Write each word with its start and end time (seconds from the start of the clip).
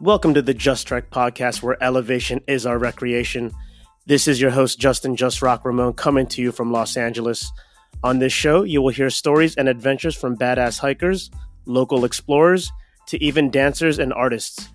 Welcome 0.00 0.32
to 0.34 0.42
the 0.42 0.54
Just 0.54 0.86
Trek 0.86 1.10
podcast, 1.10 1.60
where 1.60 1.82
elevation 1.82 2.40
is 2.46 2.66
our 2.66 2.78
recreation. 2.78 3.50
This 4.06 4.28
is 4.28 4.40
your 4.40 4.52
host, 4.52 4.78
Justin 4.78 5.16
Just 5.16 5.42
Rock 5.42 5.64
Ramon, 5.64 5.94
coming 5.94 6.28
to 6.28 6.40
you 6.40 6.52
from 6.52 6.70
Los 6.70 6.96
Angeles. 6.96 7.50
On 8.04 8.20
this 8.20 8.32
show, 8.32 8.62
you 8.62 8.80
will 8.80 8.90
hear 8.92 9.10
stories 9.10 9.56
and 9.56 9.68
adventures 9.68 10.14
from 10.14 10.36
badass 10.36 10.78
hikers, 10.78 11.32
local 11.66 12.04
explorers, 12.04 12.70
to 13.08 13.20
even 13.20 13.50
dancers 13.50 13.98
and 13.98 14.12
artists. 14.12 14.68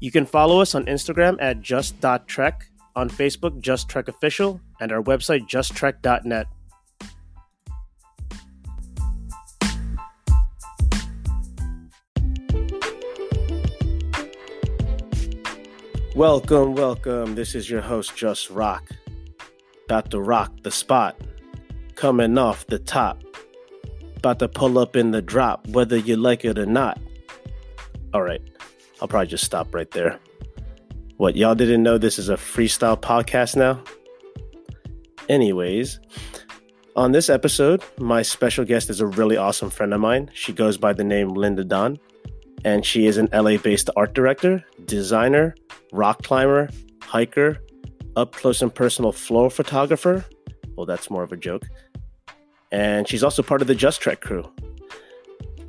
You 0.00 0.10
can 0.10 0.26
follow 0.26 0.60
us 0.60 0.74
on 0.74 0.86
Instagram 0.86 1.36
at 1.40 1.60
just.trek, 1.60 2.68
on 2.96 3.08
Facebook, 3.08 3.60
Just 3.60 3.88
Trek 3.88 4.08
Official, 4.08 4.60
and 4.80 4.90
our 4.90 5.04
website, 5.04 5.48
justtrek.net. 5.48 6.48
Welcome, 16.18 16.74
welcome. 16.74 17.36
This 17.36 17.54
is 17.54 17.70
your 17.70 17.80
host, 17.80 18.16
Just 18.16 18.50
Rock. 18.50 18.90
About 19.84 20.10
to 20.10 20.20
rock 20.20 20.52
the 20.64 20.70
spot. 20.72 21.16
Coming 21.94 22.36
off 22.36 22.66
the 22.66 22.80
top. 22.80 23.22
About 24.16 24.40
to 24.40 24.48
pull 24.48 24.80
up 24.80 24.96
in 24.96 25.12
the 25.12 25.22
drop, 25.22 25.68
whether 25.68 25.96
you 25.96 26.16
like 26.16 26.44
it 26.44 26.58
or 26.58 26.66
not. 26.66 26.98
All 28.12 28.22
right, 28.22 28.42
I'll 29.00 29.06
probably 29.06 29.28
just 29.28 29.44
stop 29.44 29.72
right 29.72 29.88
there. 29.92 30.18
What, 31.18 31.36
y'all 31.36 31.54
didn't 31.54 31.84
know 31.84 31.98
this 31.98 32.18
is 32.18 32.28
a 32.28 32.34
freestyle 32.34 33.00
podcast 33.00 33.54
now? 33.54 33.80
Anyways, 35.28 36.00
on 36.96 37.12
this 37.12 37.30
episode, 37.30 37.80
my 37.96 38.22
special 38.22 38.64
guest 38.64 38.90
is 38.90 39.00
a 39.00 39.06
really 39.06 39.36
awesome 39.36 39.70
friend 39.70 39.94
of 39.94 40.00
mine. 40.00 40.32
She 40.34 40.52
goes 40.52 40.78
by 40.78 40.94
the 40.94 41.04
name 41.04 41.28
Linda 41.28 41.62
Don, 41.62 41.96
and 42.64 42.84
she 42.84 43.06
is 43.06 43.18
an 43.18 43.28
LA 43.32 43.56
based 43.56 43.90
art 43.96 44.14
director, 44.14 44.64
designer, 44.84 45.54
rock 45.92 46.22
climber, 46.22 46.68
hiker, 47.02 47.58
up 48.16 48.32
close 48.32 48.62
and 48.62 48.74
personal 48.74 49.12
floor 49.12 49.50
photographer. 49.50 50.24
Well, 50.76 50.86
that's 50.86 51.10
more 51.10 51.22
of 51.22 51.32
a 51.32 51.36
joke. 51.36 51.66
And 52.70 53.08
she's 53.08 53.22
also 53.22 53.42
part 53.42 53.62
of 53.62 53.68
the 53.68 53.74
Just 53.74 54.00
Trek 54.00 54.20
crew. 54.20 54.50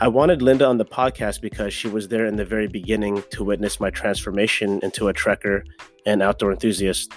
I 0.02 0.08
wanted 0.08 0.42
Linda 0.42 0.66
on 0.66 0.78
the 0.78 0.86
podcast 0.86 1.42
because 1.42 1.74
she 1.74 1.88
was 1.90 2.08
there 2.08 2.26
in 2.26 2.38
the 2.38 2.46
very 2.46 2.68
beginning 2.68 3.22
to 3.32 3.44
witness 3.44 3.80
my 3.80 3.90
transformation 3.90 4.80
into 4.82 5.10
a 5.10 5.14
trekker 5.14 5.64
and 6.06 6.22
outdoor 6.22 6.52
enthusiast. 6.52 7.12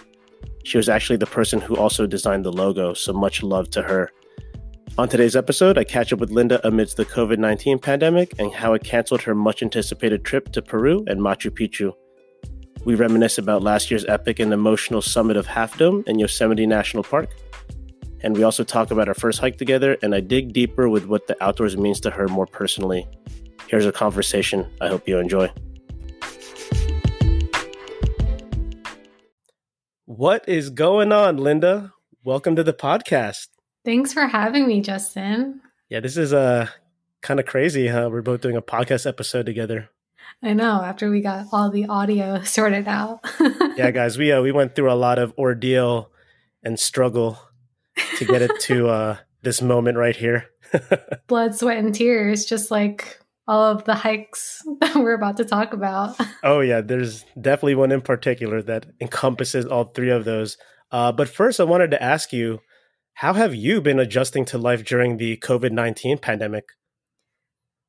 She 0.64 0.78
was 0.78 0.88
actually 0.88 1.16
the 1.16 1.26
person 1.26 1.60
who 1.60 1.76
also 1.76 2.06
designed 2.06 2.44
the 2.44 2.52
logo, 2.52 2.92
so 2.92 3.12
much 3.12 3.42
love 3.42 3.70
to 3.70 3.82
her. 3.82 4.10
On 4.98 5.08
today's 5.08 5.36
episode, 5.36 5.78
I 5.78 5.84
catch 5.84 6.12
up 6.12 6.18
with 6.18 6.30
Linda 6.30 6.60
amidst 6.68 6.98
the 6.98 7.06
COVID 7.06 7.38
19 7.38 7.78
pandemic 7.78 8.38
and 8.38 8.52
how 8.52 8.74
it 8.74 8.84
canceled 8.84 9.22
her 9.22 9.34
much 9.34 9.62
anticipated 9.62 10.22
trip 10.22 10.52
to 10.52 10.60
Peru 10.60 11.02
and 11.06 11.18
Machu 11.18 11.50
Picchu. 11.50 11.94
We 12.84 12.94
reminisce 12.94 13.38
about 13.38 13.62
last 13.62 13.90
year's 13.90 14.04
epic 14.04 14.38
and 14.38 14.52
emotional 14.52 15.00
summit 15.00 15.38
of 15.38 15.46
Half 15.46 15.78
Dome 15.78 16.04
in 16.06 16.18
Yosemite 16.18 16.66
National 16.66 17.02
Park. 17.02 17.30
And 18.20 18.36
we 18.36 18.42
also 18.42 18.64
talk 18.64 18.90
about 18.90 19.08
our 19.08 19.14
first 19.14 19.38
hike 19.38 19.56
together, 19.56 19.96
and 20.02 20.14
I 20.14 20.20
dig 20.20 20.52
deeper 20.52 20.90
with 20.90 21.06
what 21.06 21.26
the 21.26 21.42
outdoors 21.42 21.74
means 21.74 21.98
to 22.00 22.10
her 22.10 22.28
more 22.28 22.46
personally. 22.46 23.08
Here's 23.68 23.86
a 23.86 23.92
conversation 23.92 24.70
I 24.82 24.88
hope 24.88 25.08
you 25.08 25.18
enjoy. 25.18 25.50
What 30.04 30.46
is 30.46 30.68
going 30.68 31.12
on, 31.12 31.38
Linda? 31.38 31.94
Welcome 32.24 32.56
to 32.56 32.62
the 32.62 32.74
podcast. 32.74 33.46
Thanks 33.84 34.12
for 34.12 34.26
having 34.26 34.66
me, 34.68 34.80
Justin. 34.80 35.60
Yeah, 35.88 36.00
this 36.00 36.16
is 36.16 36.32
uh, 36.32 36.68
kind 37.20 37.40
of 37.40 37.46
crazy, 37.46 37.88
huh? 37.88 38.08
We're 38.12 38.22
both 38.22 38.40
doing 38.40 38.56
a 38.56 38.62
podcast 38.62 39.06
episode 39.06 39.44
together. 39.46 39.90
I 40.40 40.52
know. 40.52 40.82
After 40.82 41.10
we 41.10 41.20
got 41.20 41.46
all 41.52 41.68
the 41.70 41.86
audio 41.86 42.42
sorted 42.44 42.86
out. 42.86 43.20
yeah, 43.76 43.90
guys, 43.90 44.16
we 44.16 44.30
uh, 44.30 44.40
we 44.40 44.52
went 44.52 44.76
through 44.76 44.90
a 44.90 44.94
lot 44.94 45.18
of 45.18 45.34
ordeal 45.36 46.12
and 46.62 46.78
struggle 46.78 47.38
to 48.18 48.24
get 48.24 48.40
it 48.40 48.60
to 48.60 48.88
uh, 48.88 49.16
this 49.42 49.60
moment 49.60 49.98
right 49.98 50.16
here. 50.16 50.46
Blood, 51.26 51.56
sweat, 51.56 51.78
and 51.78 51.94
tears, 51.94 52.46
just 52.46 52.70
like 52.70 53.18
all 53.48 53.64
of 53.64 53.84
the 53.84 53.96
hikes 53.96 54.62
that 54.80 54.94
we're 54.94 55.14
about 55.14 55.36
to 55.38 55.44
talk 55.44 55.72
about. 55.72 56.16
oh 56.44 56.60
yeah, 56.60 56.80
there's 56.80 57.24
definitely 57.40 57.74
one 57.74 57.90
in 57.90 58.00
particular 58.00 58.62
that 58.62 58.86
encompasses 59.00 59.66
all 59.66 59.84
three 59.84 60.10
of 60.10 60.24
those. 60.24 60.56
Uh, 60.92 61.10
but 61.10 61.28
first, 61.28 61.58
I 61.58 61.64
wanted 61.64 61.90
to 61.90 62.02
ask 62.02 62.32
you, 62.32 62.60
how 63.14 63.32
have 63.34 63.54
you 63.54 63.80
been 63.80 63.98
adjusting 63.98 64.44
to 64.46 64.58
life 64.58 64.84
during 64.84 65.16
the 65.16 65.36
COVID 65.36 65.72
nineteen 65.72 66.18
pandemic? 66.18 66.70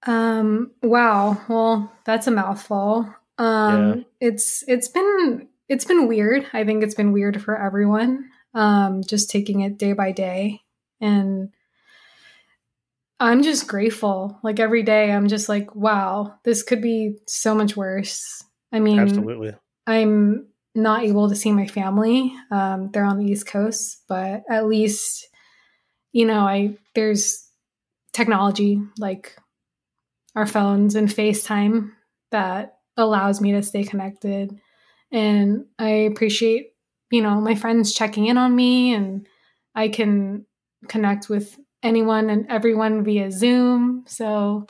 Um, 0.06 0.72
wow. 0.82 1.42
Well, 1.48 1.92
that's 2.06 2.28
a 2.28 2.32
mouthful. 2.32 3.14
Um, 3.38 3.94
yeah. 3.98 4.04
it's 4.20 4.64
it's 4.68 4.88
been 4.88 5.48
it's 5.70 5.86
been 5.86 6.08
weird. 6.08 6.46
I 6.54 6.64
think 6.64 6.84
it's 6.84 6.96
been 6.96 7.12
weird 7.12 7.42
for 7.42 7.58
everyone. 7.58 8.30
Um, 8.54 9.02
just 9.04 9.32
taking 9.32 9.62
it 9.62 9.80
day 9.80 9.94
by 9.94 10.12
day 10.12 10.62
and 11.02 11.50
I'm 13.20 13.44
just 13.44 13.68
grateful. 13.68 14.40
Like 14.44 14.60
every 14.60 14.84
day 14.84 15.12
I'm 15.12 15.28
just 15.28 15.50
like, 15.50 15.76
wow, 15.76 16.36
this 16.44 16.64
could 16.64 16.82
be 16.82 17.18
so 17.28 17.56
much 17.56 17.76
worse. 17.76 18.44
I 18.72 18.80
mean, 18.80 19.00
Absolutely. 19.00 19.54
I'm 19.88 20.48
not 20.76 21.04
able 21.04 21.30
to 21.30 21.36
see 21.36 21.52
my 21.52 21.68
family. 21.68 22.34
Um, 22.52 22.90
they're 22.92 23.06
on 23.06 23.20
the 23.20 23.26
East 23.26 23.48
Coast, 23.48 24.04
but 24.08 24.44
at 24.50 24.68
least 24.68 25.28
you 26.14 26.26
know, 26.26 26.42
I 26.42 26.78
there's 26.96 27.50
technology 28.14 28.80
like 28.98 29.36
our 30.36 30.46
phones 30.46 30.96
and 30.96 31.10
FaceTime 31.10 31.92
that 32.32 32.78
allows 32.96 33.42
me 33.42 33.52
to 33.52 33.64
stay 33.64 33.84
connected. 33.84 34.60
And 35.12 35.66
I 35.78 35.90
appreciate, 35.90 36.74
you 37.12 37.22
know, 37.22 37.42
my 37.42 37.56
friends 37.56 37.94
checking 37.94 38.28
in 38.28 38.38
on 38.38 38.56
me 38.56 38.94
and 38.94 39.28
I 39.76 39.90
can 39.90 40.46
connect 40.88 41.30
with 41.30 41.60
anyone 41.82 42.30
and 42.30 42.50
everyone 42.50 43.04
via 43.04 43.32
Zoom. 43.32 44.06
So 44.08 44.68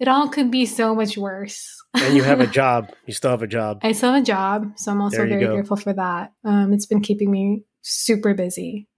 it 0.00 0.08
all 0.08 0.28
could 0.28 0.50
be 0.50 0.66
so 0.66 0.94
much 0.94 1.16
worse. 1.16 1.76
and 1.94 2.16
you 2.16 2.22
have 2.22 2.40
a 2.40 2.46
job. 2.60 2.90
You 3.06 3.12
still 3.12 3.30
have 3.30 3.42
a 3.42 3.46
job. 3.46 3.80
I 3.82 3.92
still 3.92 4.12
have 4.12 4.22
a 4.22 4.26
job. 4.26 4.72
So 4.76 4.90
I'm 4.90 5.00
also 5.00 5.26
very 5.26 5.44
go. 5.44 5.54
grateful 5.54 5.76
for 5.76 5.92
that. 5.92 6.32
Um, 6.44 6.72
it's 6.72 6.86
been 6.86 7.02
keeping 7.02 7.30
me 7.30 7.64
super 7.82 8.34
busy. 8.34 8.88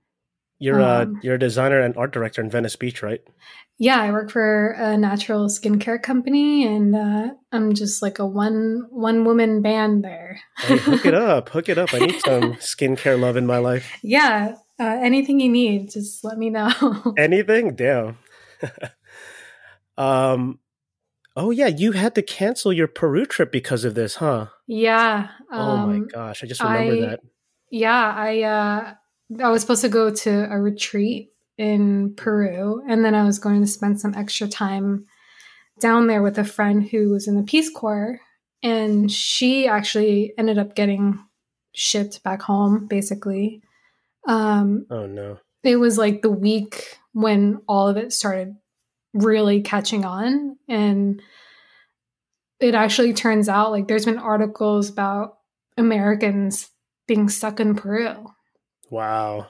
You're 0.58 0.80
um, 0.80 1.16
a 1.16 1.26
you're 1.26 1.34
a 1.34 1.38
designer 1.40 1.80
and 1.80 1.96
art 1.96 2.12
director 2.12 2.40
in 2.40 2.48
Venice 2.48 2.76
Beach, 2.76 3.02
right? 3.02 3.20
Yeah, 3.78 4.00
I 4.00 4.12
work 4.12 4.30
for 4.30 4.76
a 4.78 4.96
natural 4.96 5.48
skincare 5.48 6.00
company, 6.00 6.64
and 6.64 6.94
uh, 6.94 7.34
I'm 7.50 7.74
just 7.74 8.00
like 8.00 8.20
a 8.20 8.26
one 8.26 8.86
one 8.90 9.24
woman 9.24 9.60
band 9.60 10.04
there. 10.04 10.38
hey, 10.58 10.76
hook 10.76 11.04
it 11.04 11.14
up, 11.14 11.48
hook 11.48 11.68
it 11.68 11.78
up. 11.78 11.92
I 11.92 11.98
need 11.98 12.20
some 12.20 12.52
skincare 12.60 13.18
love 13.18 13.36
in 13.36 13.44
my 13.44 13.58
life. 13.58 13.90
Yeah, 14.04 14.54
uh, 14.78 14.98
anything 15.02 15.40
you 15.40 15.50
need, 15.50 15.90
just 15.90 16.22
let 16.22 16.38
me 16.38 16.48
know. 16.48 16.70
anything, 17.18 17.74
damn. 17.74 18.18
um, 19.98 20.60
oh 21.36 21.50
yeah, 21.50 21.68
you 21.68 21.92
had 21.92 22.14
to 22.14 22.22
cancel 22.22 22.72
your 22.72 22.88
Peru 22.88 23.26
trip 23.26 23.52
because 23.52 23.84
of 23.84 23.94
this, 23.94 24.16
huh? 24.16 24.46
Yeah. 24.66 25.28
Um, 25.50 25.60
oh 25.60 25.86
my 25.86 25.94
um, 25.94 26.08
gosh, 26.08 26.42
I 26.42 26.46
just 26.46 26.62
remember 26.62 26.94
I, 26.94 27.08
that. 27.08 27.20
Yeah, 27.70 28.14
I 28.14 28.42
uh, 28.42 28.94
I 29.42 29.50
was 29.50 29.62
supposed 29.62 29.82
to 29.82 29.88
go 29.88 30.10
to 30.10 30.52
a 30.52 30.60
retreat 30.60 31.30
in 31.58 32.14
Peru, 32.14 32.82
and 32.88 33.04
then 33.04 33.14
I 33.14 33.24
was 33.24 33.38
going 33.38 33.60
to 33.60 33.66
spend 33.66 34.00
some 34.00 34.14
extra 34.14 34.48
time 34.48 35.06
down 35.80 36.06
there 36.06 36.22
with 36.22 36.38
a 36.38 36.44
friend 36.44 36.88
who 36.88 37.10
was 37.10 37.26
in 37.26 37.36
the 37.36 37.42
Peace 37.42 37.70
Corps, 37.70 38.20
and 38.62 39.10
she 39.10 39.66
actually 39.66 40.34
ended 40.36 40.58
up 40.58 40.74
getting 40.74 41.18
shipped 41.74 42.22
back 42.22 42.42
home, 42.42 42.86
basically. 42.86 43.62
Um, 44.28 44.86
oh 44.90 45.06
no! 45.06 45.38
It 45.62 45.76
was 45.76 45.98
like 45.98 46.22
the 46.22 46.30
week 46.30 46.98
when 47.12 47.60
all 47.68 47.88
of 47.88 47.96
it 47.96 48.12
started 48.12 48.54
really 49.14 49.62
catching 49.62 50.04
on, 50.04 50.56
and 50.68 51.22
it 52.60 52.74
actually 52.74 53.12
turns 53.12 53.48
out 53.48 53.72
like 53.72 53.88
there's 53.88 54.04
been 54.04 54.18
articles 54.18 54.88
about 54.88 55.38
Americans 55.76 56.70
being 57.06 57.28
stuck 57.28 57.58
in 57.58 57.74
Peru 57.74 58.26
Wow. 58.92 59.46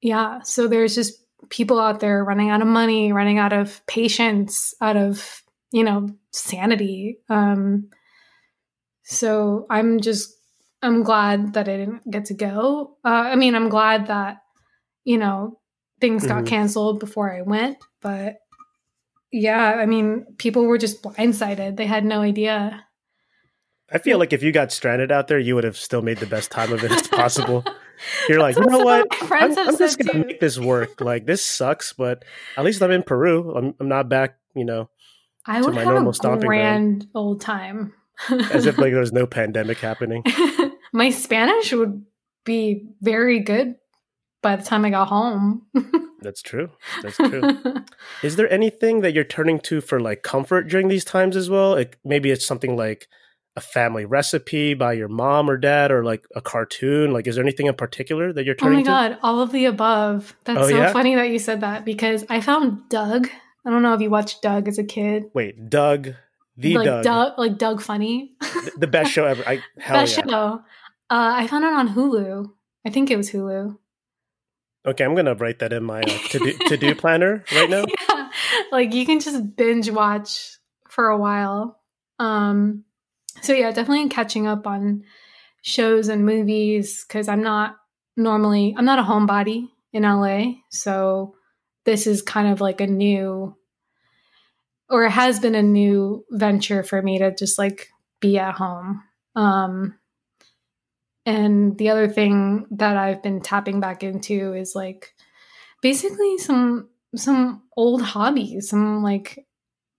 Yeah. 0.00 0.40
So 0.42 0.66
there's 0.66 0.96
just 0.96 1.14
people 1.50 1.78
out 1.78 2.00
there 2.00 2.24
running 2.24 2.50
out 2.50 2.62
of 2.62 2.66
money, 2.66 3.12
running 3.12 3.38
out 3.38 3.52
of 3.52 3.80
patience, 3.86 4.74
out 4.80 4.96
of, 4.96 5.42
you 5.70 5.84
know, 5.84 6.10
sanity. 6.32 7.20
Um, 7.28 7.90
so 9.04 9.66
I'm 9.70 10.00
just, 10.00 10.34
I'm 10.82 11.04
glad 11.04 11.54
that 11.54 11.68
I 11.68 11.76
didn't 11.76 12.10
get 12.10 12.24
to 12.26 12.34
go. 12.34 12.96
Uh, 13.04 13.08
I 13.08 13.36
mean, 13.36 13.54
I'm 13.54 13.68
glad 13.68 14.08
that, 14.08 14.38
you 15.04 15.16
know, 15.16 15.60
things 16.00 16.26
got 16.26 16.38
mm-hmm. 16.38 16.46
canceled 16.46 16.98
before 16.98 17.32
I 17.32 17.42
went, 17.42 17.78
but 18.00 18.38
yeah, 19.32 19.76
I 19.78 19.86
mean, 19.86 20.26
people 20.36 20.64
were 20.66 20.78
just 20.78 21.02
blindsided. 21.02 21.76
They 21.76 21.86
had 21.86 22.04
no 22.04 22.20
idea. 22.20 22.84
I 23.90 23.98
feel 23.98 24.18
like 24.18 24.32
if 24.32 24.42
you 24.42 24.52
got 24.52 24.72
stranded 24.72 25.10
out 25.10 25.28
there, 25.28 25.38
you 25.38 25.54
would 25.54 25.64
have 25.64 25.76
still 25.76 26.02
made 26.02 26.18
the 26.18 26.26
best 26.26 26.50
time 26.50 26.72
of 26.72 26.84
it 26.84 26.92
as 26.92 27.08
possible. 27.08 27.64
You're 28.28 28.40
like, 28.40 28.56
you 28.56 28.66
know 28.66 28.80
what? 28.80 29.06
I'm, 29.22 29.56
I'm 29.58 29.78
just 29.78 29.98
gonna 29.98 30.12
too. 30.12 30.26
make 30.26 30.40
this 30.40 30.58
work. 30.58 30.90
Like 31.00 31.26
this 31.26 31.44
sucks, 31.44 31.92
but 31.92 32.24
at 32.56 32.64
least 32.64 32.82
I'm 32.82 32.90
in 32.90 33.02
Peru. 33.02 33.54
I'm, 33.54 33.74
I'm 33.80 33.88
not 33.88 34.08
back. 34.08 34.36
You 34.54 34.64
know, 34.64 34.90
I 35.46 35.60
would 35.60 35.74
have 35.74 36.06
a 36.06 36.38
grand 36.38 37.00
ground. 37.00 37.06
old 37.14 37.40
time. 37.40 37.94
As 38.52 38.66
if 38.66 38.78
like 38.78 38.92
there's 38.92 39.12
no 39.12 39.26
pandemic 39.26 39.78
happening. 39.78 40.24
my 40.92 41.10
Spanish 41.10 41.72
would 41.72 42.04
be 42.44 42.86
very 43.00 43.40
good 43.40 43.76
by 44.42 44.56
the 44.56 44.62
time 44.62 44.84
I 44.84 44.90
got 44.90 45.08
home. 45.08 45.66
That's 46.22 46.42
true. 46.42 46.70
That's 47.02 47.16
true. 47.16 47.42
Is 48.22 48.36
there 48.36 48.50
anything 48.52 49.00
that 49.02 49.12
you're 49.12 49.24
turning 49.24 49.60
to 49.60 49.80
for 49.80 50.00
like 50.00 50.22
comfort 50.22 50.68
during 50.68 50.88
these 50.88 51.04
times 51.04 51.36
as 51.36 51.50
well? 51.50 51.72
Like 51.72 51.98
maybe 52.04 52.30
it's 52.30 52.46
something 52.46 52.76
like 52.76 53.08
a 53.54 53.60
family 53.60 54.04
recipe 54.06 54.72
by 54.72 54.94
your 54.94 55.08
mom 55.08 55.50
or 55.50 55.58
dad 55.58 55.90
or 55.90 56.04
like 56.04 56.24
a 56.34 56.40
cartoon? 56.40 57.12
Like 57.12 57.26
is 57.26 57.34
there 57.36 57.44
anything 57.44 57.66
in 57.66 57.74
particular 57.74 58.32
that 58.32 58.44
you're 58.46 58.54
turning 58.54 58.84
to? 58.84 58.90
oh 58.90 58.94
my 58.94 59.08
to? 59.08 59.14
god, 59.14 59.20
all 59.22 59.40
of 59.40 59.52
the 59.52 59.66
above. 59.66 60.34
That's 60.44 60.58
Oh, 60.60 60.68
so 60.68 60.76
yeah? 60.76 60.92
funny 60.92 61.14
that 61.14 61.28
you 61.28 61.38
said 61.38 61.60
that 61.60 61.84
because 61.84 62.24
I 62.30 62.40
found 62.40 62.88
Doug. 62.88 63.28
I 63.66 63.70
don't 63.70 63.82
know 63.82 63.94
if 63.94 64.00
you 64.00 64.10
watched 64.10 64.42
Doug 64.42 64.68
as 64.68 64.78
a 64.78 64.84
kid. 64.84 65.24
Wait, 65.34 65.68
Doug, 65.70 66.14
the 66.56 66.76
like 66.78 66.84
Doug, 66.84 67.04
Doug, 67.04 67.38
like 67.38 67.58
Doug 67.58 67.80
Funnie. 67.82 68.32
th- 68.42 68.74
the 68.76 68.86
best 68.86 69.12
show 69.14 69.24
ever. 69.26 69.42
I 69.46 69.62
hell 69.78 69.98
that 70.04 70.16
yeah. 70.16 70.24
show. 70.26 70.62
Uh, 71.10 71.32
I 71.36 71.46
found 71.46 71.64
it 71.64 71.72
on 71.72 71.94
Hulu. 71.94 72.50
I 72.86 72.90
think 72.90 73.10
it 73.10 73.16
was 73.16 73.30
Hulu. 73.30 73.76
Okay, 74.84 75.04
I'm 75.04 75.14
gonna 75.14 75.34
write 75.34 75.60
that 75.60 75.72
in 75.72 75.84
my 75.84 76.00
uh, 76.00 76.18
to 76.30 76.38
do 76.38 76.58
to 76.66 76.76
do 76.76 76.94
planner 77.02 77.44
right 77.54 77.70
now. 77.70 77.84
yeah. 77.86 78.28
Like 78.72 78.92
you 78.94 79.06
can 79.06 79.20
just 79.20 79.56
binge 79.56 79.90
watch 79.90 80.56
for 80.88 81.08
a 81.08 81.16
while. 81.18 81.78
Um 82.18 82.84
so 83.42 83.52
yeah, 83.52 83.70
definitely 83.70 84.08
catching 84.08 84.46
up 84.46 84.66
on 84.66 85.04
shows 85.62 86.08
and 86.08 86.26
movies 86.26 87.04
cuz 87.08 87.28
I'm 87.28 87.42
not 87.42 87.76
normally 88.16 88.74
I'm 88.76 88.84
not 88.84 88.98
a 88.98 89.02
homebody 89.02 89.68
in 89.92 90.02
LA, 90.02 90.54
so 90.70 91.36
this 91.84 92.06
is 92.06 92.22
kind 92.22 92.48
of 92.48 92.60
like 92.60 92.80
a 92.80 92.86
new 92.86 93.56
or 94.88 95.04
it 95.04 95.10
has 95.10 95.38
been 95.38 95.54
a 95.54 95.62
new 95.62 96.24
venture 96.30 96.82
for 96.82 97.00
me 97.00 97.18
to 97.18 97.34
just 97.34 97.56
like 97.58 97.88
be 98.20 98.36
at 98.38 98.54
home. 98.54 99.04
Um 99.36 99.94
and 101.24 101.78
the 101.78 101.90
other 101.90 102.08
thing 102.08 102.66
that 102.72 102.96
I've 102.96 103.22
been 103.22 103.40
tapping 103.40 103.80
back 103.80 104.02
into 104.02 104.54
is 104.54 104.74
like 104.74 105.14
basically 105.80 106.38
some 106.38 106.88
some 107.14 107.62
old 107.76 108.02
hobbies, 108.02 108.70
some 108.70 109.02
like 109.02 109.46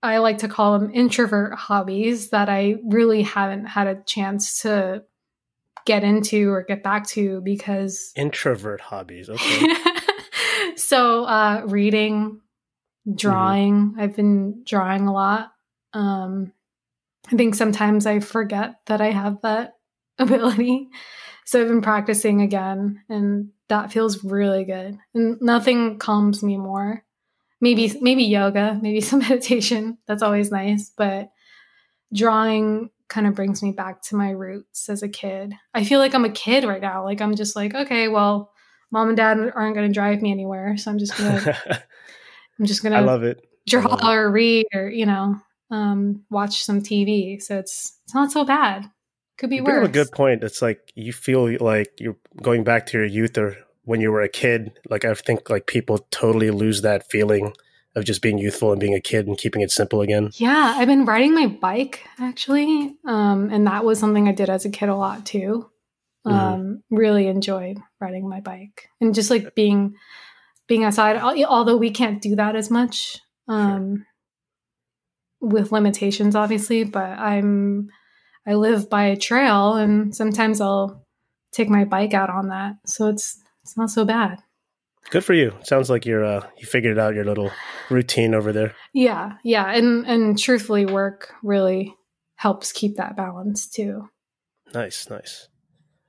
I 0.02 0.18
like 0.18 0.40
to 0.40 0.48
call 0.48 0.78
them 0.78 0.92
introvert 0.94 1.54
hobbies 1.54 2.32
that 2.32 2.50
I 2.50 2.76
really 2.86 3.22
haven't 3.22 3.66
had 3.68 3.88
a 3.88 4.02
chance 4.06 4.62
to 4.64 5.04
get 5.86 6.04
into 6.04 6.50
or 6.50 6.64
get 6.64 6.84
back 6.84 7.08
to 7.08 7.42
because 7.42 8.12
Introvert 8.16 8.82
hobbies. 8.82 9.30
Okay. 9.34 9.76
so 10.76 11.24
uh 11.26 11.62
reading 11.66 12.40
drawing 13.16 13.96
i've 14.00 14.16
been 14.16 14.64
drawing 14.66 15.08
a 15.08 15.14
lot 15.14 15.52
um 15.94 16.52
i 17.32 17.36
think 17.36 17.54
sometimes 17.54 18.06
i 18.06 18.20
forget 18.20 18.76
that 18.86 19.02
i 19.02 19.12
have 19.12 19.42
that 19.42 19.74
ability. 20.20 20.90
So 21.46 21.62
i've 21.62 21.68
been 21.68 21.82
practicing 21.82 22.42
again 22.42 23.02
and 23.10 23.50
that 23.70 23.92
feels 23.92 24.24
really 24.24 24.64
good. 24.64 24.98
And 25.14 25.42
nothing 25.42 25.98
calms 26.00 26.44
me 26.44 26.58
more. 26.58 27.04
Maybe 27.60 27.94
maybe 28.02 28.24
yoga 28.24 28.80
maybe 28.82 29.02
some 29.10 29.20
meditation. 29.20 29.98
That's 30.08 30.24
always 30.24 30.52
nice 30.52 30.92
but 30.96 31.30
drawing 32.14 32.90
kind 33.10 33.28
of 33.28 33.36
brings 33.36 33.62
me 33.62 33.72
back 33.72 34.02
to 34.02 34.16
my 34.16 34.30
roots 34.30 34.90
as 34.90 35.04
a 35.04 35.10
kid. 35.10 35.54
I 35.74 35.84
feel 35.84 36.00
like 36.00 36.14
i'm 36.14 36.26
a 36.26 36.30
kid 36.30 36.64
right 36.64 36.82
now. 36.82 37.04
Like 37.04 37.22
i'm 37.22 37.36
just 37.36 37.56
like 37.56 37.74
okay 37.76 38.08
well 38.08 38.54
mom 38.94 39.08
and 39.10 39.18
dad 39.18 39.38
aren't 39.56 39.76
going 39.76 39.88
to 39.88 39.94
drive 39.94 40.22
me 40.22 40.32
anywhere 40.32 40.78
so 40.78 40.90
i'm 40.92 41.00
just 41.00 41.18
going 41.18 41.40
to 41.44 41.84
i'm 42.60 42.66
just 42.66 42.84
going 42.84 42.94
to 42.94 43.00
I 43.00 43.02
love 43.02 43.24
it. 43.24 43.44
draw 43.68 43.82
love 43.96 44.04
or 44.04 44.32
read 44.32 44.68
or 44.74 44.88
you 44.88 45.06
know 45.06 45.36
um, 45.72 46.24
watch 46.30 46.64
some 46.64 46.82
tv 46.82 47.42
so 47.42 47.58
it's 47.58 48.00
it's 48.06 48.14
not 48.14 48.32
so 48.32 48.46
bad 48.46 48.86
could 49.38 49.50
be 49.50 49.58
You 49.58 49.64
worse 49.64 49.88
a 49.88 49.92
good 49.92 50.12
point. 50.12 50.44
It's 50.44 50.62
like 50.62 50.92
you 50.96 51.14
feel 51.14 51.58
like 51.60 51.94
you're 52.00 52.18
going 52.42 52.64
back 52.64 52.86
to 52.88 52.98
your 52.98 53.06
youth 53.08 53.38
or 53.38 53.58
when 53.84 54.00
you 54.02 54.12
were 54.12 54.22
a 54.22 54.30
kid. 54.30 54.72
Like 54.90 55.06
I 55.06 55.14
think 55.14 55.50
like 55.50 55.68
people 55.68 56.00
totally 56.12 56.52
lose 56.52 56.82
that 56.82 57.10
feeling 57.10 57.54
of 57.96 58.06
just 58.06 58.22
being 58.24 58.40
youthful 58.40 58.72
and 58.72 58.80
being 58.80 58.96
a 58.96 59.00
kid 59.02 59.28
and 59.28 59.38
keeping 59.38 59.62
it 59.62 59.70
simple 59.70 60.02
again. 60.02 60.32
yeah 60.34 60.74
i've 60.78 60.88
been 60.88 61.06
riding 61.06 61.36
my 61.36 61.46
bike 61.46 62.02
actually 62.18 62.96
um, 63.06 63.52
and 63.52 63.68
that 63.68 63.86
was 63.86 64.00
something 64.00 64.28
i 64.28 64.32
did 64.32 64.50
as 64.50 64.66
a 64.66 64.70
kid 64.72 64.90
a 64.90 64.96
lot 64.96 65.26
too 65.28 65.70
Mhm. 66.26 66.32
um, 66.34 66.84
really 66.90 67.28
enjoyed 67.28 67.78
riding 68.02 68.28
my 68.28 68.40
bike 68.42 68.88
and 69.00 69.14
just 69.14 69.30
like 69.30 69.54
being 69.54 69.94
being 70.68 70.84
outside 70.86 71.18
although 71.18 71.78
we 71.78 71.92
can't 71.92 72.20
do 72.20 72.36
that 72.38 72.56
as 72.56 72.72
much 72.72 73.20
um, 73.48 74.08
with 75.40 75.72
limitations 75.72 76.36
obviously 76.36 76.84
but 76.84 77.10
i'm 77.20 77.90
i 78.48 78.54
live 78.54 78.90
by 78.90 79.06
a 79.06 79.18
trail 79.18 79.74
and 79.76 80.16
sometimes 80.16 80.60
i'll 80.62 81.02
take 81.52 81.70
my 81.70 81.84
bike 81.86 82.14
out 82.14 82.30
on 82.30 82.50
that 82.50 82.76
so 82.86 83.08
it's 83.08 83.42
it's 83.64 83.78
not 83.78 83.90
so 83.90 84.06
bad 84.06 84.40
Good 85.10 85.26
for 85.26 85.34
you. 85.34 85.54
Sounds 85.64 85.90
like 85.90 86.06
you're 86.06 86.24
uh, 86.24 86.48
you 86.58 86.66
figured 86.66 86.98
out 86.98 87.14
your 87.14 87.26
little 87.26 87.52
routine 87.90 88.34
over 88.34 88.54
there. 88.54 88.74
yeah 88.94 89.34
yeah 89.44 89.70
and 89.70 90.06
and 90.08 90.40
truthfully 90.40 90.86
work 90.86 91.34
really 91.44 91.94
helps 92.36 92.72
keep 92.72 92.96
that 92.96 93.18
balance 93.18 93.68
too 93.68 94.08
Nice, 94.74 95.10
nice. 95.10 95.50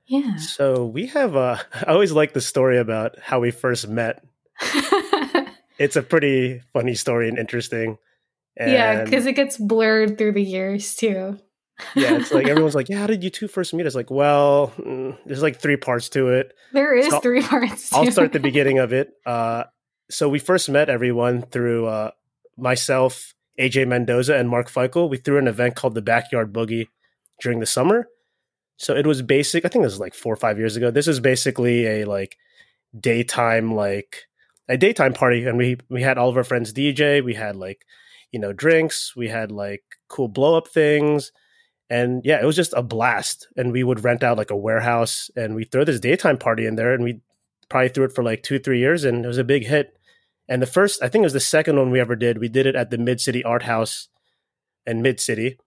yeah 0.07 0.37
So 0.37 0.85
we 0.85 1.07
have 1.07 1.35
uh 1.35 1.57
I 1.73 1.91
always 1.91 2.13
like 2.13 2.31
the 2.33 2.41
story 2.41 2.77
about 2.79 3.19
how 3.19 3.39
we 3.41 3.51
first 3.51 3.87
met. 3.89 4.23
It's 5.77 5.97
a 5.97 6.01
pretty 6.01 6.61
funny 6.71 6.95
story 6.95 7.27
and 7.27 7.37
interesting. 7.37 7.97
And 8.55 8.71
yeah 8.71 9.03
because 9.03 9.25
it 9.25 9.33
gets 9.35 9.57
blurred 9.57 10.17
through 10.17 10.31
the 10.31 10.41
years 10.41 10.95
too 10.95 11.37
yeah, 11.95 12.15
it's 12.17 12.31
like 12.31 12.47
everyone's 12.47 12.75
like, 12.75 12.89
"Yeah, 12.89 12.99
how 12.99 13.07
did 13.07 13.23
you 13.23 13.29
two 13.29 13.47
first 13.47 13.73
meet?" 13.73 13.85
It's 13.85 13.95
like, 13.95 14.11
well, 14.11 14.73
mm, 14.77 15.17
there's 15.25 15.41
like 15.41 15.59
three 15.59 15.77
parts 15.77 16.09
to 16.09 16.29
it. 16.29 16.53
there 16.73 16.95
is 16.95 17.09
So- 17.09 17.19
three 17.19 17.41
parts 17.53 17.91
I'll 17.93 18.09
start 18.11 18.31
the 18.33 18.39
beginning 18.39 18.79
of 18.79 18.93
it. 18.93 19.11
Uh, 19.25 19.65
so 20.09 20.29
we 20.29 20.39
first 20.39 20.69
met 20.69 20.89
everyone 20.89 21.41
through 21.41 21.87
uh, 21.87 22.11
myself, 22.57 23.33
AJ 23.59 23.87
Mendoza, 23.87 24.35
and 24.35 24.49
Mark 24.49 24.69
Feichel. 24.69 25.09
We 25.09 25.17
threw 25.17 25.37
an 25.37 25.47
event 25.47 25.75
called 25.75 25.95
the 25.95 26.01
Backyard 26.01 26.53
Boogie 26.53 26.87
during 27.41 27.59
the 27.59 27.65
summer. 27.65 28.07
So 28.77 28.95
it 28.95 29.07
was 29.07 29.21
basic. 29.21 29.65
I 29.65 29.69
think 29.69 29.83
this 29.83 29.93
was 29.93 29.99
like 29.99 30.13
four 30.13 30.33
or 30.33 30.37
five 30.37 30.57
years 30.59 30.75
ago. 30.75 30.91
This 30.91 31.07
is 31.07 31.19
basically 31.19 31.85
a 31.87 32.05
like 32.05 32.37
daytime 32.97 33.73
like 33.73 34.23
a 34.67 34.77
daytime 34.77 35.13
party, 35.13 35.45
and 35.45 35.57
we 35.57 35.77
we 35.89 36.01
had 36.01 36.17
all 36.17 36.29
of 36.29 36.37
our 36.37 36.43
friends 36.43 36.73
DJ. 36.73 37.23
We 37.23 37.33
had 37.35 37.55
like 37.55 37.85
you 38.31 38.39
know 38.39 38.53
drinks. 38.53 39.13
We 39.15 39.29
had 39.29 39.51
like 39.51 39.83
cool 40.07 40.27
blow 40.27 40.55
up 40.57 40.67
things. 40.67 41.31
And 41.89 42.21
yeah, 42.25 42.41
it 42.41 42.45
was 42.45 42.55
just 42.55 42.73
a 42.75 42.81
blast. 42.81 43.47
And 43.55 43.71
we 43.71 43.83
would 43.83 44.03
rent 44.03 44.23
out 44.23 44.37
like 44.37 44.51
a 44.51 44.55
warehouse 44.55 45.29
and 45.35 45.55
we 45.55 45.65
throw 45.65 45.83
this 45.83 45.99
daytime 45.99 46.37
party 46.37 46.65
in 46.65 46.75
there 46.75 46.93
and 46.93 47.03
we 47.03 47.21
probably 47.69 47.89
threw 47.89 48.05
it 48.05 48.13
for 48.13 48.23
like 48.23 48.43
two, 48.43 48.59
three 48.59 48.79
years 48.79 49.03
and 49.03 49.23
it 49.23 49.27
was 49.27 49.37
a 49.37 49.43
big 49.43 49.65
hit. 49.65 49.97
And 50.47 50.61
the 50.61 50.67
first, 50.67 51.01
I 51.01 51.09
think 51.09 51.23
it 51.23 51.25
was 51.25 51.33
the 51.33 51.39
second 51.39 51.77
one 51.77 51.91
we 51.91 51.99
ever 51.99 52.15
did. 52.15 52.37
We 52.37 52.49
did 52.49 52.65
it 52.65 52.75
at 52.75 52.89
the 52.89 52.97
Mid 52.97 53.19
City 53.19 53.43
Art 53.43 53.63
House 53.63 54.09
in 54.85 55.01
Mid 55.01 55.19
City. 55.19 55.57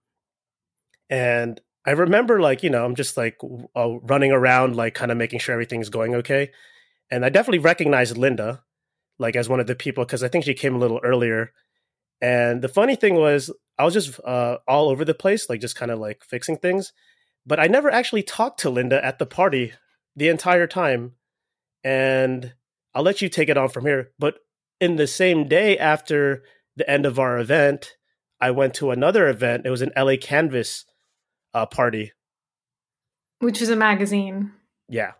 And 1.09 1.59
I 1.85 1.91
remember 1.91 2.39
like, 2.39 2.63
you 2.63 2.69
know, 2.69 2.85
I'm 2.85 2.95
just 2.95 3.17
like 3.17 3.37
uh, 3.75 3.99
running 3.99 4.31
around, 4.31 4.75
like 4.75 4.93
kind 4.93 5.11
of 5.11 5.17
making 5.17 5.39
sure 5.39 5.53
everything's 5.53 5.89
going 5.89 6.15
okay. 6.15 6.51
And 7.11 7.25
I 7.25 7.29
definitely 7.29 7.59
recognized 7.59 8.17
Linda 8.17 8.63
like 9.17 9.35
as 9.35 9.49
one 9.49 9.59
of 9.59 9.67
the 9.67 9.75
people 9.75 10.05
because 10.05 10.23
I 10.23 10.29
think 10.29 10.45
she 10.45 10.53
came 10.53 10.75
a 10.75 10.79
little 10.79 10.99
earlier. 11.03 11.51
And 12.21 12.61
the 12.61 12.67
funny 12.67 12.95
thing 12.95 13.15
was, 13.15 13.51
I 13.77 13.85
was 13.85 13.93
just 13.93 14.19
uh, 14.25 14.57
all 14.67 14.89
over 14.89 15.05
the 15.05 15.13
place, 15.13 15.49
like 15.49 15.61
just 15.61 15.75
kind 15.75 15.91
of 15.91 15.99
like 15.99 16.23
fixing 16.23 16.57
things. 16.57 16.91
But 17.45 17.59
I 17.59 17.67
never 17.67 17.89
actually 17.89 18.23
talked 18.23 18.59
to 18.61 18.69
Linda 18.69 19.03
at 19.03 19.19
the 19.19 19.25
party 19.25 19.73
the 20.15 20.27
entire 20.27 20.67
time. 20.67 21.13
And 21.83 22.53
I'll 22.93 23.03
let 23.03 23.21
you 23.21 23.29
take 23.29 23.47
it 23.49 23.57
on 23.57 23.69
from 23.69 23.85
here. 23.85 24.11
But 24.19 24.39
in 24.81 24.97
the 24.97 25.07
same 25.07 25.47
day 25.47 25.77
after 25.77 26.43
the 26.75 26.89
end 26.89 27.05
of 27.05 27.19
our 27.19 27.39
event, 27.39 27.95
I 28.41 28.51
went 28.51 28.73
to 28.75 28.91
another 28.91 29.27
event. 29.29 29.65
It 29.65 29.69
was 29.69 29.81
an 29.81 29.91
LA 29.95 30.15
Canvas 30.21 30.85
uh, 31.53 31.65
party. 31.65 32.11
which 33.39 33.61
is 33.61 33.69
a 33.69 33.75
magazine 33.75 34.51
Yeah. 34.89 35.13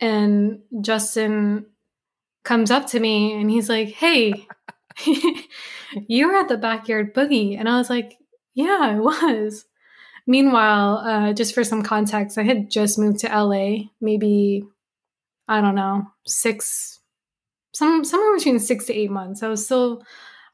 and 0.00 0.60
Justin 0.80 1.66
comes 2.44 2.70
up 2.70 2.86
to 2.88 3.00
me 3.00 3.32
and 3.40 3.50
he's 3.50 3.68
like, 3.68 3.88
"Hey, 3.88 4.46
you 6.08 6.28
were 6.28 6.34
at 6.34 6.48
the 6.48 6.56
backyard 6.56 7.14
boogie," 7.14 7.58
and 7.58 7.68
I 7.68 7.78
was 7.78 7.90
like, 7.90 8.16
"Yeah, 8.54 8.78
I 8.80 8.98
was." 8.98 9.64
Meanwhile, 10.26 10.98
uh, 10.98 11.32
just 11.32 11.54
for 11.54 11.64
some 11.64 11.82
context, 11.82 12.38
I 12.38 12.44
had 12.44 12.70
just 12.70 12.98
moved 12.98 13.20
to 13.20 13.28
LA, 13.28 13.90
maybe 14.00 14.64
I 15.48 15.60
don't 15.60 15.74
know, 15.74 16.06
six, 16.26 17.00
some 17.74 18.04
somewhere 18.04 18.36
between 18.36 18.60
six 18.60 18.86
to 18.86 18.94
eight 18.94 19.10
months. 19.10 19.42
I 19.42 19.48
was 19.48 19.64
still, 19.64 20.02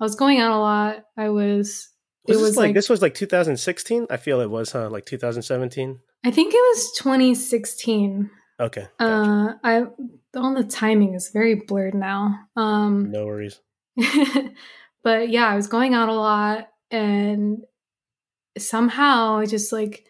I 0.01 0.05
was 0.05 0.15
going 0.15 0.41
out 0.41 0.53
a 0.53 0.59
lot. 0.59 1.05
I 1.17 1.29
was. 1.29 1.89
Was 2.27 2.37
it 2.37 2.41
was 2.41 2.57
like, 2.57 2.69
like, 2.69 2.75
this 2.75 2.91
was 2.91 3.01
like 3.01 3.15
2016? 3.15 4.07
I 4.11 4.17
feel 4.17 4.41
it 4.41 4.51
was, 4.51 4.73
huh? 4.73 4.91
Like 4.91 5.07
2017. 5.07 6.01
I 6.25 6.31
think 6.31 6.53
it 6.53 6.59
was 6.59 6.93
2016. 6.99 8.31
Okay. 8.61 8.87
gotcha. 8.99 9.05
Uh, 9.05 9.55
I 9.63 9.85
all 10.37 10.55
the 10.55 10.65
timing 10.65 11.15
is 11.15 11.31
very 11.33 11.55
blurred 11.55 11.95
now. 11.95 12.39
Um, 12.57 13.11
no 13.11 13.27
worries. 13.27 13.61
but 15.03 15.29
yeah, 15.29 15.49
I 15.49 15.57
was 15.57 15.67
going 15.67 15.95
out 15.95 16.09
a 16.09 16.15
lot 16.15 16.69
and 16.91 17.65
somehow 18.57 19.39
I 19.39 19.47
just 19.47 19.73
like 19.73 20.05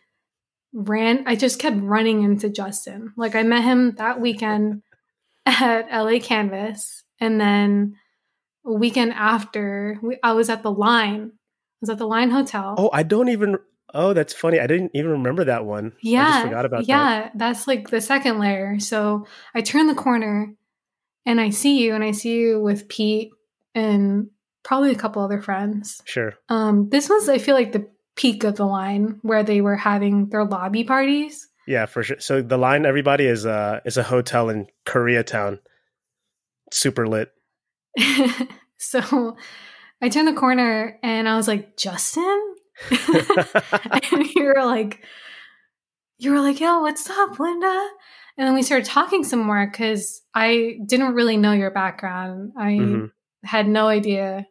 ran 0.73 1.25
I 1.27 1.37
just 1.37 1.59
kept 1.59 1.81
running 1.81 2.23
into 2.23 2.49
Justin. 2.49 3.13
Like 3.17 3.35
I 3.35 3.43
met 3.43 3.65
him 3.65 3.93
that 3.97 4.21
weekend 4.21 4.83
at 5.47 5.89
LA 5.91 6.19
Canvas 6.21 7.05
and 7.21 7.41
then 7.41 7.97
a 8.67 8.73
weekend 8.73 9.13
after 9.13 9.99
we, 10.03 10.19
I 10.23 10.33
was 10.33 10.51
at 10.51 10.63
the 10.63 10.73
line. 10.73 11.33
I 11.33 11.81
was 11.81 11.91
at 11.91 11.99
the 11.99 12.09
Line 12.09 12.31
Hotel. 12.31 12.75
Oh, 12.77 12.91
I 12.93 13.05
don't 13.05 13.29
even 13.29 13.59
Oh, 13.95 14.13
that's 14.13 14.35
funny. 14.35 14.61
I 14.61 14.67
didn't 14.67 14.91
even 14.95 15.13
remember 15.13 15.45
that 15.45 15.65
one. 15.65 15.93
Yeah. 16.03 16.27
I 16.27 16.31
just 16.31 16.43
forgot 16.45 16.65
about 16.67 16.81
that. 16.81 16.89
yeah, 16.89 17.21
that. 17.21 17.33
that's 17.35 17.67
like 17.67 17.89
the 17.89 18.01
second 18.01 18.39
layer. 18.39 18.79
So 18.81 19.27
I 19.55 19.63
turn 19.63 19.87
the 19.87 19.95
corner 19.95 20.53
and 21.25 21.41
I 21.41 21.51
see 21.51 21.79
you 21.83 21.95
and 21.95 22.05
I 22.05 22.11
see 22.11 22.39
you 22.39 22.61
with 22.61 22.89
Pete 22.89 23.31
and 23.75 24.29
probably 24.69 24.91
a 24.93 24.95
couple 24.95 25.23
other 25.23 25.41
friends. 25.41 26.03
Sure. 26.05 26.35
Um, 26.51 26.89
this 26.91 27.09
was 27.09 27.29
I 27.29 27.39
feel 27.39 27.55
like 27.55 27.73
the 27.73 27.89
peak 28.17 28.45
of 28.45 28.57
the 28.57 28.67
line 28.67 29.19
where 29.23 29.43
they 29.43 29.61
were 29.63 29.77
having 29.77 30.29
their 30.29 30.45
lobby 30.45 30.85
parties. 30.85 31.49
Yeah, 31.67 31.87
for 31.87 32.03
sure. 32.03 32.21
So 32.21 32.43
the 32.43 32.59
line 32.59 32.85
everybody 32.87 33.25
is 33.25 33.47
uh 33.47 33.81
is 33.87 33.97
a 33.97 34.03
hotel 34.03 34.51
in 34.51 34.67
Koreatown. 34.87 35.59
Super 36.71 37.09
lit. 37.09 37.31
so 38.79 39.37
I 40.03 40.09
turned 40.09 40.29
the 40.29 40.35
corner 40.41 40.99
and 41.03 41.29
I 41.29 41.37
was 41.37 41.49
like, 41.49 41.77
Justin? 41.77 42.55
and 42.91 44.27
you 44.35 44.45
were 44.45 44.65
like, 44.65 45.03
you 46.19 46.31
were 46.33 46.41
like, 46.41 46.61
yo, 46.61 46.81
what's 46.81 47.09
up, 47.09 47.39
Linda? 47.41 47.89
And 48.37 48.47
then 48.47 48.55
we 48.55 48.63
started 48.63 48.85
talking 48.87 49.25
some 49.25 49.41
more 49.41 49.67
because 49.67 50.23
I 50.35 50.79
didn't 50.87 51.15
really 51.15 51.37
know 51.37 51.53
your 51.53 51.71
background. 51.73 52.53
I 52.57 52.73
Mhm. 52.73 53.11
had 53.45 53.67
no 53.69 53.89
idea. 53.89 54.47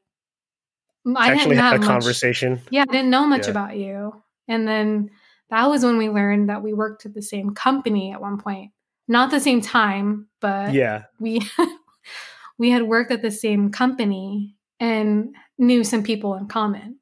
I 1.16 1.32
Actually 1.32 1.56
had 1.56 1.76
a 1.76 1.80
much- 1.80 1.88
conversation. 1.88 2.62
Yeah, 2.70 2.84
I 2.84 2.92
didn't 2.92 3.10
know 3.10 3.26
much 3.28 3.46
Yeah. 3.46 3.52
about 3.52 3.78
you. 3.78 4.22
And 4.48 4.68
then 4.68 5.10
that 5.50 5.68
was 5.70 5.84
when 5.84 5.98
we 5.98 6.10
learned 6.10 6.50
that 6.50 6.62
we 6.64 6.74
worked 6.74 7.06
at 7.06 7.14
the 7.14 7.22
same 7.22 7.54
company 7.54 8.12
at 8.12 8.20
one 8.22 8.38
point. 8.38 8.72
Not 9.08 9.32
the 9.32 9.40
same 9.40 9.62
time, 9.62 10.28
but 10.42 10.74
Yeah. 10.74 11.04
we 11.20 11.42
we 12.58 12.70
had 12.72 12.84
worked 12.84 13.12
at 13.12 13.22
the 13.22 13.32
same 13.32 13.72
company 13.72 14.56
and 14.80 15.36
knew 15.58 15.84
some 15.84 16.04
people 16.04 16.36
in 16.36 16.48
common. 16.48 16.98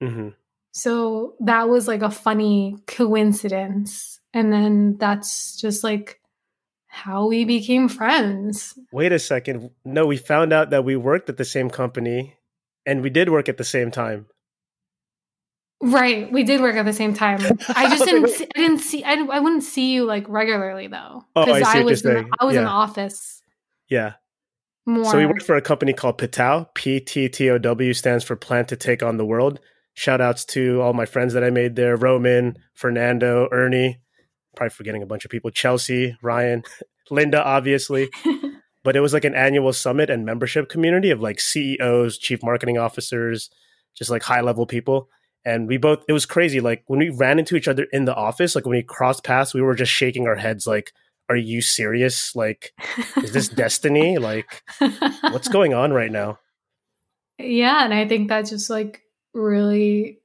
hmm 0.00 0.28
So 0.72 1.34
that 1.40 1.68
was 1.68 1.88
like 1.88 2.02
a 2.02 2.10
funny 2.10 2.76
coincidence. 2.86 4.20
And 4.34 4.52
then 4.52 4.96
that's 4.98 5.56
just 5.60 5.82
like 5.82 6.20
how 6.86 7.26
we 7.26 7.44
became 7.44 7.88
friends. 7.88 8.74
Wait 8.92 9.12
a 9.12 9.18
second. 9.18 9.70
No, 9.84 10.06
we 10.06 10.16
found 10.16 10.52
out 10.52 10.70
that 10.70 10.84
we 10.84 10.96
worked 10.96 11.28
at 11.28 11.36
the 11.36 11.44
same 11.44 11.70
company 11.70 12.36
and 12.86 13.02
we 13.02 13.10
did 13.10 13.28
work 13.30 13.48
at 13.48 13.56
the 13.58 13.64
same 13.64 13.90
time. 13.90 14.26
Right. 15.82 16.30
We 16.30 16.42
did 16.42 16.60
work 16.60 16.76
at 16.76 16.84
the 16.84 16.92
same 16.92 17.14
time. 17.14 17.40
I 17.68 17.86
I 17.86 17.88
just 17.88 18.04
didn't 18.04 18.28
see, 18.36 18.44
I 18.54 18.58
didn't 18.58 18.80
see 18.80 19.02
I, 19.02 19.14
I 19.14 19.40
wouldn't 19.40 19.62
see 19.62 19.92
you 19.92 20.04
like 20.04 20.28
regularly 20.28 20.88
though. 20.88 21.24
Oh, 21.34 21.42
I 21.42 21.76
you're 21.76 21.84
was 21.84 22.04
in. 22.04 22.30
I 22.38 22.44
was 22.44 22.56
in 22.56 22.64
the 22.64 22.70
office 22.70 23.42
Yeah. 23.88 24.14
more. 24.84 25.06
So 25.06 25.16
we 25.16 25.24
worked 25.24 25.42
for 25.42 25.56
a 25.56 25.62
company 25.62 25.94
called 25.94 26.18
Pitow. 26.18 26.66
P 26.74 27.00
T 27.00 27.28
T 27.30 27.48
O 27.48 27.56
W 27.56 27.94
stands 27.94 28.24
for 28.24 28.36
Plan 28.36 28.66
to 28.66 28.76
Take 28.76 29.02
on 29.02 29.16
the 29.16 29.24
World. 29.24 29.58
Shout 29.94 30.20
outs 30.20 30.44
to 30.46 30.80
all 30.82 30.92
my 30.92 31.06
friends 31.06 31.32
that 31.32 31.42
I 31.44 31.50
made 31.50 31.76
there 31.76 31.96
Roman, 31.96 32.56
Fernando, 32.74 33.48
Ernie. 33.50 34.00
Probably 34.56 34.70
forgetting 34.70 35.02
a 35.02 35.06
bunch 35.06 35.24
of 35.24 35.30
people. 35.30 35.50
Chelsea, 35.50 36.16
Ryan, 36.22 36.62
Linda, 37.10 37.42
obviously. 37.42 38.08
But 38.82 38.96
it 38.96 39.00
was 39.00 39.12
like 39.12 39.24
an 39.24 39.34
annual 39.34 39.72
summit 39.72 40.08
and 40.08 40.24
membership 40.24 40.68
community 40.68 41.10
of 41.10 41.20
like 41.20 41.40
CEOs, 41.40 42.18
chief 42.18 42.42
marketing 42.42 42.78
officers, 42.78 43.50
just 43.94 44.10
like 44.10 44.22
high 44.22 44.40
level 44.40 44.66
people. 44.66 45.08
And 45.44 45.68
we 45.68 45.76
both, 45.76 46.04
it 46.08 46.12
was 46.12 46.26
crazy. 46.26 46.60
Like 46.60 46.84
when 46.86 46.98
we 46.98 47.10
ran 47.10 47.38
into 47.38 47.56
each 47.56 47.68
other 47.68 47.86
in 47.92 48.04
the 48.04 48.14
office, 48.14 48.54
like 48.54 48.64
when 48.64 48.76
we 48.76 48.82
crossed 48.82 49.24
paths, 49.24 49.54
we 49.54 49.62
were 49.62 49.74
just 49.74 49.92
shaking 49.92 50.26
our 50.26 50.36
heads 50.36 50.66
like, 50.66 50.92
are 51.28 51.36
you 51.36 51.62
serious? 51.62 52.34
Like, 52.34 52.72
is 53.18 53.32
this 53.32 53.48
destiny? 53.48 54.18
Like, 54.18 54.62
what's 55.22 55.48
going 55.48 55.74
on 55.74 55.92
right 55.92 56.10
now? 56.10 56.38
Yeah, 57.38 57.84
and 57.84 57.94
I 57.94 58.06
think 58.06 58.28
that 58.28 58.46
just 58.46 58.68
like 58.68 59.02
really 59.32 60.18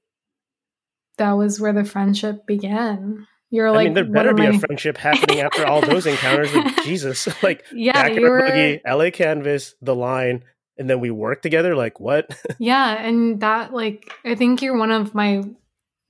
that 1.17 1.33
was 1.33 1.59
where 1.59 1.73
the 1.73 1.85
friendship 1.85 2.45
began. 2.45 3.27
You're 3.55 3.69
I 3.75 3.85
mean, 3.85 3.93
there 3.93 4.03
better 4.03 4.33
be 4.33 4.43
my- 4.43 4.49
a 4.55 4.59
friendship 4.59 4.97
happening 4.97 5.39
after 5.39 5.65
all 5.65 5.81
those 5.81 6.05
encounters. 6.05 6.53
Like, 6.53 6.75
Jesus, 6.83 7.27
like 7.43 7.63
Yeah, 7.73 7.93
back 7.93 8.11
in 8.11 8.19
you 8.19 8.25
our 8.27 8.31
were 8.31 8.41
boogie, 8.41 8.79
LA 8.85 9.09
Canvas, 9.11 9.75
the 9.81 9.95
line, 9.95 10.43
and 10.77 10.89
then 10.89 10.99
we 10.99 11.09
work 11.09 11.41
together. 11.41 11.75
Like, 11.75 11.99
what? 11.99 12.29
Yeah, 12.59 13.01
and 13.01 13.39
that 13.41 13.73
like 13.73 14.11
I 14.25 14.35
think 14.35 14.61
you're 14.61 14.77
one 14.77 14.91
of 14.91 15.15
my 15.15 15.43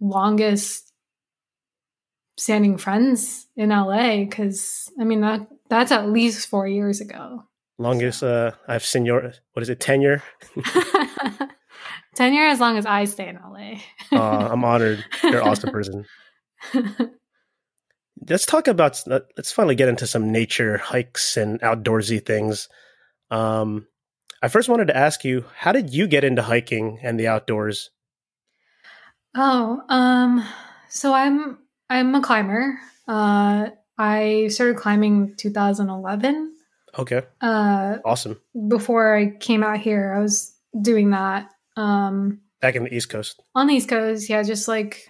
longest 0.01 0.91
standing 2.37 2.77
friends 2.77 3.47
in 3.55 3.69
LA 3.69 4.25
cuz 4.25 4.91
I 4.99 5.03
mean 5.05 5.21
that 5.21 5.47
that's 5.69 5.91
at 5.91 6.09
least 6.09 6.47
4 6.49 6.67
years 6.67 6.99
ago. 7.01 7.43
Longest 7.77 8.23
uh 8.23 8.51
I've 8.67 8.83
senior 8.85 9.33
what 9.53 9.61
is 9.63 9.69
it, 9.69 9.79
tenure? 9.79 10.23
tenure 12.15 12.47
as 12.47 12.59
long 12.59 12.77
as 12.77 12.85
I 12.85 13.05
stay 13.05 13.27
in 13.27 13.35
LA. 13.37 13.79
Uh, 14.11 14.49
I'm 14.51 14.63
honored. 14.63 15.03
You're 15.23 15.41
an 15.41 15.47
awesome 15.47 15.71
person. 15.71 16.05
Let's 18.27 18.45
talk 18.45 18.67
about 18.67 19.01
let's 19.07 19.51
finally 19.51 19.75
get 19.75 19.89
into 19.89 20.07
some 20.07 20.31
nature 20.31 20.77
hikes 20.77 21.37
and 21.37 21.59
outdoorsy 21.61 22.25
things. 22.25 22.69
Um 23.29 23.87
I 24.41 24.47
first 24.47 24.69
wanted 24.69 24.87
to 24.89 24.97
ask 24.97 25.23
you, 25.25 25.45
how 25.55 25.71
did 25.71 25.93
you 25.93 26.07
get 26.07 26.23
into 26.23 26.41
hiking 26.43 26.99
and 27.01 27.19
the 27.19 27.27
outdoors? 27.27 27.89
Oh, 29.35 29.81
um, 29.89 30.45
so 30.89 31.13
I'm 31.13 31.57
I'm 31.89 32.13
a 32.15 32.21
climber. 32.21 32.79
Uh, 33.07 33.69
I 33.97 34.47
started 34.49 34.77
climbing 34.77 35.35
2011. 35.37 36.53
Okay, 36.97 37.23
Uh, 37.41 37.97
awesome. 38.05 38.39
before 38.69 39.15
I 39.17 39.31
came 39.37 39.63
out 39.63 39.79
here, 39.79 40.13
I 40.15 40.19
was 40.21 40.55
doing 40.81 41.11
that. 41.11 41.49
Um, 41.75 42.39
Back 42.61 42.75
in 42.75 42.83
the 42.85 42.93
East 42.95 43.09
Coast. 43.09 43.41
on 43.53 43.67
the 43.67 43.73
East 43.73 43.89
Coast, 43.89 44.29
yeah, 44.29 44.41
just 44.43 44.67
like 44.69 45.05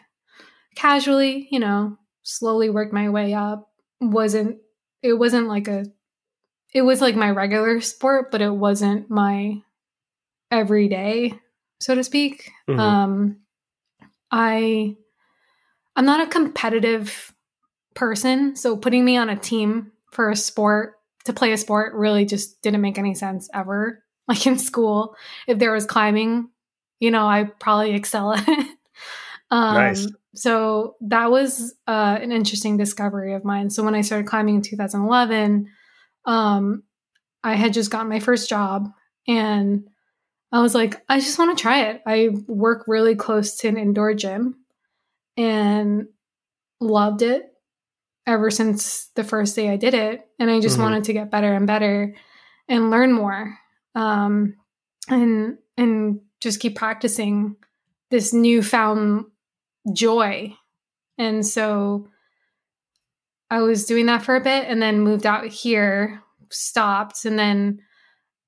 casually, 0.76 1.48
you 1.52 1.60
know, 1.60 1.98
slowly 2.25 2.70
worked 2.70 2.91
my 2.94 3.10
way 3.10 3.34
up. 3.34 3.70
wasn't 4.01 4.58
It 5.01 5.13
wasn't 5.13 5.48
like 5.48 5.67
a. 5.67 5.86
It 6.74 6.82
was 6.82 7.00
like 7.00 7.15
my 7.15 7.29
regular 7.29 7.79
sport, 7.79 8.32
but 8.32 8.41
it 8.41 8.50
wasn't 8.50 9.10
my 9.10 9.62
everyday, 10.51 11.34
so 11.79 11.96
to 11.96 12.03
speak. 12.03 12.51
Mhm. 12.67 12.79
Um, 12.79 13.38
I 14.32 14.98
I'm 15.96 16.05
not 16.05 16.27
a 16.27 16.29
competitive 16.29 17.34
person, 17.94 18.55
so 18.55 18.75
putting 18.75 19.05
me 19.05 19.15
on 19.15 19.29
a 19.29 19.38
team 19.38 19.91
for 20.12 20.29
a 20.29 20.36
sport 20.36 20.96
to 21.25 21.34
play 21.34 21.53
a 21.53 21.58
sport 21.58 21.94
really 21.94 22.25
just 22.25 22.62
didn't 22.62 22.82
make 22.82 22.98
any 22.98 23.13
sense 23.15 23.50
ever. 23.53 24.01
Like 24.27 24.48
in 24.48 24.58
school, 24.58 25.15
if 25.48 25.60
there 25.60 25.72
was 25.72 25.86
climbing, 25.86 26.50
you 27.00 27.12
know, 27.12 27.27
I 27.27 27.44
probably 27.44 27.94
excel 27.94 28.34
at 28.34 28.44
it. 28.48 28.67
Um, 29.51 29.75
Nice. 29.75 30.08
So 30.36 30.96
that 31.01 31.32
was 31.32 31.74
uh, 31.88 32.18
an 32.22 32.32
interesting 32.32 32.77
discovery 32.77 33.34
of 33.34 33.44
mine. 33.46 33.70
So 33.70 33.84
when 33.84 33.96
I 33.96 34.01
started 34.01 34.27
climbing 34.27 34.56
in 34.56 34.62
2011, 34.62 35.68
um, 36.25 36.84
I 37.44 37.56
had 37.56 37.74
just 37.74 37.92
gotten 37.92 38.10
my 38.10 38.20
first 38.20 38.50
job 38.50 38.89
and 39.27 39.88
I 40.51 40.62
was 40.62 40.74
like, 40.75 41.04
I 41.10 41.20
just 41.20 41.38
want 41.39 41.58
to 41.58 41.62
try 41.62 41.84
it. 41.89 42.01
I 42.06 42.30
work 42.48 42.86
really 42.88 43.15
close 43.15 43.58
to 43.58 43.68
an 43.68 43.77
indoor 43.77 44.13
gym 44.13 44.56
and 45.38 46.08
loved 46.80 47.22
it 47.22 47.51
ever 48.27 48.50
since 48.50 49.08
the 49.15 49.24
first 49.24 49.56
day 49.56 49.70
I 49.70 49.75
did 49.75 49.94
it. 49.94 50.22
And 50.39 50.50
I 50.50 50.60
just 50.60 50.77
Mhm. 50.77 50.84
wanted 50.84 51.04
to 51.06 51.13
get 51.13 51.32
better 51.32 51.54
and 51.54 51.68
better 51.68 52.15
and 52.68 52.89
learn 52.89 53.12
more. 53.13 53.58
Um, 53.94 54.56
and 55.10 55.58
and 55.77 56.22
just 56.39 56.60
keep 56.60 56.75
practicing 56.75 57.56
this 58.12 58.34
newfound 58.34 59.25
joy. 59.94 60.54
And 61.18 61.46
so 61.46 62.08
I 63.50 63.62
was 63.62 63.86
doing 63.86 64.08
that 64.08 64.24
for 64.24 64.36
a 64.36 64.42
bit 64.42 64.65
and 64.68 64.82
then 64.82 65.01
moved 65.01 65.25
out 65.25 65.46
here, 65.48 66.22
stopped, 66.50 67.25
and 67.25 67.38
then 67.38 67.80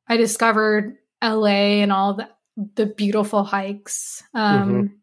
I 0.07 0.17
discovered 0.17 0.97
LA 1.23 1.81
and 1.81 1.91
all 1.91 2.15
the, 2.15 2.29
the 2.75 2.85
beautiful 2.85 3.43
hikes. 3.43 4.23
Um, 4.33 4.99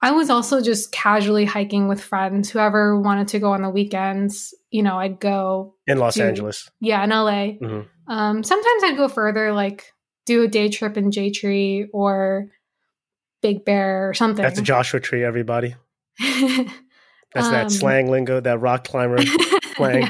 I 0.00 0.12
was 0.12 0.30
also 0.30 0.60
just 0.60 0.92
casually 0.92 1.44
hiking 1.44 1.88
with 1.88 2.00
friends. 2.00 2.50
Whoever 2.50 3.00
wanted 3.00 3.28
to 3.28 3.40
go 3.40 3.52
on 3.52 3.62
the 3.62 3.70
weekends, 3.70 4.54
you 4.70 4.82
know, 4.82 4.96
I'd 4.98 5.18
go. 5.18 5.74
In 5.86 5.98
Los 5.98 6.14
Dude. 6.14 6.26
Angeles. 6.26 6.70
Yeah, 6.80 7.02
in 7.02 7.10
LA. 7.10 7.58
Mhm. 7.58 7.86
Um, 8.06 8.44
sometimes 8.44 8.82
I'd 8.84 8.96
go 8.96 9.08
further, 9.08 9.52
like 9.52 9.92
do 10.26 10.42
a 10.42 10.48
day 10.48 10.68
trip 10.68 10.96
in 10.96 11.10
J 11.10 11.30
Tree 11.30 11.88
or 11.92 12.50
Big 13.42 13.64
Bear 13.64 14.08
or 14.08 14.14
something. 14.14 14.42
That's 14.42 14.58
a 14.58 14.62
Joshua 14.62 15.00
tree, 15.00 15.24
everybody. 15.24 15.74
That's 17.34 17.46
Um, 17.46 17.52
that 17.52 17.70
slang 17.70 18.10
lingo, 18.10 18.40
that 18.40 18.60
rock 18.60 18.84
climber 18.84 19.18
slang. 19.76 20.08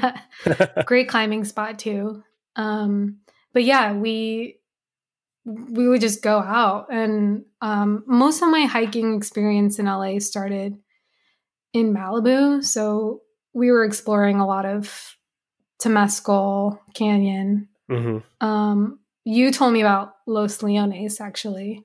great 0.86 1.08
climbing 1.08 1.44
spot 1.44 1.78
too. 1.78 2.22
Um, 2.56 3.18
but 3.52 3.64
yeah, 3.64 3.92
we 3.92 4.58
we 5.44 5.88
would 5.88 6.00
just 6.00 6.22
go 6.22 6.38
out. 6.38 6.86
And 6.90 7.44
um, 7.60 8.04
most 8.06 8.42
of 8.42 8.50
my 8.50 8.66
hiking 8.66 9.16
experience 9.16 9.78
in 9.78 9.86
LA 9.86 10.18
started 10.18 10.76
in 11.72 11.94
Malibu. 11.94 12.62
So 12.62 13.22
we 13.54 13.70
were 13.70 13.84
exploring 13.84 14.40
a 14.40 14.46
lot 14.46 14.66
of 14.66 15.16
Temescal 15.82 16.78
Canyon. 16.94 17.68
Mm-hmm. 17.90 18.46
Um, 18.46 19.00
you 19.24 19.50
told 19.50 19.72
me 19.72 19.80
about 19.80 20.14
Los 20.26 20.58
Leones, 20.62 21.20
actually. 21.20 21.84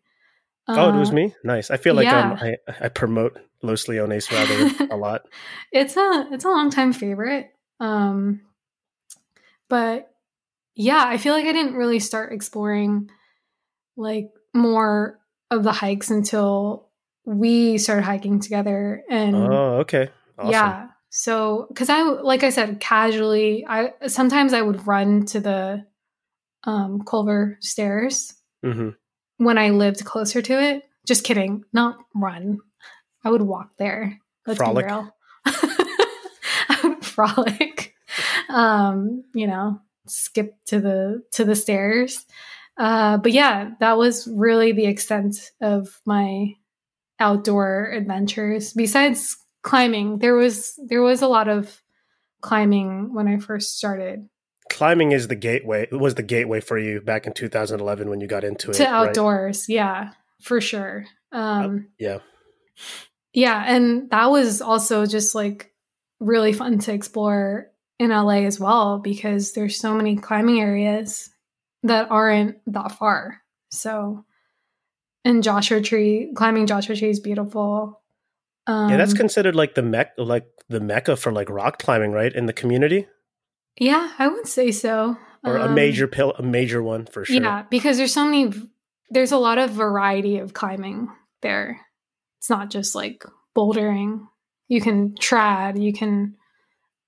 Oh, 0.67 0.89
it 0.89 0.97
was 0.99 1.11
Uh, 1.11 1.13
me. 1.15 1.35
Nice. 1.43 1.71
I 1.71 1.77
feel 1.77 1.93
like 1.95 2.05
yeah. 2.05 2.31
um, 2.31 2.37
I 2.39 2.57
I 2.85 2.89
promote 2.89 3.37
Los 3.61 3.87
Leones 3.87 4.31
rather 4.31 4.87
a 4.91 4.97
lot. 4.97 5.23
it's 5.71 5.95
a 5.97 6.27
it's 6.31 6.45
a 6.45 6.49
long 6.49 6.69
time 6.69 6.93
favorite. 6.93 7.51
Um, 7.79 8.41
but 9.69 10.09
yeah, 10.75 11.03
I 11.05 11.17
feel 11.17 11.33
like 11.33 11.45
I 11.45 11.53
didn't 11.53 11.75
really 11.75 11.99
start 11.99 12.33
exploring 12.33 13.09
like 13.97 14.29
more 14.53 15.19
of 15.51 15.63
the 15.63 15.71
hikes 15.71 16.09
until 16.09 16.89
we 17.25 17.77
started 17.77 18.03
hiking 18.03 18.39
together 18.39 19.03
and 19.09 19.35
Oh, 19.35 19.77
okay. 19.81 20.09
Awesome. 20.37 20.51
yeah 20.51 20.87
so 21.09 21.67
because 21.69 21.89
i 21.89 22.01
like 22.01 22.43
i 22.43 22.49
said 22.49 22.79
casually 22.79 23.63
i 23.69 23.93
sometimes 24.07 24.51
i 24.51 24.61
would 24.61 24.85
run 24.87 25.25
to 25.27 25.39
the 25.39 25.85
um 26.63 27.03
culver 27.05 27.55
stairs 27.61 28.33
hmm 28.63 28.89
when 29.43 29.57
i 29.57 29.69
lived 29.69 30.03
closer 30.05 30.41
to 30.41 30.61
it. 30.61 30.83
Just 31.05 31.23
kidding. 31.23 31.65
Not 31.73 31.97
run. 32.15 32.59
I 33.23 33.29
would 33.29 33.41
walk 33.41 33.71
there. 33.77 34.19
Let's 34.47 34.57
Frolic. 34.57 34.85
be 34.87 34.91
real. 34.91 35.15
I 35.45 36.79
would 36.83 37.05
frolic. 37.05 37.93
Um 38.49 39.23
you 39.33 39.47
know 39.47 39.81
skip 40.07 40.55
to 40.67 40.79
the 40.79 41.23
to 41.31 41.45
the 41.45 41.55
stairs. 41.55 42.25
Uh 42.77 43.17
but 43.17 43.31
yeah 43.31 43.71
that 43.79 43.97
was 43.97 44.27
really 44.27 44.71
the 44.71 44.85
extent 44.85 45.51
of 45.61 45.99
my 46.05 46.53
outdoor 47.19 47.91
adventures. 47.91 48.73
Besides 48.73 49.37
climbing 49.63 50.19
there 50.19 50.35
was 50.35 50.77
there 50.87 51.01
was 51.01 51.21
a 51.21 51.27
lot 51.27 51.47
of 51.47 51.81
climbing 52.41 53.13
when 53.13 53.29
i 53.29 53.37
first 53.37 53.77
started 53.77 54.27
Climbing 54.73 55.11
is 55.11 55.27
the 55.27 55.35
gateway. 55.35 55.83
It 55.83 55.95
was 55.99 56.15
the 56.15 56.23
gateway 56.23 56.59
for 56.59 56.79
you 56.79 56.99
back 56.99 57.27
in 57.27 57.33
2011 57.33 58.09
when 58.09 58.21
you 58.21 58.27
got 58.27 58.43
into 58.43 58.71
it. 58.71 58.73
to 58.73 58.83
right? 58.83 58.91
outdoors 58.91 59.69
yeah 59.69 60.13
for 60.41 60.59
sure 60.59 61.05
um 61.31 61.89
Yeah. 61.99 62.17
yeah 63.33 63.63
and 63.67 64.09
that 64.09 64.31
was 64.31 64.61
also 64.61 65.05
just 65.05 65.35
like 65.35 65.71
really 66.19 66.53
fun 66.53 66.79
to 66.79 66.93
explore 66.93 67.71
in 67.99 68.09
la 68.09 68.29
as 68.33 68.59
well 68.59 68.97
because 68.97 69.53
there's 69.53 69.77
so 69.77 69.93
many 69.93 70.15
climbing 70.15 70.59
areas 70.59 71.29
that 71.83 72.09
aren't 72.09 72.57
that 72.65 72.93
far 72.93 73.41
so 73.69 74.25
and 75.23 75.43
joshua 75.43 75.81
tree 75.81 76.31
climbing 76.35 76.65
joshua 76.65 76.95
tree 76.95 77.09
is 77.09 77.19
beautiful 77.19 78.01
um, 78.65 78.89
yeah, 78.89 78.97
that's 78.97 79.13
considered 79.13 79.55
like 79.55 79.75
the 79.75 79.81
mec, 79.81 80.13
like 80.17 80.45
the 80.69 80.79
mecca 80.79 81.17
for 81.17 81.33
like 81.33 81.49
rock 81.49 81.79
climbing, 81.79 82.13
right? 82.13 82.33
In 82.33 82.45
the 82.45 82.53
community, 82.53 83.07
yeah 83.77 84.11
i 84.19 84.27
would 84.27 84.47
say 84.47 84.71
so 84.71 85.17
or 85.43 85.57
a 85.57 85.65
Um, 85.65 85.75
major 85.75 86.07
pill, 86.07 86.33
a 86.37 86.43
major 86.43 86.81
one 86.81 87.05
for 87.05 87.25
sure. 87.25 87.35
Yeah, 87.35 87.63
because 87.69 87.97
there's 87.97 88.13
so 88.13 88.25
many, 88.25 88.51
there's 89.09 89.31
a 89.31 89.37
lot 89.37 89.57
of 89.57 89.71
variety 89.71 90.37
of 90.37 90.53
climbing 90.53 91.09
there. 91.41 91.81
It's 92.37 92.49
not 92.49 92.69
just 92.69 92.95
like 92.95 93.25
bouldering. 93.55 94.27
You 94.69 94.81
can 94.81 95.15
trad, 95.15 95.81
you 95.81 95.93
can, 95.93 96.37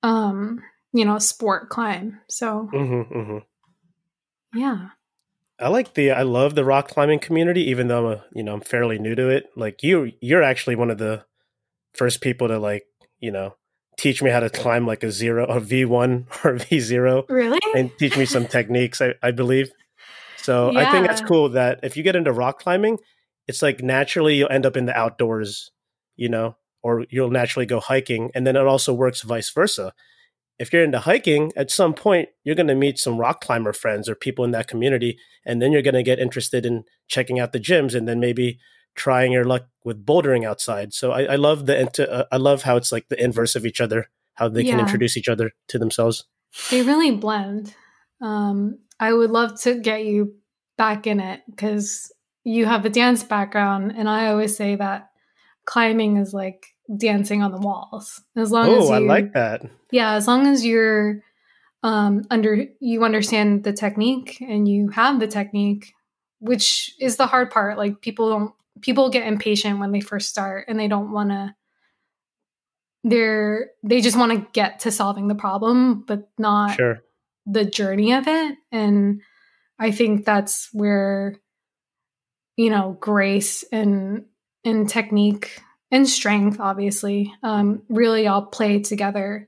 um, 0.04 0.62
you 0.92 1.06
know, 1.06 1.18
sport 1.20 1.70
climb. 1.70 2.20
So 2.30 2.68
hmm 2.72 3.02
hmm 3.02 3.38
yeah, 4.54 4.90
I 5.60 5.70
like 5.70 5.94
the 5.94 6.12
I 6.12 6.24
love 6.24 6.56
the 6.56 6.66
rock 6.66 6.90
climbing 6.90 7.20
community, 7.20 7.70
even 7.70 7.88
though 7.88 8.08
I'm 8.08 8.18
a, 8.20 8.26
you 8.34 8.44
know 8.44 8.54
I'm 8.54 8.62
fairly 8.62 9.00
new 9.00 9.16
to 9.16 9.30
it. 9.30 9.46
Like 9.56 9.84
you, 9.84 10.12
you're 10.22 10.44
actually 10.44 10.76
one 10.76 10.92
of 10.92 10.98
the 10.98 11.26
first 11.94 12.22
people 12.22 12.48
to 12.50 12.60
like 12.60 12.84
you 13.20 13.32
know 13.32 13.56
teach 13.98 14.22
me 14.22 14.30
how 14.30 14.40
to 14.40 14.50
climb 14.50 14.86
like 14.86 15.04
a 15.04 15.12
zero, 15.12 15.46
a 15.46 15.60
V 15.60 15.86
one 15.86 16.28
or 16.44 16.58
V 16.58 16.80
zero, 16.80 17.26
really. 17.30 17.60
and 17.76 17.92
teach 17.98 18.18
me 18.18 18.26
some 18.26 18.48
techniques. 18.48 19.02
I, 19.02 19.14
I 19.22 19.32
believe. 19.32 19.72
So 20.38 20.76
I 20.78 20.92
think 20.92 21.08
that's 21.08 21.22
cool 21.22 21.50
that 21.50 21.80
if 21.82 21.98
you 21.98 22.04
get 22.04 22.16
into 22.16 22.32
rock 22.32 22.60
climbing, 22.60 23.00
it's 23.48 23.64
like 23.64 23.82
naturally 23.82 24.36
you'll 24.36 24.52
end 24.52 24.66
up 24.66 24.78
in 24.78 24.86
the 24.86 24.96
outdoors, 24.96 25.72
you 26.16 26.30
know, 26.30 26.56
or 26.84 27.06
you'll 27.10 27.32
naturally 27.32 27.66
go 27.66 27.80
hiking, 27.80 28.30
and 28.36 28.46
then 28.46 28.56
it 28.56 28.68
also 28.68 28.94
works 28.94 29.22
vice 29.22 29.50
versa. 29.50 29.92
If 30.60 30.72
you're 30.72 30.84
into 30.84 31.00
hiking, 31.00 31.52
at 31.58 31.72
some 31.72 31.94
point 31.94 32.30
you're 32.44 32.56
going 32.56 32.68
to 32.68 32.76
meet 32.76 33.00
some 33.00 33.18
rock 33.18 33.42
climber 33.42 33.74
friends 33.74 34.08
or 34.08 34.14
people 34.14 34.46
in 34.46 34.52
that 34.52 34.68
community, 34.68 35.18
and 35.46 35.62
then 35.62 35.72
you're 35.72 35.82
going 35.82 35.96
to 35.96 36.04
get 36.04 36.20
interested 36.20 36.64
in 36.64 36.84
checking 37.08 37.40
out 37.40 37.52
the 37.52 37.60
gyms, 37.60 37.96
and 37.96 38.08
then 38.08 38.20
maybe 38.20 38.60
trying 38.96 39.32
your 39.32 39.44
luck 39.46 39.68
with 39.84 40.06
bouldering 40.06 40.46
outside. 40.46 40.94
So 40.94 41.12
I, 41.12 41.24
I 41.24 41.36
love 41.36 41.66
the 41.66 42.10
uh, 42.12 42.26
I 42.32 42.38
love 42.38 42.64
how 42.64 42.78
it's 42.78 42.92
like 42.92 43.08
the 43.10 43.22
inverse 43.22 43.56
of 43.56 43.66
each 43.66 43.82
other, 43.82 44.10
how 44.36 44.50
they 44.50 44.64
can 44.64 44.80
introduce 44.80 45.18
each 45.18 45.30
other 45.30 45.52
to 45.70 45.78
themselves. 45.80 46.26
They 46.72 46.82
really 46.82 47.12
blend. 47.12 47.76
Um, 48.22 48.80
I 49.00 49.14
would 49.14 49.30
love 49.32 49.60
to 49.62 49.76
get 49.80 50.06
you 50.06 50.36
back 50.78 51.06
in 51.08 51.20
it 51.20 51.42
because 51.50 52.12
you 52.44 52.66
have 52.66 52.86
a 52.86 52.90
dance 52.90 53.24
background, 53.24 53.94
and 53.98 54.08
I 54.10 54.28
always 54.28 54.56
say 54.56 54.76
that 54.76 55.10
climbing 55.66 56.18
is 56.18 56.34
like 56.34 56.68
dancing 56.98 57.42
on 57.44 57.52
the 57.52 57.58
walls. 57.58 58.22
As 58.36 58.52
long 58.52 58.70
as 58.70 58.86
Oh, 58.86 58.88
you, 58.90 58.94
I 58.94 59.00
like 59.00 59.34
that. 59.34 59.64
yeah 59.92 60.14
as 60.14 60.28
long 60.28 60.48
as 60.48 60.66
you're 60.66 61.22
um 61.84 62.24
under 62.32 62.66
you 62.80 63.04
understand 63.04 63.64
the 63.64 63.74
technique 63.74 64.38
and 64.42 64.68
you 64.68 64.90
have 64.90 65.20
the 65.20 65.28
technique 65.28 65.94
which 66.40 66.94
is 67.00 67.18
the 67.18 67.28
hard 67.28 67.50
part 67.52 67.78
like 67.78 68.02
people 68.02 68.30
don't 68.30 68.54
people 68.82 69.10
get 69.10 69.28
impatient 69.28 69.80
when 69.80 69.92
they 69.92 70.02
first 70.02 70.30
start 70.30 70.66
and 70.68 70.80
they 70.80 70.88
don't 70.88 71.12
want 71.12 71.30
to 71.30 71.54
they're 73.04 73.70
they 73.84 74.02
just 74.02 74.18
want 74.18 74.32
to 74.32 74.48
get 74.54 74.80
to 74.80 74.92
solving 74.92 75.28
the 75.28 75.36
problem 75.36 76.04
but 76.08 76.30
not 76.38 76.76
Sure. 76.76 77.02
the 77.46 77.64
journey 77.66 78.14
of 78.14 78.28
it 78.28 78.58
and 78.72 79.22
i 79.80 79.92
think 79.92 80.26
that's 80.26 80.70
where 80.74 81.36
you 82.58 82.70
know 82.70 82.98
grace 83.00 83.64
and 83.72 84.26
and 84.64 84.90
technique 84.90 85.62
and 85.92 86.08
strength 86.10 86.60
obviously 86.60 87.32
um 87.44 87.84
really 87.90 88.28
all 88.28 88.48
play 88.48 88.80
together 88.80 89.48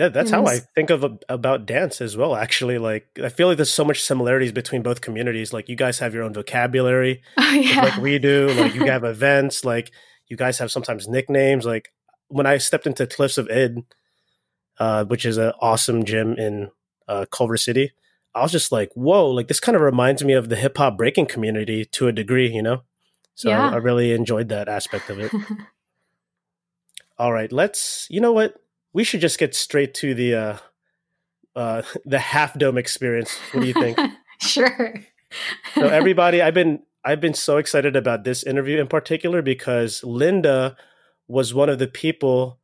Yeah, 0.00 0.08
that's 0.08 0.30
how 0.30 0.46
I 0.46 0.60
think 0.74 0.88
of 0.88 1.18
about 1.28 1.66
dance 1.66 2.00
as 2.00 2.16
well. 2.16 2.34
Actually, 2.34 2.78
like 2.78 3.06
I 3.22 3.28
feel 3.28 3.48
like 3.48 3.58
there's 3.58 3.72
so 3.72 3.84
much 3.84 4.02
similarities 4.02 4.50
between 4.50 4.80
both 4.80 5.02
communities. 5.02 5.52
Like 5.52 5.68
you 5.68 5.76
guys 5.76 5.98
have 5.98 6.14
your 6.14 6.22
own 6.22 6.32
vocabulary, 6.32 7.22
oh 7.36 7.50
yeah 7.52 7.82
like 7.82 7.96
we 7.98 8.18
do. 8.18 8.48
Like 8.60 8.74
you 8.74 8.86
have 8.86 9.04
events. 9.04 9.62
Like 9.62 9.90
you 10.26 10.38
guys 10.38 10.56
have 10.58 10.72
sometimes 10.72 11.06
nicknames. 11.06 11.66
Like 11.66 11.92
when 12.28 12.46
I 12.46 12.56
stepped 12.56 12.86
into 12.86 13.06
Cliffs 13.06 13.36
of 13.36 13.50
Id, 13.50 13.84
uh, 14.78 15.04
which 15.04 15.26
is 15.26 15.36
an 15.36 15.52
awesome 15.60 16.06
gym 16.06 16.32
in 16.38 16.70
uh, 17.06 17.26
Culver 17.30 17.58
City, 17.58 17.92
I 18.34 18.40
was 18.40 18.52
just 18.52 18.72
like, 18.72 18.90
whoa! 18.94 19.28
Like 19.28 19.48
this 19.48 19.60
kind 19.60 19.76
of 19.76 19.82
reminds 19.82 20.24
me 20.24 20.32
of 20.32 20.48
the 20.48 20.56
hip 20.56 20.78
hop 20.78 20.96
breaking 20.96 21.26
community 21.26 21.84
to 21.84 22.08
a 22.08 22.12
degree, 22.12 22.50
you 22.50 22.62
know. 22.62 22.84
So 23.34 23.50
Yeah. 23.50 23.68
I 23.68 23.76
really 23.76 24.12
enjoyed 24.12 24.48
that 24.48 24.66
aspect 24.66 25.10
of 25.10 25.18
it. 25.20 25.30
All 27.18 27.34
right, 27.34 27.52
let's. 27.52 28.06
You 28.08 28.22
know 28.22 28.32
what? 28.32 28.54
We 28.92 29.04
should 29.04 29.20
just 29.20 29.38
get 29.38 29.54
straight 29.54 29.94
to 29.94 30.14
the 30.14 30.34
uh, 30.34 30.56
uh, 31.56 31.82
the 32.04 32.18
half 32.18 32.58
dome 32.58 32.78
experience. 32.78 33.36
What 33.52 33.62
do 33.62 33.66
you 33.66 33.74
think? 33.74 33.98
sure. 34.40 34.94
so 35.74 35.82
everybody, 35.88 36.42
I've 36.42 36.54
been 36.54 36.82
I've 37.04 37.20
been 37.20 37.34
so 37.34 37.56
excited 37.56 37.96
about 37.96 38.24
this 38.24 38.42
interview 38.42 38.80
in 38.80 38.86
particular 38.86 39.42
because 39.42 40.04
Linda 40.04 40.76
was 41.28 41.54
one 41.54 41.68
of 41.68 41.78
the 41.78 41.86
people 41.86 42.58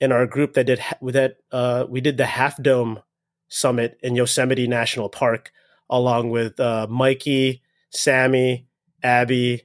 in 0.00 0.12
our 0.12 0.26
group 0.26 0.54
that 0.54 0.64
did 0.64 0.80
that 1.02 1.36
uh, 1.52 1.86
we 1.88 2.00
did 2.00 2.16
the 2.16 2.26
half 2.26 2.60
dome 2.62 3.00
summit 3.48 3.98
in 4.02 4.16
Yosemite 4.16 4.66
National 4.66 5.08
Park 5.08 5.52
along 5.88 6.30
with 6.30 6.58
uh, 6.58 6.86
Mikey, 6.90 7.62
Sammy, 7.90 8.66
Abby. 9.02 9.62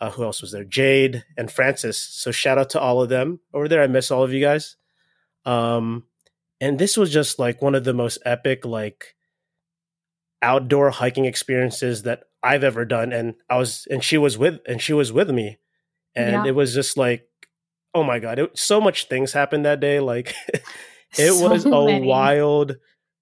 Uh, 0.00 0.10
who 0.10 0.22
else 0.22 0.40
was 0.40 0.52
there? 0.52 0.62
Jade 0.62 1.24
and 1.36 1.50
Francis. 1.50 1.98
So 1.98 2.30
shout 2.30 2.56
out 2.56 2.70
to 2.70 2.80
all 2.80 3.02
of 3.02 3.08
them 3.08 3.40
over 3.52 3.66
there. 3.66 3.82
I 3.82 3.88
miss 3.88 4.12
all 4.12 4.22
of 4.22 4.32
you 4.32 4.40
guys. 4.40 4.76
Um, 5.48 6.04
and 6.60 6.78
this 6.78 6.96
was 6.96 7.10
just 7.10 7.38
like 7.38 7.62
one 7.62 7.74
of 7.74 7.84
the 7.84 7.94
most 7.94 8.18
epic, 8.24 8.64
like 8.64 9.14
outdoor 10.42 10.90
hiking 10.90 11.24
experiences 11.24 12.02
that 12.02 12.24
I've 12.42 12.64
ever 12.64 12.84
done. 12.84 13.12
And 13.12 13.34
I 13.48 13.56
was, 13.58 13.86
and 13.90 14.02
she 14.02 14.18
was 14.18 14.38
with, 14.38 14.60
and 14.66 14.80
she 14.80 14.92
was 14.92 15.12
with 15.12 15.30
me, 15.30 15.58
and 16.14 16.44
Yeah. 16.44 16.46
it 16.46 16.54
was 16.54 16.74
just 16.74 16.96
like, 16.96 17.26
oh 17.94 18.02
my 18.04 18.18
god, 18.18 18.38
it, 18.38 18.56
so 18.58 18.80
much 18.80 19.08
things 19.08 19.32
happened 19.32 19.64
that 19.64 19.80
day. 19.80 20.00
Like 20.00 20.34
it 21.18 21.32
So 21.32 21.48
was 21.48 21.64
a 21.66 21.70
many. 21.70 22.06
wild 22.06 22.76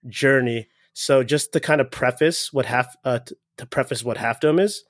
journey. 0.09 0.69
So 0.93 1.23
just 1.23 1.53
to 1.53 1.61
kind 1.61 1.81
of 1.81 1.91
preface 1.91 2.53
what 2.53 2.67
half, 2.67 2.95
uh, 3.05 3.21
to 3.59 3.67
preface 3.67 4.03
what 4.03 4.17
Half 4.19 4.41
Dome 4.41 4.59
is, 4.59 4.83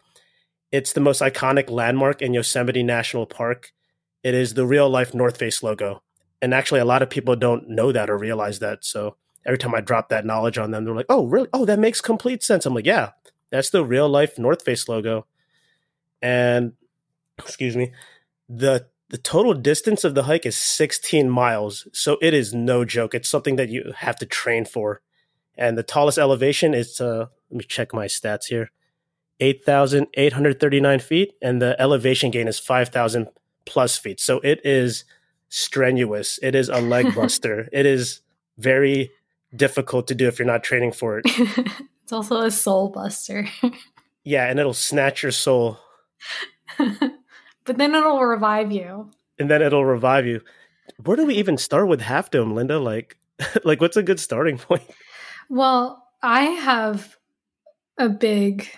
it's 0.72 0.92
the 0.92 1.00
most 1.00 1.20
iconic 1.20 1.68
landmark 1.70 2.22
in 2.22 2.32
Yosemite 2.34 2.82
National 2.82 3.26
Park. 3.26 3.72
It 4.24 4.34
is 4.34 4.54
the 4.54 4.66
real 4.66 4.88
life 4.88 5.14
North 5.14 5.36
Face 5.36 5.62
logo. 5.62 6.02
And 6.46 6.54
actually, 6.54 6.78
a 6.78 6.84
lot 6.84 7.02
of 7.02 7.10
people 7.10 7.34
don't 7.34 7.68
know 7.68 7.90
that 7.90 8.08
or 8.08 8.16
realize 8.16 8.60
that. 8.60 8.84
So 8.84 9.16
every 9.44 9.58
time 9.58 9.74
I 9.74 9.80
drop 9.80 10.10
that 10.10 10.24
knowledge 10.24 10.58
on 10.58 10.70
them, 10.70 10.84
they're 10.84 10.94
like, 10.94 11.06
oh, 11.08 11.26
really? 11.26 11.48
Oh, 11.52 11.64
that 11.64 11.80
makes 11.80 12.00
complete 12.00 12.44
sense. 12.44 12.64
I'm 12.64 12.72
like, 12.72 12.86
yeah, 12.86 13.10
That's 13.50 13.70
the 13.70 13.84
real 13.84 14.08
life 14.08 14.38
North 14.38 14.62
Face 14.62 14.88
logo. 14.88 15.26
And 16.22 16.74
excuse 17.36 17.76
me, 17.76 17.90
the 18.48 18.86
the 19.08 19.18
total 19.18 19.54
distance 19.54 20.04
of 20.04 20.14
the 20.14 20.22
hike 20.22 20.46
is 20.46 20.56
16 20.56 21.28
miles. 21.28 21.88
So 21.92 22.16
it 22.22 22.32
is 22.32 22.54
no 22.54 22.84
joke. 22.84 23.12
It's 23.12 23.28
something 23.28 23.56
that 23.56 23.68
you 23.68 23.92
have 23.96 24.14
to 24.18 24.26
train 24.26 24.66
for. 24.66 25.02
And 25.58 25.76
the 25.76 25.82
tallest 25.82 26.16
elevation 26.16 26.74
is 26.74 27.00
uh 27.00 27.26
let 27.50 27.58
me 27.58 27.64
check 27.64 27.92
my 27.92 28.06
stats 28.06 28.44
here. 28.44 28.70
8,839 29.40 31.00
feet 31.00 31.32
and 31.42 31.60
the 31.60 31.74
elevation 31.82 32.30
gain 32.30 32.46
is 32.46 32.60
5,000 32.60 33.26
plus 33.64 33.98
feet. 33.98 34.20
So 34.20 34.38
it 34.44 34.60
is 34.64 35.04
strenuous. 35.48 36.38
It 36.42 36.54
is 36.54 36.68
a 36.68 36.80
leg 36.80 37.14
buster. 37.14 37.68
it 37.72 37.86
is 37.86 38.20
very 38.58 39.10
difficult 39.54 40.08
to 40.08 40.14
do 40.14 40.28
if 40.28 40.38
you're 40.38 40.46
not 40.46 40.64
training 40.64 40.92
for 40.92 41.18
it. 41.18 41.24
it's 42.02 42.12
also 42.12 42.40
a 42.42 42.50
soul 42.50 42.88
buster. 42.88 43.46
yeah, 44.24 44.46
and 44.46 44.58
it'll 44.58 44.74
snatch 44.74 45.22
your 45.22 45.32
soul. 45.32 45.78
but 46.78 47.78
then 47.78 47.94
it'll 47.94 48.22
revive 48.22 48.72
you. 48.72 49.10
And 49.38 49.50
then 49.50 49.62
it'll 49.62 49.84
revive 49.84 50.26
you. 50.26 50.40
Where 51.04 51.16
do 51.16 51.26
we 51.26 51.34
even 51.34 51.58
start 51.58 51.88
with 51.88 52.00
Half 52.00 52.30
Dome, 52.30 52.54
Linda? 52.54 52.78
Like 52.78 53.18
like 53.64 53.80
what's 53.80 53.96
a 53.96 54.02
good 54.02 54.20
starting 54.20 54.58
point? 54.58 54.82
Well, 55.48 56.02
I 56.22 56.42
have 56.42 57.16
a 57.98 58.08
big 58.08 58.68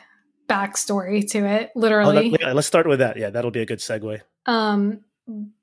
backstory 0.49 1.29
to 1.31 1.47
it, 1.47 1.71
literally. 1.75 2.37
Oh, 2.41 2.47
let, 2.47 2.57
us 2.57 2.67
start 2.67 2.87
with 2.87 2.99
that. 2.99 3.17
Yeah, 3.17 3.31
that'll 3.31 3.51
be 3.51 3.61
a 3.61 3.67
good 3.67 3.79
segue. 3.79 4.21
Um, 4.47 5.01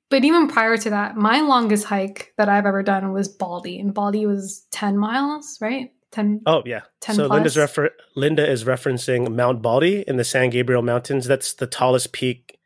but 0.08 0.24
even 0.24 0.48
prior 0.48 0.76
to 0.76 0.90
that, 0.90 1.16
my 1.16 1.40
longest 1.40 1.84
hike 1.84 2.32
that 2.36 2.48
I've 2.48 2.66
ever 2.66 2.82
done 2.82 3.12
was 3.12 3.28
Baldy, 3.28 3.78
and 3.78 3.92
Baldy 3.92 4.26
was 4.26 4.66
ten 4.70 4.96
miles, 4.96 5.58
right? 5.60 5.92
Ten. 6.12 6.40
Oh 6.46 6.62
yeah. 6.64 6.82
10 7.00 7.16
so 7.16 7.26
plus. 7.26 7.34
Linda's 7.34 7.56
refer- 7.56 7.90
Linda 8.14 8.48
is 8.48 8.64
referencing 8.64 9.34
Mount 9.34 9.60
Baldy 9.60 10.04
in 10.06 10.16
the 10.16 10.24
San 10.24 10.50
Gabriel 10.50 10.82
Mountains. 10.82 11.26
That's 11.26 11.52
the 11.52 11.66
tallest 11.66 12.12
peak 12.12 12.58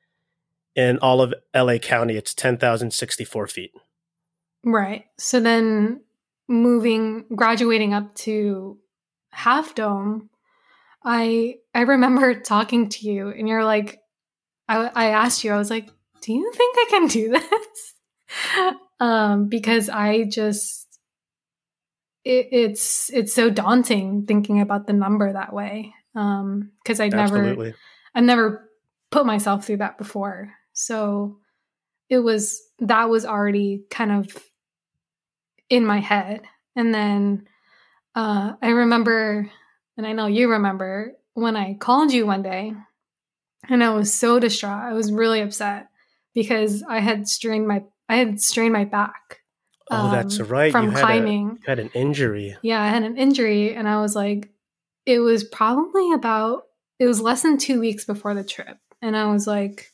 in 0.76 0.98
all 0.98 1.20
of 1.20 1.34
LA 1.54 1.78
County. 1.78 2.16
It's 2.16 2.34
ten 2.34 2.58
thousand 2.58 2.92
sixty 2.92 3.24
four 3.24 3.46
feet. 3.46 3.72
Right. 4.62 5.06
So 5.18 5.40
then 5.40 6.02
moving, 6.48 7.24
graduating 7.34 7.94
up 7.94 8.14
to 8.16 8.78
Half 9.30 9.74
Dome, 9.74 10.28
I 11.02 11.56
I 11.74 11.80
remember 11.82 12.38
talking 12.40 12.90
to 12.90 13.06
you, 13.06 13.30
and 13.30 13.48
you're 13.48 13.64
like, 13.64 14.00
I 14.68 14.90
I 14.94 15.04
asked 15.06 15.44
you, 15.44 15.52
I 15.52 15.56
was 15.56 15.70
like, 15.70 15.88
do 16.20 16.32
you 16.32 16.52
think 16.52 16.76
I 16.78 16.86
can 16.90 17.06
do 17.06 17.28
this? 17.30 17.94
um, 19.00 19.48
because 19.48 19.88
I 19.88 20.24
just 20.24 20.86
it, 22.24 22.48
it's 22.52 23.10
it's 23.12 23.32
so 23.32 23.50
daunting 23.50 24.26
thinking 24.26 24.60
about 24.60 24.86
the 24.86 24.92
number 24.92 25.32
that 25.32 25.52
way. 25.52 25.94
Um, 26.14 26.72
because 26.82 27.00
I 27.00 27.08
never 27.08 27.74
I 28.14 28.20
never 28.20 28.68
put 29.10 29.26
myself 29.26 29.66
through 29.66 29.78
that 29.78 29.98
before. 29.98 30.52
So 30.72 31.38
it 32.08 32.18
was 32.18 32.60
that 32.80 33.08
was 33.08 33.24
already 33.24 33.84
kind 33.90 34.12
of 34.12 34.36
in 35.68 35.86
my 35.86 36.00
head. 36.00 36.42
And 36.76 36.92
then 36.94 37.46
uh, 38.14 38.52
I 38.60 38.68
remember, 38.68 39.48
and 39.96 40.06
I 40.06 40.12
know 40.12 40.26
you 40.26 40.50
remember, 40.50 41.12
when 41.34 41.56
I 41.56 41.74
called 41.74 42.12
you 42.12 42.26
one 42.26 42.42
day 42.42 42.74
and 43.68 43.84
I 43.84 43.90
was 43.90 44.12
so 44.12 44.38
distraught. 44.40 44.82
I 44.82 44.92
was 44.92 45.12
really 45.12 45.40
upset 45.40 45.89
because 46.34 46.82
I 46.88 47.00
had 47.00 47.28
strained 47.28 47.66
my 47.66 47.84
I 48.08 48.16
had 48.16 48.40
strained 48.40 48.72
my 48.72 48.84
back. 48.84 49.40
Oh, 49.90 50.06
um, 50.06 50.12
that's 50.12 50.40
right. 50.40 50.72
From 50.72 50.86
you 50.86 50.96
climbing. 50.96 51.58
A, 51.64 51.70
had 51.70 51.78
an 51.78 51.90
injury. 51.94 52.56
Yeah, 52.62 52.82
I 52.82 52.88
had 52.88 53.02
an 53.02 53.16
injury, 53.16 53.74
and 53.74 53.88
I 53.88 54.00
was 54.00 54.14
like, 54.14 54.50
it 55.06 55.20
was 55.20 55.44
probably 55.44 56.12
about 56.12 56.64
it 56.98 57.06
was 57.06 57.20
less 57.20 57.42
than 57.42 57.58
two 57.58 57.80
weeks 57.80 58.04
before 58.04 58.34
the 58.34 58.44
trip, 58.44 58.78
and 59.02 59.16
I 59.16 59.26
was 59.26 59.46
like, 59.46 59.90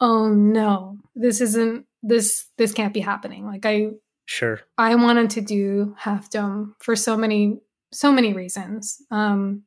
oh 0.00 0.28
no, 0.28 0.98
this 1.14 1.40
isn't 1.40 1.86
this 2.02 2.46
this 2.58 2.72
can't 2.72 2.94
be 2.94 3.00
happening. 3.00 3.46
Like 3.46 3.64
I 3.64 3.90
sure 4.26 4.60
I 4.76 4.94
wanted 4.96 5.30
to 5.30 5.40
do 5.40 5.94
half 5.98 6.30
dome 6.30 6.74
for 6.80 6.96
so 6.96 7.16
many 7.16 7.60
so 7.92 8.12
many 8.12 8.32
reasons. 8.32 9.02
Um, 9.10 9.64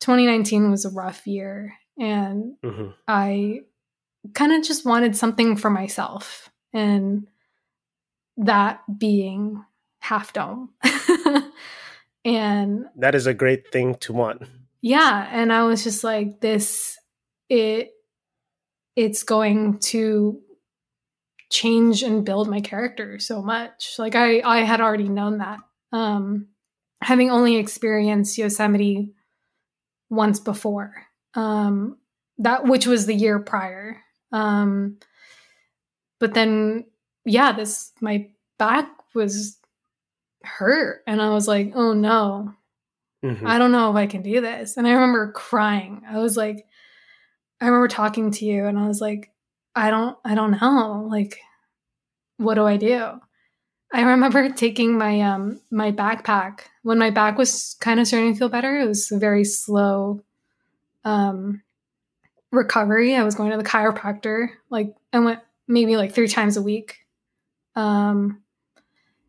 2019 0.00 0.70
was 0.70 0.84
a 0.84 0.90
rough 0.90 1.26
year, 1.26 1.74
and 1.98 2.54
mm-hmm. 2.64 2.90
I 3.06 3.60
kind 4.34 4.52
of 4.52 4.62
just 4.62 4.84
wanted 4.84 5.16
something 5.16 5.56
for 5.56 5.70
myself 5.70 6.50
and 6.72 7.26
that 8.36 8.80
being 8.98 9.64
half 10.00 10.32
dome. 10.32 10.70
And 12.24 12.86
that 12.96 13.14
is 13.14 13.26
a 13.26 13.34
great 13.34 13.72
thing 13.72 13.94
to 13.96 14.12
want. 14.12 14.42
Yeah 14.80 15.28
and 15.32 15.52
i 15.52 15.64
was 15.64 15.82
just 15.82 16.04
like 16.04 16.40
this 16.40 16.96
it 17.48 17.90
it's 18.94 19.22
going 19.22 19.78
to 19.78 20.40
change 21.50 22.02
and 22.02 22.24
build 22.24 22.48
my 22.48 22.60
character 22.60 23.18
so 23.18 23.42
much. 23.42 23.94
Like 23.98 24.14
i 24.14 24.40
i 24.40 24.58
had 24.60 24.80
already 24.80 25.08
known 25.08 25.38
that. 25.38 25.58
Um 25.92 26.48
having 27.00 27.30
only 27.30 27.56
experienced 27.56 28.36
yosemite 28.38 29.14
once 30.10 30.40
before 30.40 30.94
um 31.34 31.96
that 32.38 32.64
which 32.64 32.86
was 32.86 33.06
the 33.06 33.14
year 33.14 33.38
prior 33.38 34.02
um, 34.32 34.98
but 36.18 36.34
then, 36.34 36.86
yeah, 37.24 37.52
this, 37.52 37.92
my 38.00 38.28
back 38.58 38.88
was 39.14 39.58
hurt. 40.42 41.02
And 41.06 41.22
I 41.22 41.30
was 41.30 41.46
like, 41.46 41.72
oh 41.74 41.92
no, 41.92 42.54
mm-hmm. 43.24 43.46
I 43.46 43.58
don't 43.58 43.72
know 43.72 43.90
if 43.90 43.96
I 43.96 44.06
can 44.06 44.22
do 44.22 44.40
this. 44.40 44.76
And 44.76 44.86
I 44.86 44.92
remember 44.92 45.32
crying. 45.32 46.02
I 46.08 46.18
was 46.18 46.36
like, 46.36 46.66
I 47.60 47.66
remember 47.66 47.88
talking 47.88 48.30
to 48.32 48.44
you 48.44 48.66
and 48.66 48.78
I 48.78 48.86
was 48.86 49.00
like, 49.00 49.32
I 49.74 49.90
don't, 49.90 50.16
I 50.24 50.34
don't 50.34 50.60
know. 50.60 51.06
Like, 51.10 51.38
what 52.36 52.54
do 52.54 52.66
I 52.66 52.76
do? 52.76 53.20
I 53.92 54.02
remember 54.02 54.48
taking 54.56 54.98
my 54.98 55.20
um 55.20 55.60
my 55.70 55.92
backpack 55.92 56.60
when 56.82 56.98
my 56.98 57.10
back 57.10 57.38
was 57.38 57.76
kind 57.80 58.00
of 58.00 58.06
starting 58.06 58.32
to 58.32 58.38
feel 58.38 58.48
better. 58.48 58.78
It 58.78 58.86
was 58.86 59.10
a 59.10 59.18
very 59.18 59.44
slow 59.44 60.22
um 61.04 61.62
recovery. 62.52 63.14
I 63.14 63.24
was 63.24 63.34
going 63.34 63.50
to 63.50 63.56
the 63.56 63.64
chiropractor. 63.64 64.48
Like 64.70 64.94
I 65.12 65.18
went 65.20 65.40
maybe 65.66 65.96
like 65.96 66.14
three 66.14 66.28
times 66.28 66.56
a 66.56 66.62
week. 66.62 66.98
Um, 67.74 68.42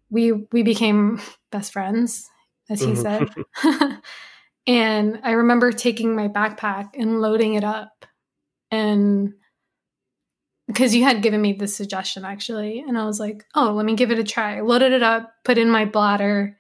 we 0.10 0.32
we 0.32 0.64
became 0.64 1.22
best 1.52 1.74
friends, 1.74 2.30
as 2.70 2.82
he 2.82 2.96
said. 2.96 3.30
and 4.68 5.20
I 5.24 5.32
remember 5.32 5.72
taking 5.72 6.16
my 6.16 6.28
backpack 6.28 6.90
and 6.96 7.22
loading 7.22 7.56
it 7.56 7.64
up, 7.64 8.06
and 8.72 9.34
because 10.68 10.94
you 10.94 11.04
had 11.04 11.24
given 11.24 11.42
me 11.42 11.54
this 11.54 11.76
suggestion 11.76 12.24
actually, 12.24 12.80
and 12.88 12.96
I 12.96 13.06
was 13.06 13.20
like, 13.20 13.44
oh, 13.56 13.72
let 13.72 13.88
me 13.88 13.96
give 13.96 14.12
it 14.12 14.20
a 14.20 14.24
try. 14.24 14.58
I 14.58 14.62
loaded 14.62 14.92
it 14.92 15.02
up, 15.02 15.34
put 15.44 15.58
in 15.58 15.68
my 15.68 15.86
bladder, 15.86 16.59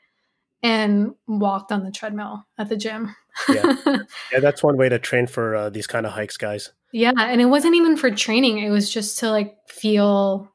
and 0.61 1.13
walked 1.27 1.71
on 1.71 1.83
the 1.83 1.91
treadmill 1.91 2.45
at 2.57 2.69
the 2.69 2.77
gym. 2.77 3.15
yeah. 3.47 3.75
yeah, 4.31 4.39
that's 4.39 4.63
one 4.63 4.77
way 4.77 4.89
to 4.89 4.99
train 4.99 5.27
for 5.27 5.55
uh, 5.55 5.69
these 5.69 5.87
kind 5.87 6.05
of 6.05 6.11
hikes, 6.11 6.37
guys. 6.37 6.71
Yeah, 6.91 7.13
and 7.17 7.39
it 7.39 7.45
wasn't 7.45 7.75
even 7.75 7.97
for 7.97 8.09
training. 8.09 8.59
It 8.59 8.71
was 8.71 8.91
just 8.91 9.19
to 9.19 9.29
like 9.29 9.57
feel 9.67 10.51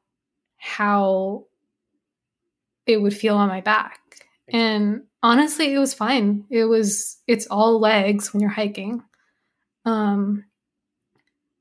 how 0.57 1.45
it 2.85 3.01
would 3.01 3.15
feel 3.15 3.35
on 3.35 3.47
my 3.47 3.61
back. 3.61 3.99
And 4.49 5.03
honestly, 5.23 5.73
it 5.73 5.79
was 5.79 5.93
fine. 5.93 6.45
It 6.49 6.65
was 6.65 7.17
it's 7.27 7.47
all 7.47 7.79
legs 7.79 8.33
when 8.33 8.41
you're 8.41 8.49
hiking. 8.49 9.03
Um 9.85 10.45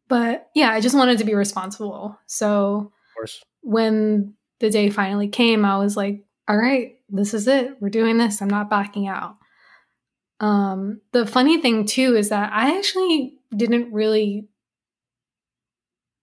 but 0.08 0.48
yeah, 0.54 0.70
I 0.70 0.80
just 0.80 0.94
wanted 0.94 1.18
to 1.18 1.24
be 1.24 1.34
responsible. 1.34 2.18
So 2.26 2.92
when 3.62 4.34
the 4.60 4.70
day 4.70 4.90
finally 4.90 5.28
came, 5.28 5.64
I 5.64 5.78
was 5.78 5.96
like, 5.96 6.24
all 6.46 6.56
right, 6.56 6.98
this 7.14 7.32
is 7.32 7.46
it. 7.46 7.76
We're 7.80 7.90
doing 7.90 8.18
this. 8.18 8.42
I'm 8.42 8.48
not 8.48 8.68
backing 8.68 9.06
out. 9.06 9.36
Um, 10.40 11.00
the 11.12 11.26
funny 11.26 11.60
thing 11.60 11.86
too 11.86 12.16
is 12.16 12.28
that 12.30 12.52
I 12.52 12.76
actually 12.76 13.38
didn't 13.56 13.92
really 13.92 14.48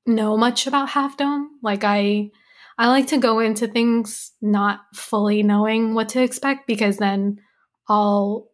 know 0.05 0.37
much 0.37 0.67
about 0.67 0.89
Half 0.89 1.17
Dome. 1.17 1.49
Like 1.63 1.83
I 1.83 2.31
I 2.77 2.87
like 2.87 3.07
to 3.07 3.17
go 3.17 3.39
into 3.39 3.67
things 3.67 4.33
not 4.41 4.81
fully 4.93 5.43
knowing 5.43 5.93
what 5.93 6.09
to 6.09 6.21
expect 6.21 6.67
because 6.67 6.97
then 6.97 7.39
I'll 7.87 8.49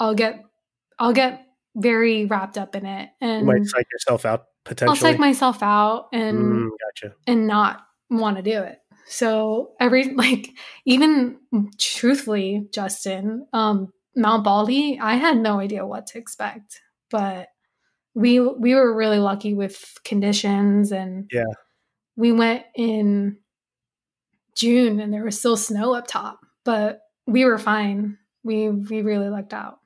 I'll 0.00 0.14
get 0.14 0.42
I'll 0.98 1.12
get 1.12 1.46
very 1.76 2.24
wrapped 2.24 2.58
up 2.58 2.74
in 2.74 2.84
it 2.86 3.10
and 3.20 3.42
you 3.42 3.46
might 3.46 3.66
psych 3.66 3.86
yourself 3.92 4.24
out 4.24 4.46
potentially. 4.64 4.96
I'll 4.96 5.00
psych 5.00 5.20
myself 5.20 5.62
out 5.62 6.08
and 6.12 6.38
mm, 6.38 6.68
gotcha. 6.86 7.14
and 7.28 7.46
not 7.46 7.82
want 8.10 8.36
to 8.36 8.42
do 8.42 8.62
it. 8.62 8.79
So 9.10 9.72
every 9.80 10.04
like 10.14 10.50
even 10.86 11.38
truthfully, 11.78 12.68
Justin, 12.72 13.46
um, 13.52 13.92
Mount 14.16 14.44
Baldy, 14.44 14.98
I 15.00 15.14
had 15.14 15.38
no 15.38 15.60
idea 15.60 15.86
what 15.86 16.06
to 16.08 16.18
expect, 16.18 16.80
but 17.10 17.48
we 18.14 18.40
we 18.40 18.74
were 18.74 18.94
really 18.94 19.18
lucky 19.18 19.52
with 19.52 19.98
conditions 20.04 20.92
and 20.92 21.28
yeah, 21.32 21.44
we 22.16 22.32
went 22.32 22.64
in 22.74 23.38
June 24.54 25.00
and 25.00 25.12
there 25.12 25.24
was 25.24 25.38
still 25.38 25.56
snow 25.56 25.94
up 25.94 26.06
top, 26.06 26.40
but 26.64 27.00
we 27.26 27.44
were 27.44 27.58
fine. 27.58 28.16
We 28.44 28.68
we 28.68 29.02
really 29.02 29.28
lucked 29.28 29.52
out. 29.52 29.80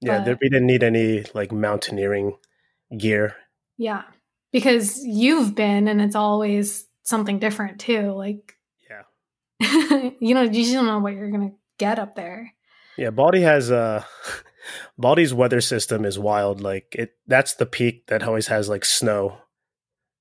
Yeah, 0.00 0.22
there, 0.22 0.38
we 0.40 0.48
didn't 0.48 0.66
need 0.66 0.82
any 0.82 1.24
like 1.34 1.52
mountaineering 1.52 2.36
gear. 2.96 3.34
Yeah. 3.76 4.02
Because 4.52 5.04
you've 5.04 5.54
been 5.54 5.88
and 5.88 6.00
it's 6.00 6.14
always 6.14 6.85
something 7.06 7.38
different 7.38 7.80
too. 7.80 8.12
Like 8.12 8.56
Yeah. 8.90 10.10
you 10.20 10.34
know, 10.34 10.42
you 10.42 10.62
just 10.62 10.74
don't 10.74 10.86
know 10.86 10.98
what 10.98 11.14
you're 11.14 11.30
gonna 11.30 11.52
get 11.78 11.98
up 11.98 12.14
there. 12.14 12.52
Yeah, 12.98 13.10
Baldy 13.10 13.40
has 13.40 13.70
uh 13.70 14.04
Baldy's 14.98 15.32
weather 15.32 15.60
system 15.60 16.04
is 16.04 16.18
wild. 16.18 16.60
Like 16.60 16.94
it 16.94 17.16
that's 17.26 17.54
the 17.54 17.66
peak 17.66 18.08
that 18.08 18.22
always 18.22 18.48
has 18.48 18.68
like 18.68 18.84
snow. 18.84 19.38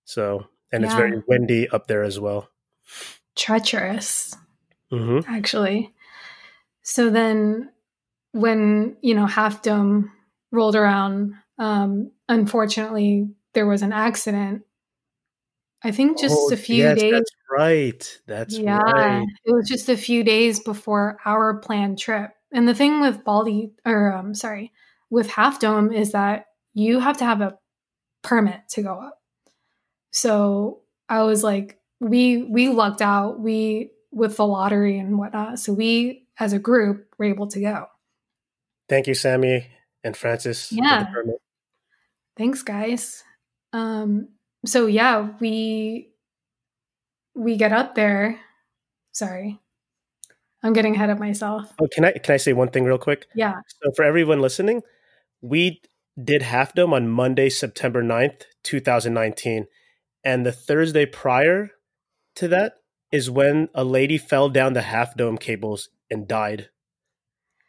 So 0.05 0.45
and 0.71 0.83
it's 0.83 0.93
very 0.93 1.21
windy 1.27 1.69
up 1.69 1.87
there 1.87 2.03
as 2.03 2.19
well. 2.19 2.49
Treacherous, 3.35 4.35
mm-hmm. 4.91 5.29
actually. 5.33 5.93
So 6.81 7.09
then 7.09 7.71
when, 8.31 8.97
you 9.01 9.15
know, 9.15 9.25
Half 9.25 9.61
Dome 9.61 10.11
rolled 10.51 10.75
around, 10.75 11.33
um, 11.57 12.11
unfortunately 12.27 13.29
there 13.53 13.65
was 13.65 13.81
an 13.81 13.93
accident. 13.93 14.63
I 15.85 15.91
think 15.91 16.19
just 16.19 16.51
a 16.51 16.57
few 16.57 16.95
days 16.95 17.03
Oh, 17.03 17.11
That's 17.11 17.31
right. 17.51 18.19
That's 18.25 18.57
yeah, 18.57 18.79
right. 18.79 19.27
it 19.45 19.51
was 19.53 19.69
just 19.69 19.87
a 19.87 19.95
few 19.95 20.23
days 20.23 20.59
before 20.59 21.19
our 21.25 21.59
planned 21.59 21.99
trip. 21.99 22.31
And 22.51 22.67
the 22.67 22.73
thing 22.73 23.01
with 23.01 23.23
Baldy, 23.23 23.69
or 23.85 24.11
um, 24.11 24.33
sorry, 24.33 24.71
with 25.11 25.29
Half 25.29 25.59
Dome 25.59 25.93
is 25.93 26.13
that 26.13 26.47
you 26.73 26.99
have 26.99 27.17
to 27.17 27.23
have 27.25 27.41
a 27.41 27.59
permit 28.23 28.61
to 28.69 28.81
go 28.81 28.95
up. 28.95 29.21
So 30.09 30.81
I 31.07 31.21
was 31.21 31.43
like, 31.43 31.77
we 31.99 32.41
we 32.41 32.69
lucked 32.69 33.03
out. 33.03 33.39
We 33.39 33.91
with 34.11 34.37
the 34.37 34.47
lottery 34.47 34.97
and 34.97 35.19
whatnot. 35.19 35.59
So 35.59 35.71
we, 35.71 36.25
as 36.39 36.51
a 36.51 36.57
group, 36.57 37.13
were 37.19 37.25
able 37.25 37.47
to 37.49 37.61
go. 37.61 37.85
Thank 38.89 39.05
you, 39.05 39.13
Sammy 39.13 39.67
and 40.03 40.17
Francis. 40.17 40.69
for 40.69 40.75
the 40.77 40.81
Yeah. 40.81 41.05
Thanks, 42.37 42.63
guys. 42.63 43.23
Um, 43.71 44.29
so 44.65 44.87
yeah, 44.87 45.29
we 45.39 46.09
we 47.33 47.57
get 47.57 47.73
up 47.73 47.95
there. 47.95 48.39
Sorry, 49.11 49.59
I'm 50.63 50.73
getting 50.73 50.95
ahead 50.95 51.09
of 51.09 51.19
myself. 51.19 51.73
Oh, 51.79 51.87
can 51.91 52.05
I 52.05 52.11
can 52.13 52.33
I 52.33 52.37
say 52.37 52.53
one 52.53 52.69
thing 52.69 52.83
real 52.83 52.97
quick? 52.97 53.27
Yeah. 53.35 53.55
So 53.83 53.91
for 53.95 54.03
everyone 54.03 54.41
listening, 54.41 54.81
we 55.41 55.81
did 56.21 56.41
Half 56.41 56.73
Dome 56.73 56.93
on 56.93 57.09
Monday, 57.09 57.49
September 57.49 58.01
9th, 58.03 58.43
2019. 58.63 59.67
And 60.23 60.45
the 60.45 60.51
Thursday 60.51 61.05
prior 61.05 61.71
to 62.35 62.47
that 62.47 62.77
is 63.11 63.29
when 63.29 63.69
a 63.75 63.83
lady 63.83 64.17
fell 64.17 64.49
down 64.49 64.73
the 64.73 64.81
Half 64.81 65.15
Dome 65.15 65.37
cables 65.37 65.89
and 66.09 66.27
died. 66.27 66.69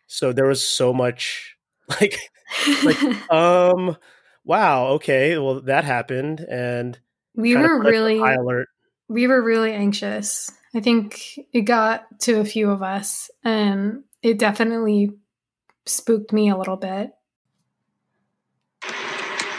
So 0.07 0.33
there 0.33 0.47
was 0.47 0.67
so 0.67 0.93
much 0.93 1.57
like 2.01 2.19
Like, 2.85 3.03
um 3.31 3.97
wow, 4.47 4.87
okay, 4.93 5.37
well 5.37 5.61
that 5.61 5.85
happened 5.85 6.41
and 6.41 6.99
we 7.35 7.55
were 7.55 7.63
put 7.63 7.71
us 7.71 7.87
on 7.87 7.93
really 7.93 8.19
high 8.19 8.35
alert. 8.35 8.69
we 9.09 9.27
were 9.27 9.43
really 9.43 9.73
anxious. 9.73 10.51
I 10.75 10.81
think 10.81 11.39
it 11.53 11.63
got 11.63 12.07
to 12.21 12.41
a 12.41 12.45
few 12.45 12.71
of 12.71 12.83
us 12.83 13.31
and 13.45 14.05
it 14.23 14.39
definitely 14.39 15.13
spooked 15.85 16.33
me 16.33 16.49
a 16.49 16.57
little 16.57 16.77
bit. 16.77 17.11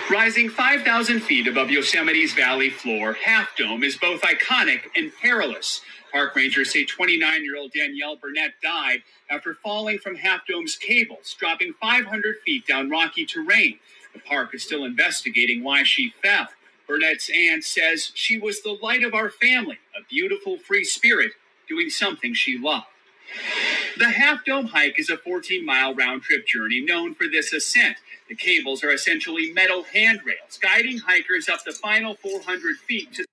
Rising 0.10 0.48
5,000 0.48 1.20
feet 1.20 1.48
above 1.48 1.70
Yosemite's 1.70 2.34
valley 2.34 2.70
floor, 2.70 3.14
Half 3.14 3.58
Dome 3.58 3.84
is 3.84 3.98
both 3.98 4.22
iconic 4.22 4.84
and 4.96 5.12
perilous. 5.22 5.82
Park 6.14 6.34
rangers 6.34 6.72
say 6.72 6.86
29 6.86 7.44
year 7.44 7.58
old 7.58 7.74
Danielle 7.74 8.16
Burnett 8.16 8.54
died 8.64 9.04
after 9.30 9.54
falling 9.54 10.00
from 10.00 10.16
Half 10.16 10.48
Dome's 10.48 10.78
cables, 10.78 11.36
dropping 11.38 11.74
500 11.82 12.38
feet 12.46 12.66
down 12.66 12.90
rocky 12.90 13.26
terrain. 13.26 13.80
The 14.18 14.30
park 14.30 14.56
is 14.56 14.64
still 14.64 14.84
investigating 14.84 15.64
why 15.64 15.84
she 15.84 16.14
fell. 16.24 16.48
Burnett's 16.88 17.30
aunt 17.30 17.64
says 17.64 18.12
she 18.16 18.38
was 18.38 18.64
the 18.64 18.78
light 18.82 19.04
of 19.04 19.14
our 19.14 19.30
family, 19.30 19.78
a 19.96 20.04
beautiful 20.10 20.58
free 20.58 20.86
spirit 20.86 21.32
doing 21.68 21.90
something 21.90 22.34
she 22.34 22.58
loved. 22.58 22.86
The 23.98 24.06
Half 24.06 24.46
Dome 24.46 24.68
hike 24.68 25.00
is 25.00 25.10
a 25.10 25.18
14 25.18 25.66
mile 25.66 25.94
round 25.94 26.24
trip 26.24 26.48
journey 26.48 26.82
known 26.82 27.14
for 27.14 27.28
this 27.28 27.52
ascent. 27.54 27.98
The 28.30 28.36
cables 28.36 28.84
are 28.84 28.92
essentially 28.92 29.52
metal 29.54 29.84
handrails, 29.84 30.58
guiding 30.62 31.00
hikers 31.00 31.50
up 31.50 31.64
the 31.66 31.74
final 31.74 32.16
400 32.16 32.78
feet 32.78 33.14
to 33.16 33.26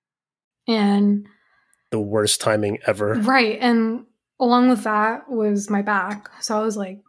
And 0.67 1.27
The 1.91 1.99
worst 1.99 2.41
timing 2.41 2.79
ever. 2.85 3.15
right, 3.15 3.57
and 3.59 4.05
along 4.39 4.69
with 4.69 4.83
that 4.83 5.29
was 5.29 5.69
my 5.69 5.81
back. 5.81 6.29
So 6.41 6.59
I 6.59 6.61
was 6.61 6.75
like, 6.77 6.99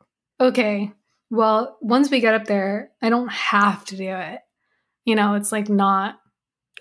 okay, 0.40 0.92
well, 1.30 1.76
once 1.80 2.10
we 2.10 2.20
get 2.20 2.34
up 2.34 2.44
there, 2.46 2.90
I 3.02 3.08
don't 3.08 3.28
have 3.32 3.84
to 3.86 3.96
do 3.96 4.08
it. 4.08 4.40
You 5.04 5.14
know, 5.14 5.34
it's 5.34 5.52
like 5.52 5.68
not 5.68 6.18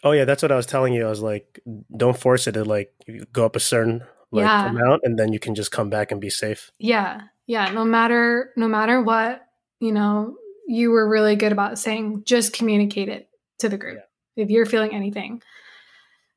Oh 0.04 0.12
yeah, 0.12 0.26
that's 0.26 0.44
what 0.44 0.52
I 0.52 0.56
was 0.56 0.68
telling 0.68 0.94
you. 0.94 1.06
I 1.06 1.10
was 1.10 1.22
like, 1.22 1.60
don't 1.96 2.18
force 2.20 2.46
it 2.48 2.52
to 2.52 2.64
like 2.64 2.94
go 3.32 3.44
up 3.46 3.56
a 3.56 3.60
certain 3.60 4.04
like 4.32 4.44
Yeah. 4.44 4.68
amount 4.70 5.02
and 5.04 5.18
then 5.18 5.34
you 5.34 5.40
can 5.40 5.56
just 5.56 5.72
come 5.72 5.90
back 5.90 6.12
and 6.12 6.20
be 6.22 6.30
safe. 6.30 6.72
yeah 6.80 7.22
yeah 7.48 7.72
no 7.72 7.86
matter 7.86 8.52
no 8.58 8.68
matter 8.68 9.02
what 9.02 9.42
you 9.80 9.92
know 9.92 10.36
you 10.68 10.90
were 10.92 11.08
really 11.08 11.36
good 11.36 11.52
about 11.52 11.78
saying 11.80 12.24
just 12.26 12.52
communicate 12.54 13.08
it 13.08 13.30
to 13.60 13.70
the 13.70 13.78
group 13.78 14.00
if 14.36 14.50
you're 14.50 14.66
feeling 14.66 14.94
anything 14.96 15.42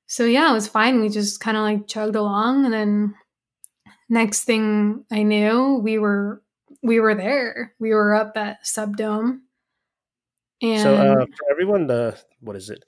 so 0.07 0.25
yeah 0.27 0.51
it 0.51 0.55
was 0.55 0.69
fine 0.69 1.01
we 1.01 1.09
just 1.09 1.41
kind 1.41 1.57
of 1.57 1.63
like 1.63 1.89
chugged 1.89 2.15
along 2.15 2.67
and 2.67 2.75
then 2.75 3.15
next 4.11 4.45
thing 4.45 5.03
i 5.11 5.23
knew 5.23 5.81
we 5.83 5.99
were 5.99 6.43
we 6.83 7.01
were 7.01 7.15
there 7.15 7.75
we 7.79 7.93
were 7.93 8.15
up 8.15 8.37
at 8.37 8.67
subdome 8.67 9.43
and 10.61 10.83
So 10.83 10.95
uh, 10.97 11.25
for 11.25 11.51
everyone, 11.51 11.87
the 11.87 12.19
what 12.41 12.57
is 12.57 12.71
it? 12.71 12.85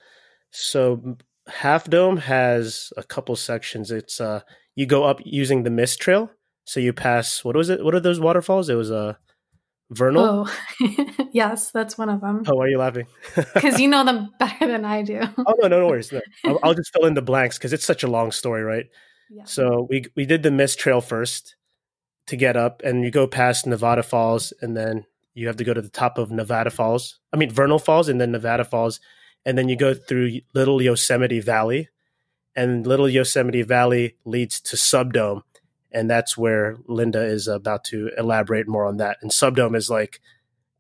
So 0.51 1.17
Half 1.47 1.89
Dome 1.89 2.17
has 2.17 2.93
a 2.97 3.03
couple 3.03 3.37
sections. 3.37 3.91
It's 3.91 4.21
uh 4.21 4.41
you 4.75 4.87
go 4.87 5.05
up 5.05 5.21
using 5.25 5.63
the 5.63 5.71
mist 5.71 6.01
trail. 6.01 6.31
So 6.65 6.81
you 6.81 6.93
pass 6.93 7.45
what 7.45 7.57
was 7.57 7.71
it? 7.71 7.85
What 7.85 7.95
are 7.95 8.01
those 8.01 8.21
waterfalls? 8.21 8.69
It 8.69 8.75
was 8.75 8.91
a 8.91 8.97
uh, 8.97 9.13
Vernal. 9.93 10.47
oh 10.81 11.27
yes 11.33 11.73
that's 11.73 11.99
one 11.99 12.09
of 12.09 12.21
them 12.21 12.45
Oh, 12.47 12.55
why 12.55 12.67
are 12.67 12.69
you 12.69 12.79
laughing? 12.79 13.09
because 13.55 13.81
you 13.81 13.89
know 13.89 14.05
them 14.05 14.31
better 14.39 14.69
than 14.69 14.85
i 14.85 15.03
do 15.03 15.19
oh 15.37 15.55
no, 15.61 15.67
no, 15.67 15.81
no 15.81 15.87
worries. 15.89 16.13
No. 16.13 16.21
I'll, 16.45 16.61
I'll 16.63 16.75
just 16.75 16.93
fill 16.93 17.07
in 17.07 17.15
the 17.15 17.23
blanks 17.23 17.59
because 17.59 17.73
it's 17.73 17.85
such 17.85 18.05
a 18.05 18.07
long 18.07 18.31
story, 18.31 18.63
right? 18.63 18.87
yeah. 19.31 19.45
So 19.45 19.89
we 19.91 20.05
we 20.15 20.27
did 20.27 20.45
the 20.45 20.53
mist 20.53 20.79
trail 20.79 21.01
first 21.01 21.57
to 22.27 22.37
get 22.37 22.57
up, 22.57 22.83
and 22.85 23.05
you 23.05 23.11
go 23.11 23.27
past 23.27 23.67
Nevada 23.67 24.03
Falls, 24.03 24.53
and 24.61 24.77
then 24.77 25.05
you 25.35 25.47
have 25.47 25.57
to 25.57 25.65
go 25.65 25.75
to 25.75 25.83
the 25.83 25.89
top 25.89 26.19
of 26.19 26.31
Nevada 26.31 26.71
Falls. 26.71 27.19
I 27.33 27.37
mean 27.37 27.51
Vernal 27.51 27.79
Falls, 27.79 28.09
and 28.09 28.21
then 28.21 28.33
Nevada 28.33 28.65
Falls, 28.65 29.01
and 29.45 29.57
then 29.57 29.69
you 29.69 29.77
go 29.77 29.95
through 29.95 30.41
Little 30.55 30.81
Yosemite 30.83 31.41
Valley, 31.41 31.89
and 32.55 32.87
Little 32.87 33.09
Yosemite 33.09 33.63
Valley 33.63 34.17
leads 34.25 34.61
to 34.63 34.77
Subdome, 34.77 35.43
and 35.93 36.11
that's 36.11 36.37
where 36.37 36.79
Linda 36.87 37.25
is 37.25 37.49
about 37.49 37.85
to 37.85 38.11
elaborate 38.17 38.69
more 38.69 38.87
on 38.87 38.99
that. 38.99 39.19
And 39.23 39.33
Subdome 39.33 39.75
is 39.75 39.91
like 39.91 40.21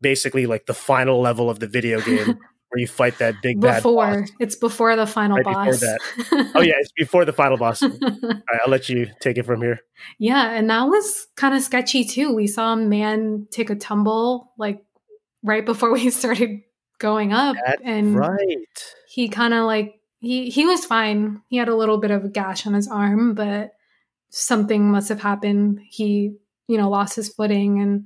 basically 0.00 0.46
like 0.46 0.66
the 0.66 0.74
final 0.74 1.20
level 1.20 1.50
of 1.50 1.61
the 1.61 1.66
video 1.66 2.00
game 2.03 2.38
where 2.70 2.80
you 2.80 2.87
fight 2.87 3.18
that 3.18 3.35
big 3.42 3.61
bad 3.61 3.76
before 3.76 4.26
it's 4.38 4.56
before 4.56 4.96
the 4.96 5.06
final 5.06 5.37
Right 5.38 5.44
boss. 5.44 5.83
Oh 6.54 6.61
yeah, 6.62 6.74
it's 6.78 6.92
before 6.96 7.24
the 7.24 7.33
final 7.33 7.56
boss. 7.59 7.83
All 7.83 7.90
right, 7.90 8.61
I'll 8.64 8.70
let 8.70 8.88
you 8.88 9.09
take 9.20 9.38
it 9.38 9.44
from 9.44 9.61
here. 9.62 9.80
yeah 10.18 10.50
and 10.52 10.70
that 10.70 10.85
was 10.85 11.26
kind 11.37 11.54
of 11.54 11.62
sketchy 11.62 12.04
too 12.04 12.35
we 12.35 12.46
saw 12.46 12.72
a 12.72 12.76
man 12.76 13.46
take 13.50 13.70
a 13.70 13.74
tumble 13.74 14.52
like 14.59 14.83
right 15.42 15.66
before 15.66 15.92
we 15.98 16.11
started 16.11 16.61
going 16.98 17.33
up 17.33 17.56
That's 17.66 17.83
and 17.85 18.14
right. 18.16 18.94
he 19.09 19.28
kind 19.28 19.54
of 19.54 19.64
like 19.64 19.94
he 20.20 20.50
he 20.50 20.66
was 20.66 20.85
fine 20.85 21.42
he 21.48 21.56
had 21.56 21.68
a 21.68 21.74
little 21.76 21.98
bit 21.98 22.11
of 22.11 22.24
a 22.24 22.28
gash 22.28 22.66
on 22.66 22.74
his 22.74 22.88
arm 22.88 23.35
but 23.35 23.72
something 24.30 24.90
must 24.90 25.09
have 25.09 25.20
happened 25.22 25.80
he 25.88 26.37
you 26.68 26.76
know 26.78 26.88
lost 26.90 27.16
his 27.16 27.30
footing 27.30 27.80
and 27.80 28.04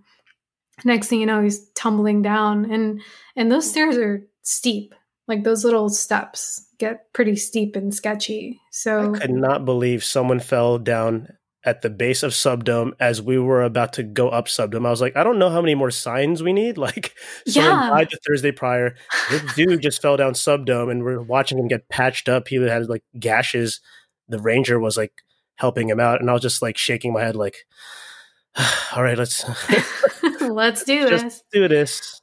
next 0.85 1.09
thing 1.09 1.21
you 1.21 1.27
know 1.27 1.43
he's 1.43 1.69
tumbling 1.71 2.23
down 2.23 2.71
and 2.71 3.01
and 3.37 3.51
those 3.51 3.69
stairs 3.69 3.97
are 3.97 4.27
steep 4.45 4.95
like 5.27 5.43
those 5.43 5.65
little 5.65 5.89
steps 5.89 6.67
get 6.79 7.13
pretty 7.13 7.35
steep 7.35 7.75
and 7.77 7.95
sketchy 7.95 8.61
so 8.71 9.13
I 9.15 9.19
could 9.19 9.31
not 9.31 9.65
believe 9.65 10.05
someone 10.05 10.39
fell 10.41 10.79
down 10.79 11.29
at 11.67 11.81
the 11.81 11.89
base 11.89 12.23
of 12.23 12.33
Subdome 12.35 12.93
as 13.01 13.23
we 13.23 13.39
were 13.39 13.63
about 13.63 13.95
to 13.95 14.03
go 14.03 14.29
up 14.29 14.49
Subdome. 14.49 14.85
I 14.85 14.91
was 14.91 15.01
like, 15.01 15.17
I 15.17 15.25
don't 15.25 15.39
know 15.39 15.49
how 15.49 15.63
many 15.63 15.75
more 15.75 15.91
signs 15.91 16.43
we 16.43 16.53
need. 16.53 16.77
Like, 16.85 17.15
someone 17.49 17.73
Yeah. 17.85 17.89
died 17.89 18.09
the 18.11 18.19
Thursday 18.29 18.53
prior. 18.53 18.97
This 19.31 19.43
dude 19.57 19.81
just 19.81 20.03
fell 20.03 20.19
down 20.19 20.35
Subdome, 20.35 20.91
and 20.91 21.03
we're 21.03 21.23
watching 21.23 21.59
him 21.59 21.67
get 21.67 21.89
patched 21.89 22.29
up. 22.29 22.49
He 22.49 22.57
had 22.57 22.91
like 22.91 23.03
gashes. 23.19 23.81
The 24.29 24.39
ranger 24.39 24.79
was 24.79 24.99
like 24.99 25.13
helping 25.55 25.89
him 25.89 26.01
out, 26.01 26.21
and 26.21 26.29
I 26.29 26.35
was 26.35 26.43
just 26.43 26.61
like 26.61 26.77
shaking 26.77 27.15
my 27.15 27.23
head, 27.23 27.35
like, 27.35 27.57
all 28.95 29.03
right, 29.03 29.17
let's 29.17 29.43
let's 30.43 30.85
do 30.85 31.09
this 31.09 31.23
just 31.23 31.45
do 31.51 31.67
this. 31.67 32.21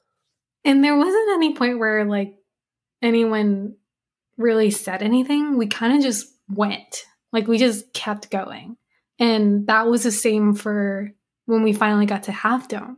And 0.63 0.83
there 0.83 0.95
wasn't 0.95 1.31
any 1.33 1.53
point 1.55 1.79
where 1.79 2.05
like 2.05 2.35
anyone 3.01 3.75
really 4.37 4.71
said 4.71 5.01
anything. 5.01 5.57
We 5.57 5.67
kind 5.67 5.95
of 5.95 6.01
just 6.01 6.27
went. 6.49 7.05
Like 7.31 7.47
we 7.47 7.57
just 7.57 7.93
kept 7.93 8.29
going. 8.29 8.77
And 9.19 9.67
that 9.67 9.87
was 9.87 10.03
the 10.03 10.11
same 10.11 10.55
for 10.55 11.11
when 11.45 11.63
we 11.63 11.73
finally 11.73 12.05
got 12.05 12.23
to 12.23 12.31
Half 12.31 12.67
Dome. 12.67 12.97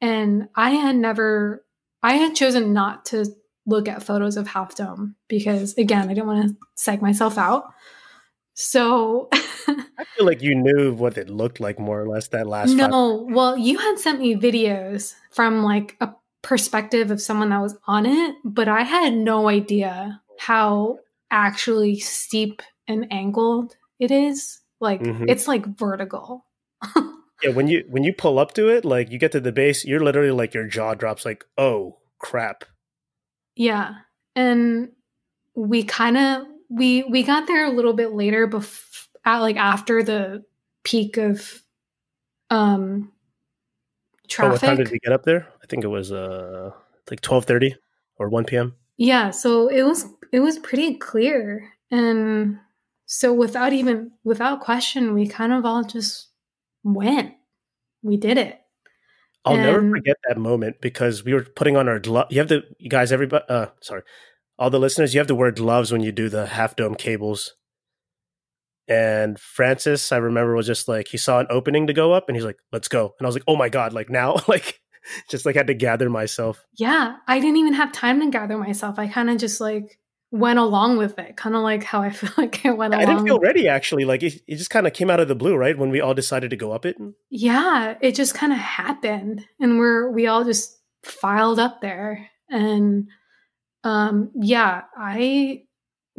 And 0.00 0.48
I 0.54 0.70
had 0.70 0.96
never, 0.96 1.64
I 2.02 2.14
had 2.14 2.34
chosen 2.34 2.72
not 2.72 3.06
to 3.06 3.26
look 3.66 3.88
at 3.88 4.02
photos 4.02 4.36
of 4.36 4.48
Half 4.48 4.74
Dome 4.74 5.14
because, 5.28 5.74
again, 5.78 6.08
I 6.08 6.14
didn't 6.14 6.26
want 6.26 6.48
to 6.48 6.56
psych 6.74 7.00
myself 7.00 7.38
out. 7.38 7.72
So 8.54 9.28
I 9.32 10.04
feel 10.16 10.26
like 10.26 10.42
you 10.42 10.54
knew 10.54 10.92
what 10.92 11.16
it 11.16 11.30
looked 11.30 11.60
like 11.60 11.78
more 11.78 12.00
or 12.00 12.08
less 12.08 12.28
that 12.28 12.46
last. 12.46 12.74
No, 12.74 13.26
well, 13.30 13.56
you 13.56 13.78
had 13.78 13.98
sent 13.98 14.20
me 14.20 14.34
videos 14.34 15.14
from 15.30 15.62
like 15.62 15.96
a 16.00 16.12
perspective 16.42 17.10
of 17.10 17.20
someone 17.20 17.50
that 17.50 17.60
was 17.60 17.76
on 17.86 18.06
it, 18.06 18.36
but 18.44 18.68
I 18.68 18.82
had 18.82 19.14
no 19.14 19.48
idea 19.48 20.20
how 20.38 20.98
actually 21.30 21.98
steep 21.98 22.62
and 22.88 23.10
angled 23.12 23.76
it 23.98 24.10
is. 24.10 24.60
Like 24.80 25.00
mm-hmm. 25.00 25.28
it's 25.28 25.46
like 25.46 25.64
vertical. 25.78 26.44
yeah, 27.42 27.50
when 27.52 27.68
you 27.68 27.84
when 27.88 28.02
you 28.02 28.12
pull 28.12 28.38
up 28.38 28.54
to 28.54 28.68
it, 28.68 28.84
like 28.84 29.10
you 29.10 29.18
get 29.18 29.32
to 29.32 29.40
the 29.40 29.52
base, 29.52 29.84
you're 29.84 30.02
literally 30.02 30.32
like 30.32 30.54
your 30.54 30.66
jaw 30.66 30.94
drops 30.94 31.24
like, 31.24 31.44
"Oh, 31.56 31.98
crap." 32.18 32.64
Yeah. 33.54 33.94
And 34.34 34.90
we 35.54 35.84
kind 35.84 36.16
of 36.16 36.46
we 36.68 37.04
we 37.04 37.22
got 37.22 37.46
there 37.46 37.66
a 37.66 37.70
little 37.70 37.92
bit 37.92 38.12
later 38.12 38.46
before 38.46 38.90
like 39.24 39.56
after 39.56 40.02
the 40.02 40.44
peak 40.84 41.16
of 41.16 41.62
um 42.50 43.12
traffic. 44.28 44.50
Oh, 44.50 44.52
what 44.52 44.60
time 44.60 44.76
did 44.76 44.90
we 44.90 44.98
get 44.98 45.12
up 45.12 45.24
there? 45.24 45.46
I 45.62 45.66
think 45.68 45.84
it 45.84 45.88
was 45.88 46.12
uh 46.12 46.70
like 47.10 47.20
12:30 47.20 47.74
or 48.18 48.28
1 48.28 48.44
p.m. 48.44 48.74
Yeah, 48.96 49.30
so 49.30 49.68
it 49.68 49.82
was 49.82 50.06
it 50.32 50.40
was 50.40 50.58
pretty 50.58 50.94
clear 50.94 51.72
and 51.90 52.58
so 53.06 53.32
without 53.32 53.72
even 53.72 54.12
without 54.24 54.60
question 54.60 55.14
we 55.14 55.26
kind 55.26 55.52
of 55.52 55.64
all 55.64 55.84
just 55.84 56.28
went. 56.82 57.34
We 58.02 58.16
did 58.16 58.38
it. 58.38 58.58
I'll 59.44 59.54
and, 59.54 59.62
never 59.62 59.90
forget 59.90 60.16
that 60.28 60.38
moment 60.38 60.80
because 60.80 61.24
we 61.24 61.34
were 61.34 61.42
putting 61.42 61.76
on 61.76 61.88
our 61.88 61.98
glove. 61.98 62.26
You 62.30 62.38
have 62.38 62.48
to, 62.48 62.62
you 62.78 62.88
guys, 62.88 63.10
everybody, 63.10 63.44
uh, 63.48 63.66
sorry, 63.80 64.02
all 64.58 64.70
the 64.70 64.78
listeners, 64.78 65.14
you 65.14 65.20
have 65.20 65.26
to 65.28 65.34
wear 65.34 65.50
gloves 65.50 65.90
when 65.90 66.00
you 66.00 66.12
do 66.12 66.28
the 66.28 66.46
half 66.46 66.76
dome 66.76 66.94
cables. 66.94 67.54
And 68.86 69.38
Francis, 69.38 70.12
I 70.12 70.18
remember, 70.18 70.54
was 70.54 70.66
just 70.66 70.86
like, 70.86 71.08
he 71.08 71.16
saw 71.16 71.40
an 71.40 71.46
opening 71.50 71.86
to 71.88 71.92
go 71.92 72.12
up 72.12 72.28
and 72.28 72.36
he's 72.36 72.44
like, 72.44 72.58
let's 72.72 72.88
go. 72.88 73.14
And 73.18 73.26
I 73.26 73.28
was 73.28 73.34
like, 73.34 73.44
oh 73.48 73.56
my 73.56 73.68
God, 73.68 73.92
like 73.92 74.10
now, 74.10 74.36
like, 74.48 74.80
just 75.28 75.46
like 75.46 75.56
had 75.56 75.66
to 75.68 75.74
gather 75.74 76.10
myself. 76.10 76.64
Yeah. 76.74 77.16
I 77.26 77.40
didn't 77.40 77.56
even 77.56 77.74
have 77.74 77.92
time 77.92 78.20
to 78.20 78.30
gather 78.30 78.56
myself. 78.58 78.98
I 78.98 79.08
kind 79.08 79.30
of 79.30 79.38
just 79.38 79.60
like 79.60 79.98
went 80.30 80.58
along 80.58 80.96
with 80.96 81.18
it, 81.18 81.36
kind 81.36 81.54
of 81.54 81.62
like 81.62 81.84
how 81.84 82.02
I 82.02 82.10
feel 82.10 82.30
like 82.36 82.64
I 82.64 82.70
went 82.70 82.94
along. 82.94 83.06
I 83.06 83.10
didn't 83.10 83.26
feel 83.26 83.38
ready 83.38 83.68
actually. 83.68 84.04
Like 84.04 84.22
it, 84.22 84.40
it 84.46 84.56
just 84.56 84.70
kind 84.70 84.86
of 84.86 84.92
came 84.92 85.10
out 85.10 85.20
of 85.20 85.28
the 85.28 85.34
blue, 85.34 85.56
right? 85.56 85.76
When 85.76 85.90
we 85.90 86.00
all 86.00 86.14
decided 86.14 86.50
to 86.50 86.56
go 86.56 86.72
up 86.72 86.86
it. 86.86 86.96
Yeah. 87.30 87.96
It 88.00 88.14
just 88.14 88.34
kind 88.34 88.52
of 88.52 88.58
happened. 88.58 89.44
And 89.60 89.78
we're, 89.78 90.10
we 90.10 90.26
all 90.26 90.44
just 90.44 90.78
filed 91.02 91.58
up 91.58 91.80
there. 91.80 92.28
And 92.48 93.08
um, 93.84 94.30
yeah, 94.34 94.82
I 94.96 95.64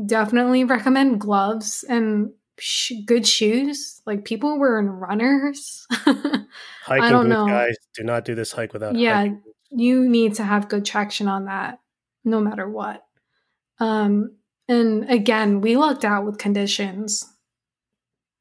definitely 0.03 0.63
recommend 0.63 1.21
gloves 1.21 1.85
and 1.87 2.31
sh- 2.59 2.93
good 3.05 3.27
shoes. 3.27 4.01
Like 4.05 4.25
people 4.25 4.57
were 4.57 4.79
in 4.79 4.89
runners. 4.89 5.85
Hiking 5.91 6.47
I 6.87 7.09
don't 7.09 7.29
know. 7.29 7.47
guys, 7.47 7.75
do 7.95 8.03
not 8.03 8.25
do 8.25 8.35
this 8.35 8.51
hike 8.51 8.73
without. 8.73 8.95
Yeah, 8.95 9.17
hiking. 9.17 9.41
you 9.71 10.07
need 10.07 10.35
to 10.35 10.43
have 10.43 10.69
good 10.69 10.85
traction 10.85 11.27
on 11.27 11.45
that, 11.45 11.79
no 12.23 12.39
matter 12.39 12.69
what. 12.69 13.03
Um, 13.79 14.37
and 14.67 15.09
again, 15.09 15.61
we 15.61 15.75
lucked 15.77 16.05
out 16.05 16.25
with 16.25 16.37
conditions. 16.37 17.25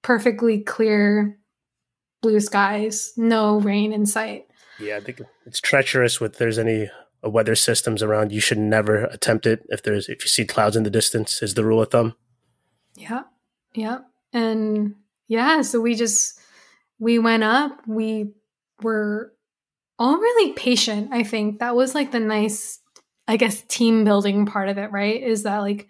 Perfectly 0.02 0.60
clear 0.60 1.38
blue 2.22 2.40
skies, 2.40 3.12
no 3.16 3.60
rain 3.60 3.92
in 3.92 4.06
sight. 4.06 4.46
Yeah, 4.78 4.96
I 4.96 5.00
think 5.00 5.20
it's 5.46 5.60
treacherous 5.60 6.20
with 6.20 6.38
there's 6.38 6.58
any 6.58 6.90
weather 7.22 7.54
systems 7.54 8.02
around. 8.02 8.32
You 8.32 8.40
should 8.40 8.58
never 8.58 9.04
attempt 9.04 9.46
it 9.46 9.64
if 9.68 9.82
there's 9.82 10.08
if 10.08 10.24
you 10.24 10.28
see 10.28 10.44
clouds 10.44 10.76
in 10.76 10.82
the 10.82 10.90
distance 10.90 11.42
is 11.42 11.54
the 11.54 11.64
rule 11.64 11.80
of 11.82 11.90
thumb. 11.90 12.14
Yeah. 12.96 13.22
Yeah. 13.74 13.98
And 14.32 14.94
yeah, 15.28 15.62
so 15.62 15.80
we 15.80 15.94
just 15.94 16.38
we 16.98 17.18
went 17.18 17.42
up, 17.42 17.80
we 17.86 18.32
were 18.82 19.32
all 19.98 20.16
really 20.16 20.52
patient, 20.54 21.10
I 21.12 21.22
think. 21.22 21.60
That 21.60 21.76
was 21.76 21.94
like 21.94 22.12
the 22.12 22.20
nice 22.20 22.78
I 23.28 23.36
guess 23.36 23.62
team 23.62 24.04
building 24.04 24.46
part 24.46 24.68
of 24.68 24.78
it, 24.78 24.90
right? 24.90 25.22
Is 25.22 25.44
that 25.44 25.58
like 25.58 25.88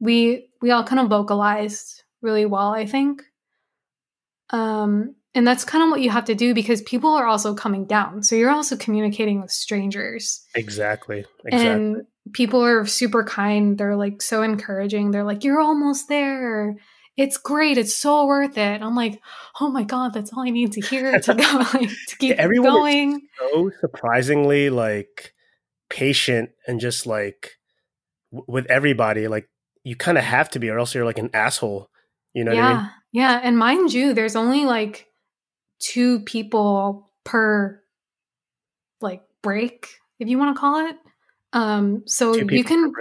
we 0.00 0.48
we 0.60 0.70
all 0.70 0.84
kind 0.84 1.00
of 1.00 1.08
vocalized 1.08 2.02
really 2.22 2.46
well, 2.46 2.70
I 2.70 2.86
think. 2.86 3.22
Um 4.50 5.14
and 5.34 5.46
that's 5.46 5.64
kind 5.64 5.82
of 5.82 5.90
what 5.90 6.00
you 6.00 6.10
have 6.10 6.26
to 6.26 6.34
do 6.34 6.54
because 6.54 6.80
people 6.82 7.10
are 7.10 7.26
also 7.26 7.54
coming 7.54 7.86
down. 7.86 8.22
So 8.22 8.36
you're 8.36 8.50
also 8.50 8.76
communicating 8.76 9.40
with 9.40 9.50
strangers. 9.50 10.44
Exactly. 10.54 11.24
Exactly. 11.44 11.68
And 11.68 12.06
people 12.32 12.62
are 12.64 12.86
super 12.86 13.24
kind. 13.24 13.76
They're 13.76 13.96
like 13.96 14.22
so 14.22 14.42
encouraging. 14.42 15.10
They're 15.10 15.24
like, 15.24 15.42
you're 15.42 15.60
almost 15.60 16.08
there. 16.08 16.76
It's 17.16 17.36
great. 17.36 17.78
It's 17.78 17.94
so 17.94 18.26
worth 18.26 18.58
it. 18.58 18.82
I'm 18.82 18.96
like, 18.96 19.20
oh 19.60 19.68
my 19.68 19.84
God, 19.84 20.12
that's 20.12 20.32
all 20.32 20.40
I 20.40 20.50
need 20.50 20.72
to 20.72 20.80
hear 20.80 21.18
to 21.18 21.34
go 21.34 21.42
like, 21.42 21.90
to 22.08 22.16
keep 22.18 22.30
yeah, 22.30 22.42
everyone 22.42 22.72
going. 22.72 23.22
so 23.38 23.70
surprisingly 23.80 24.68
like 24.70 25.32
patient 25.88 26.50
and 26.66 26.80
just 26.80 27.06
like 27.06 27.52
w- 28.32 28.44
with 28.48 28.66
everybody. 28.66 29.28
Like 29.28 29.48
you 29.84 29.94
kind 29.94 30.18
of 30.18 30.24
have 30.24 30.50
to 30.50 30.58
be, 30.58 30.70
or 30.70 30.78
else 30.78 30.94
you're 30.94 31.04
like 31.04 31.18
an 31.18 31.30
asshole. 31.32 31.88
You 32.32 32.44
know 32.44 32.52
yeah. 32.52 32.66
I 32.68 32.74
mean? 32.74 32.90
Yeah. 33.12 33.40
And 33.42 33.56
mind 33.56 33.92
you, 33.92 34.12
there's 34.12 34.34
only 34.34 34.64
like 34.64 35.06
two 35.78 36.20
people 36.20 37.10
per 37.22 37.80
like 39.00 39.22
break, 39.42 39.88
if 40.18 40.28
you 40.28 40.38
want 40.38 40.56
to 40.56 40.60
call 40.60 40.86
it. 40.88 40.96
Um, 41.52 42.02
so 42.06 42.34
you 42.34 42.64
can, 42.64 42.92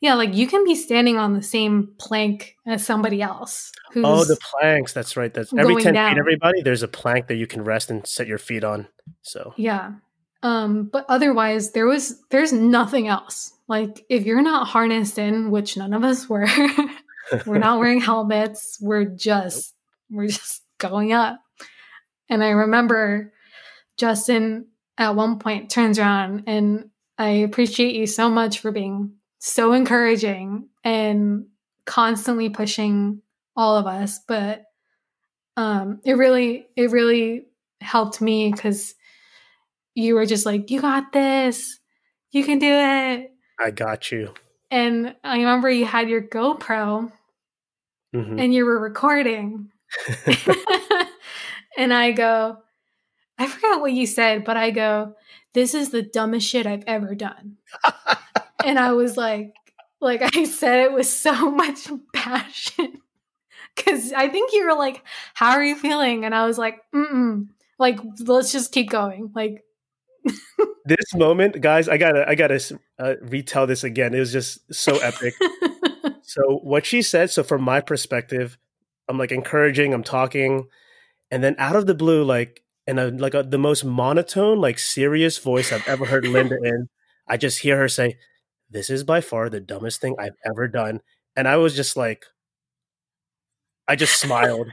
yeah, 0.00 0.14
like 0.14 0.34
you 0.34 0.46
can 0.46 0.64
be 0.64 0.74
standing 0.74 1.16
on 1.16 1.34
the 1.34 1.42
same 1.42 1.94
plank 1.98 2.56
as 2.66 2.84
somebody 2.84 3.20
else. 3.20 3.72
oh, 3.96 4.24
the 4.24 4.36
planks. 4.36 4.92
That's 4.92 5.16
right. 5.16 5.32
That's 5.32 5.52
every 5.52 5.82
ten 5.82 5.94
down. 5.94 6.12
feet. 6.12 6.18
Everybody, 6.18 6.62
there's 6.62 6.82
a 6.82 6.88
plank 6.88 7.26
that 7.28 7.36
you 7.36 7.46
can 7.46 7.64
rest 7.64 7.90
and 7.90 8.06
set 8.06 8.26
your 8.26 8.38
feet 8.38 8.62
on. 8.62 8.86
So 9.22 9.54
yeah, 9.56 9.92
um, 10.42 10.84
but 10.92 11.04
otherwise, 11.08 11.72
there 11.72 11.86
was 11.86 12.20
there's 12.30 12.52
nothing 12.52 13.08
else. 13.08 13.52
Like 13.66 14.04
if 14.08 14.24
you're 14.24 14.42
not 14.42 14.68
harnessed 14.68 15.18
in, 15.18 15.50
which 15.50 15.76
none 15.76 15.92
of 15.92 16.04
us 16.04 16.28
were, 16.28 16.46
we're 17.46 17.58
not 17.58 17.78
wearing 17.80 18.00
helmets. 18.00 18.78
We're 18.80 19.04
just 19.04 19.74
we're 20.10 20.28
just 20.28 20.62
going 20.78 21.12
up. 21.12 21.40
And 22.30 22.44
I 22.44 22.50
remember 22.50 23.32
Justin 23.96 24.66
at 24.96 25.16
one 25.16 25.38
point 25.38 25.70
turns 25.70 25.98
around 25.98 26.44
and 26.46 26.90
I 27.16 27.28
appreciate 27.28 27.94
you 27.94 28.06
so 28.06 28.28
much 28.28 28.60
for 28.60 28.70
being 28.70 29.17
so 29.38 29.72
encouraging 29.72 30.68
and 30.84 31.46
constantly 31.84 32.48
pushing 32.48 33.22
all 33.56 33.76
of 33.76 33.86
us. 33.86 34.20
But 34.26 34.64
um, 35.56 36.00
it 36.04 36.14
really, 36.14 36.66
it 36.76 36.90
really 36.90 37.46
helped 37.80 38.20
me 38.20 38.52
because 38.52 38.94
you 39.94 40.14
were 40.14 40.26
just 40.26 40.46
like, 40.46 40.70
you 40.70 40.80
got 40.80 41.12
this, 41.12 41.78
you 42.30 42.44
can 42.44 42.58
do 42.58 42.70
it. 42.70 43.32
I 43.60 43.70
got 43.70 44.12
you. 44.12 44.34
And 44.70 45.16
I 45.24 45.38
remember 45.38 45.70
you 45.70 45.86
had 45.86 46.08
your 46.08 46.22
GoPro 46.22 47.10
mm-hmm. 48.14 48.38
and 48.38 48.54
you 48.54 48.64
were 48.64 48.78
recording. 48.78 49.70
And 51.78 51.94
I 51.94 52.10
go, 52.10 52.58
I 53.38 53.46
forgot 53.46 53.80
what 53.80 53.92
you 53.92 54.04
said, 54.04 54.44
but 54.44 54.56
I 54.56 54.72
go, 54.72 55.14
this 55.54 55.74
is 55.74 55.90
the 55.90 56.02
dumbest 56.02 56.48
shit 56.48 56.66
I've 56.66 56.82
ever 56.88 57.14
done. 57.14 57.58
and 58.64 58.78
I 58.78 58.92
was 58.92 59.16
like, 59.16 59.54
like 60.00 60.22
I 60.36 60.44
said 60.44 60.80
it 60.80 60.92
with 60.92 61.06
so 61.06 61.50
much 61.50 61.88
passion. 62.12 63.00
Cause 63.76 64.12
I 64.12 64.28
think 64.28 64.52
you 64.52 64.66
were 64.66 64.76
like, 64.76 65.04
how 65.34 65.52
are 65.52 65.64
you 65.64 65.76
feeling? 65.76 66.24
And 66.24 66.34
I 66.34 66.46
was 66.46 66.58
like, 66.58 66.80
mm 66.94 67.48
like, 67.80 68.00
let's 68.26 68.50
just 68.50 68.72
keep 68.72 68.90
going. 68.90 69.30
Like, 69.36 69.62
this 70.84 71.14
moment, 71.14 71.60
guys, 71.60 71.88
I 71.88 71.96
gotta, 71.96 72.28
I 72.28 72.34
gotta 72.34 72.76
uh, 72.98 73.14
retell 73.22 73.68
this 73.68 73.84
again. 73.84 74.14
It 74.14 74.18
was 74.18 74.32
just 74.32 74.74
so 74.74 74.96
epic. 74.96 75.34
so 76.22 76.58
what 76.64 76.84
she 76.84 77.02
said. 77.02 77.30
So 77.30 77.44
from 77.44 77.62
my 77.62 77.80
perspective, 77.80 78.58
I'm 79.08 79.16
like 79.16 79.30
encouraging. 79.30 79.94
I'm 79.94 80.02
talking 80.02 80.66
and 81.30 81.44
then 81.44 81.54
out 81.58 81.76
of 81.76 81.86
the 81.86 81.94
blue, 81.94 82.24
like 82.24 82.62
in 82.86 82.98
a 82.98 83.08
like 83.08 83.34
a, 83.34 83.42
the 83.42 83.58
most 83.58 83.84
monotone, 83.84 84.60
like 84.60 84.78
serious 84.78 85.38
voice 85.38 85.72
I've 85.72 85.86
ever 85.86 86.06
heard 86.06 86.26
Linda 86.26 86.56
in, 86.62 86.88
I 87.26 87.36
just 87.36 87.60
hear 87.60 87.76
her 87.78 87.88
say, 87.88 88.16
"This 88.70 88.90
is 88.90 89.04
by 89.04 89.20
far 89.20 89.48
the 89.48 89.60
dumbest 89.60 90.00
thing 90.00 90.16
I've 90.18 90.36
ever 90.44 90.68
done," 90.68 91.00
and 91.36 91.48
I 91.48 91.56
was 91.56 91.74
just 91.74 91.96
like, 91.96 92.24
I 93.86 93.96
just 93.96 94.20
smiled, 94.20 94.68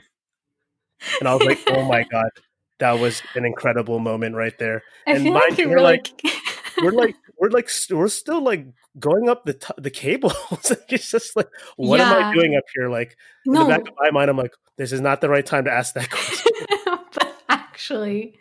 and 1.19 1.27
I 1.27 1.35
was 1.35 1.45
like, 1.45 1.59
"Oh 1.67 1.83
my 1.83 2.03
god." 2.03 2.29
That 2.79 2.99
was 2.99 3.21
an 3.35 3.45
incredible 3.45 3.99
moment 3.99 4.35
right 4.35 4.57
there. 4.59 4.83
I 5.07 5.11
and 5.11 5.23
feel 5.23 5.33
mind, 5.33 5.45
like 5.51 5.59
you're 5.59 5.69
really... 5.69 5.83
like 5.83 6.21
we're 6.81 6.91
like 6.91 7.15
we're 7.39 7.49
like 7.49 7.69
we're 7.89 8.07
still 8.07 8.41
like 8.43 8.65
going 8.99 9.29
up 9.29 9.45
the 9.45 9.53
t- 9.53 9.73
the 9.77 9.89
cables. 9.89 10.35
it's 10.89 11.11
just 11.11 11.35
like, 11.35 11.47
what 11.77 11.99
yeah. 11.99 12.11
am 12.11 12.23
I 12.23 12.33
doing 12.33 12.55
up 12.55 12.63
here? 12.73 12.89
Like 12.89 13.17
no. 13.45 13.61
in 13.61 13.67
the 13.67 13.73
back 13.73 13.87
of 13.87 13.93
my 13.97 14.11
mind, 14.11 14.29
I'm 14.29 14.37
like, 14.37 14.53
this 14.77 14.91
is 14.91 15.01
not 15.01 15.21
the 15.21 15.29
right 15.29 15.45
time 15.45 15.65
to 15.65 15.71
ask 15.71 15.93
that 15.95 16.09
question. 16.11 16.51
but 17.13 17.35
actually, 17.49 18.39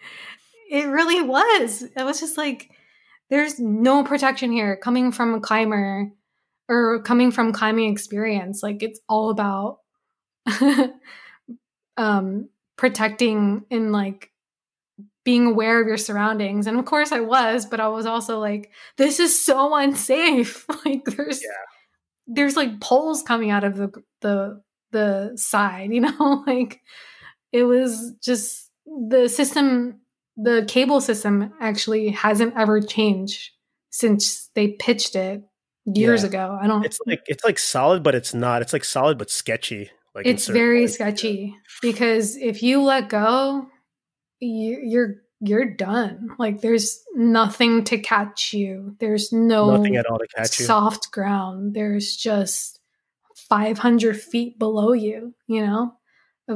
it 0.70 0.86
really 0.86 1.22
was. 1.22 1.84
I 1.96 2.04
was 2.04 2.20
just 2.20 2.36
like 2.36 2.70
there's 3.30 3.58
no 3.58 4.04
protection 4.04 4.52
here 4.52 4.76
coming 4.76 5.12
from 5.12 5.34
a 5.34 5.40
climber 5.40 6.10
or 6.68 7.02
coming 7.02 7.30
from 7.30 7.52
climbing 7.52 7.90
experience. 7.92 8.62
Like 8.62 8.82
it's 8.82 9.00
all 9.08 9.30
about 9.30 9.78
um 11.96 12.48
protecting 12.76 13.64
and 13.70 13.92
like 13.92 14.30
being 15.24 15.46
aware 15.46 15.80
of 15.80 15.88
your 15.88 15.96
surroundings. 15.96 16.66
And 16.66 16.78
of 16.78 16.84
course 16.84 17.12
I 17.12 17.20
was, 17.20 17.64
but 17.64 17.80
I 17.80 17.88
was 17.88 18.06
also 18.06 18.38
like, 18.38 18.70
this 18.98 19.18
is 19.18 19.44
so 19.44 19.74
unsafe. 19.74 20.66
like 20.84 21.04
there's 21.04 21.42
yeah. 21.42 21.48
there's 22.26 22.56
like 22.56 22.80
poles 22.80 23.22
coming 23.22 23.50
out 23.50 23.64
of 23.64 23.76
the 23.76 23.90
the 24.20 24.62
the 24.92 25.32
side, 25.36 25.92
you 25.92 26.00
know? 26.00 26.44
like 26.46 26.80
it 27.52 27.64
was 27.64 28.12
just 28.22 28.70
the 28.86 29.28
system 29.28 30.00
the 30.36 30.64
cable 30.68 31.00
system 31.00 31.52
actually 31.60 32.10
hasn't 32.10 32.54
ever 32.56 32.80
changed 32.80 33.50
since 33.90 34.50
they 34.54 34.68
pitched 34.68 35.16
it 35.16 35.42
years 35.84 36.22
yeah. 36.22 36.28
ago. 36.28 36.58
I 36.60 36.66
don't 36.66 36.84
It's 36.84 36.98
like 37.06 37.22
it's 37.26 37.44
like 37.44 37.58
solid 37.58 38.02
but 38.02 38.14
it's 38.14 38.34
not. 38.34 38.62
It's 38.62 38.72
like 38.72 38.84
solid 38.84 39.18
but 39.18 39.30
sketchy. 39.30 39.90
Like 40.14 40.26
it's 40.26 40.46
very 40.46 40.82
ways. 40.82 40.94
sketchy 40.94 41.56
because 41.82 42.36
if 42.36 42.62
you 42.62 42.82
let 42.82 43.08
go, 43.08 43.66
you, 44.40 44.78
you're 44.82 45.14
you're 45.40 45.74
done. 45.74 46.28
Like 46.38 46.60
there's 46.60 47.00
nothing 47.14 47.84
to 47.84 47.98
catch 47.98 48.52
you. 48.52 48.96
There's 49.00 49.32
no 49.32 49.76
nothing 49.76 49.96
at 49.96 50.06
all 50.06 50.18
to 50.18 50.26
catch 50.36 50.58
you. 50.58 50.66
Soft 50.66 51.10
ground. 51.10 51.74
There's 51.74 52.16
just 52.16 52.80
500 53.48 54.20
feet 54.20 54.58
below 54.58 54.92
you. 54.92 55.34
You 55.46 55.66
know. 55.66 55.92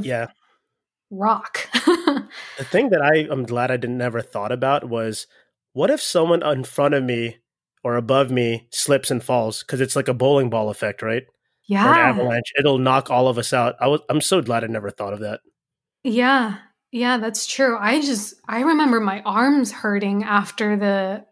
yeah. 0.00 0.28
Rock. 1.10 1.68
the 1.72 2.64
thing 2.64 2.90
that 2.90 3.02
I 3.02 3.32
am 3.32 3.44
glad 3.44 3.70
I 3.70 3.76
didn't 3.76 3.98
never 3.98 4.20
thought 4.20 4.52
about 4.52 4.88
was 4.88 5.26
what 5.72 5.90
if 5.90 6.02
someone 6.02 6.42
in 6.42 6.64
front 6.64 6.94
of 6.94 7.04
me 7.04 7.38
or 7.84 7.96
above 7.96 8.30
me 8.30 8.66
slips 8.70 9.10
and 9.10 9.22
falls 9.22 9.62
because 9.62 9.80
it's 9.80 9.96
like 9.96 10.08
a 10.08 10.14
bowling 10.14 10.50
ball 10.50 10.70
effect, 10.70 11.02
right? 11.02 11.24
Yeah. 11.66 11.86
Or 11.86 11.92
an 11.92 11.98
avalanche. 11.98 12.52
It'll 12.58 12.78
knock 12.78 13.10
all 13.10 13.28
of 13.28 13.38
us 13.38 13.52
out. 13.52 13.76
I 13.80 13.88
was 13.88 14.00
I'm 14.08 14.20
so 14.20 14.40
glad 14.42 14.64
I 14.64 14.66
never 14.66 14.90
thought 14.90 15.12
of 15.12 15.20
that. 15.20 15.40
Yeah. 16.04 16.58
Yeah, 16.90 17.18
that's 17.18 17.46
true. 17.46 17.76
I 17.78 18.00
just 18.00 18.34
I 18.48 18.60
remember 18.60 19.00
my 19.00 19.20
arms 19.22 19.70
hurting 19.70 20.24
after 20.24 20.76
the 20.76 21.24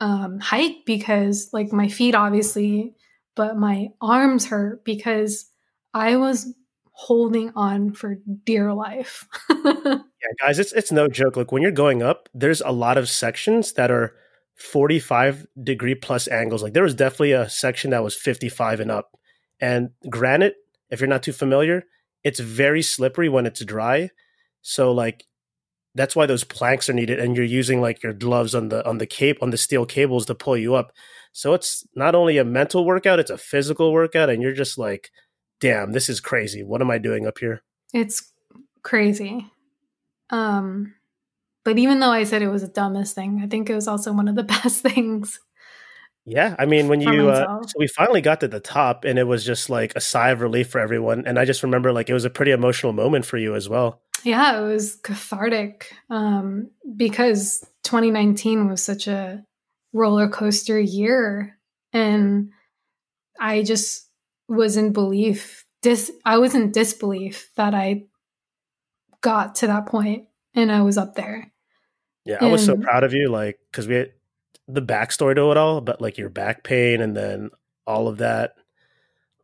um 0.00 0.40
hike 0.40 0.84
because 0.86 1.50
like 1.52 1.72
my 1.72 1.88
feet 1.88 2.14
obviously, 2.14 2.94
but 3.36 3.56
my 3.56 3.88
arms 4.00 4.46
hurt 4.46 4.84
because 4.84 5.50
I 5.92 6.16
was 6.16 6.52
holding 6.94 7.50
on 7.54 7.92
for 7.92 8.16
dear 8.44 8.72
life. 8.72 9.28
yeah, 9.50 9.98
guys, 10.40 10.58
it's 10.58 10.72
it's 10.72 10.92
no 10.92 11.08
joke. 11.08 11.36
Like 11.36 11.52
when 11.52 11.62
you're 11.62 11.70
going 11.70 12.02
up, 12.02 12.28
there's 12.32 12.60
a 12.60 12.70
lot 12.70 12.96
of 12.96 13.08
sections 13.08 13.72
that 13.74 13.90
are 13.90 14.14
45 14.56 15.46
degree 15.62 15.94
plus 15.94 16.28
angles. 16.28 16.62
Like 16.62 16.72
there 16.72 16.82
was 16.82 16.94
definitely 16.94 17.32
a 17.32 17.48
section 17.48 17.90
that 17.90 18.04
was 18.04 18.14
55 18.14 18.80
and 18.80 18.90
up. 18.90 19.18
And 19.60 19.90
granite, 20.08 20.54
if 20.90 21.00
you're 21.00 21.08
not 21.08 21.22
too 21.22 21.32
familiar, 21.32 21.84
it's 22.22 22.40
very 22.40 22.82
slippery 22.82 23.28
when 23.28 23.46
it's 23.46 23.64
dry. 23.64 24.10
So 24.62 24.92
like 24.92 25.26
that's 25.96 26.16
why 26.16 26.26
those 26.26 26.44
planks 26.44 26.88
are 26.88 26.94
needed 26.94 27.18
and 27.18 27.36
you're 27.36 27.44
using 27.44 27.80
like 27.80 28.02
your 28.02 28.12
gloves 28.12 28.54
on 28.54 28.68
the 28.68 28.86
on 28.88 28.98
the 28.98 29.06
cape 29.06 29.38
on 29.42 29.50
the 29.50 29.56
steel 29.56 29.84
cables 29.84 30.26
to 30.26 30.34
pull 30.34 30.56
you 30.56 30.74
up. 30.74 30.92
So 31.32 31.54
it's 31.54 31.84
not 31.96 32.14
only 32.14 32.38
a 32.38 32.44
mental 32.44 32.84
workout, 32.84 33.18
it's 33.18 33.30
a 33.30 33.38
physical 33.38 33.92
workout 33.92 34.30
and 34.30 34.40
you're 34.40 34.52
just 34.52 34.78
like 34.78 35.10
damn, 35.64 35.92
this 35.92 36.08
is 36.08 36.20
crazy. 36.20 36.62
What 36.62 36.80
am 36.80 36.90
I 36.90 36.98
doing 36.98 37.26
up 37.26 37.38
here? 37.38 37.62
It's 37.92 38.32
crazy. 38.82 39.50
Um 40.30 40.94
but 41.64 41.78
even 41.78 41.98
though 41.98 42.10
I 42.10 42.24
said 42.24 42.42
it 42.42 42.48
was 42.48 42.60
the 42.60 42.68
dumbest 42.68 43.14
thing, 43.14 43.40
I 43.42 43.46
think 43.46 43.70
it 43.70 43.74
was 43.74 43.88
also 43.88 44.12
one 44.12 44.28
of 44.28 44.34
the 44.34 44.42
best 44.62 44.82
things. 44.82 45.40
Yeah, 46.26 46.56
I 46.58 46.64
mean, 46.64 46.88
when 46.88 47.02
you 47.02 47.28
uh, 47.28 47.62
so 47.62 47.74
we 47.76 47.86
finally 47.86 48.22
got 48.22 48.40
to 48.40 48.48
the 48.48 48.60
top, 48.60 49.04
and 49.04 49.18
it 49.18 49.24
was 49.24 49.44
just 49.44 49.68
like 49.68 49.92
a 49.94 50.00
sigh 50.00 50.30
of 50.30 50.40
relief 50.40 50.70
for 50.70 50.78
everyone. 50.78 51.26
And 51.26 51.38
I 51.38 51.44
just 51.44 51.62
remember 51.62 51.92
like 51.92 52.08
it 52.08 52.14
was 52.14 52.24
a 52.24 52.30
pretty 52.30 52.50
emotional 52.50 52.94
moment 52.94 53.26
for 53.26 53.36
you 53.36 53.54
as 53.54 53.68
well. 53.68 54.00
Yeah, 54.22 54.58
it 54.58 54.62
was 54.62 54.96
cathartic 54.96 55.92
um, 56.08 56.70
because 56.96 57.60
2019 57.82 58.68
was 58.68 58.82
such 58.82 59.06
a 59.06 59.44
roller 59.92 60.28
coaster 60.28 60.80
year, 60.80 61.58
and 61.92 62.52
I 63.38 63.62
just 63.62 64.08
was 64.48 64.76
in 64.76 64.92
belief. 64.92 65.64
Dis, 65.82 66.10
I 66.24 66.38
was 66.38 66.54
in 66.54 66.72
disbelief 66.72 67.50
that 67.56 67.74
I 67.74 68.04
got 69.20 69.56
to 69.56 69.66
that 69.66 69.86
point 69.86 70.26
and 70.54 70.70
I 70.72 70.82
was 70.82 70.98
up 70.98 71.14
there. 71.14 71.52
Yeah, 72.24 72.38
I 72.40 72.46
was 72.46 72.64
so 72.64 72.76
proud 72.76 73.04
of 73.04 73.12
you, 73.12 73.28
like 73.28 73.58
because 73.70 73.86
we 73.86 73.96
had 73.96 74.12
the 74.66 74.80
backstory 74.80 75.34
to 75.34 75.50
it 75.50 75.56
all, 75.58 75.82
but 75.82 76.00
like 76.00 76.16
your 76.16 76.30
back 76.30 76.64
pain 76.64 77.02
and 77.02 77.14
then 77.14 77.50
all 77.86 78.08
of 78.08 78.18
that. 78.18 78.54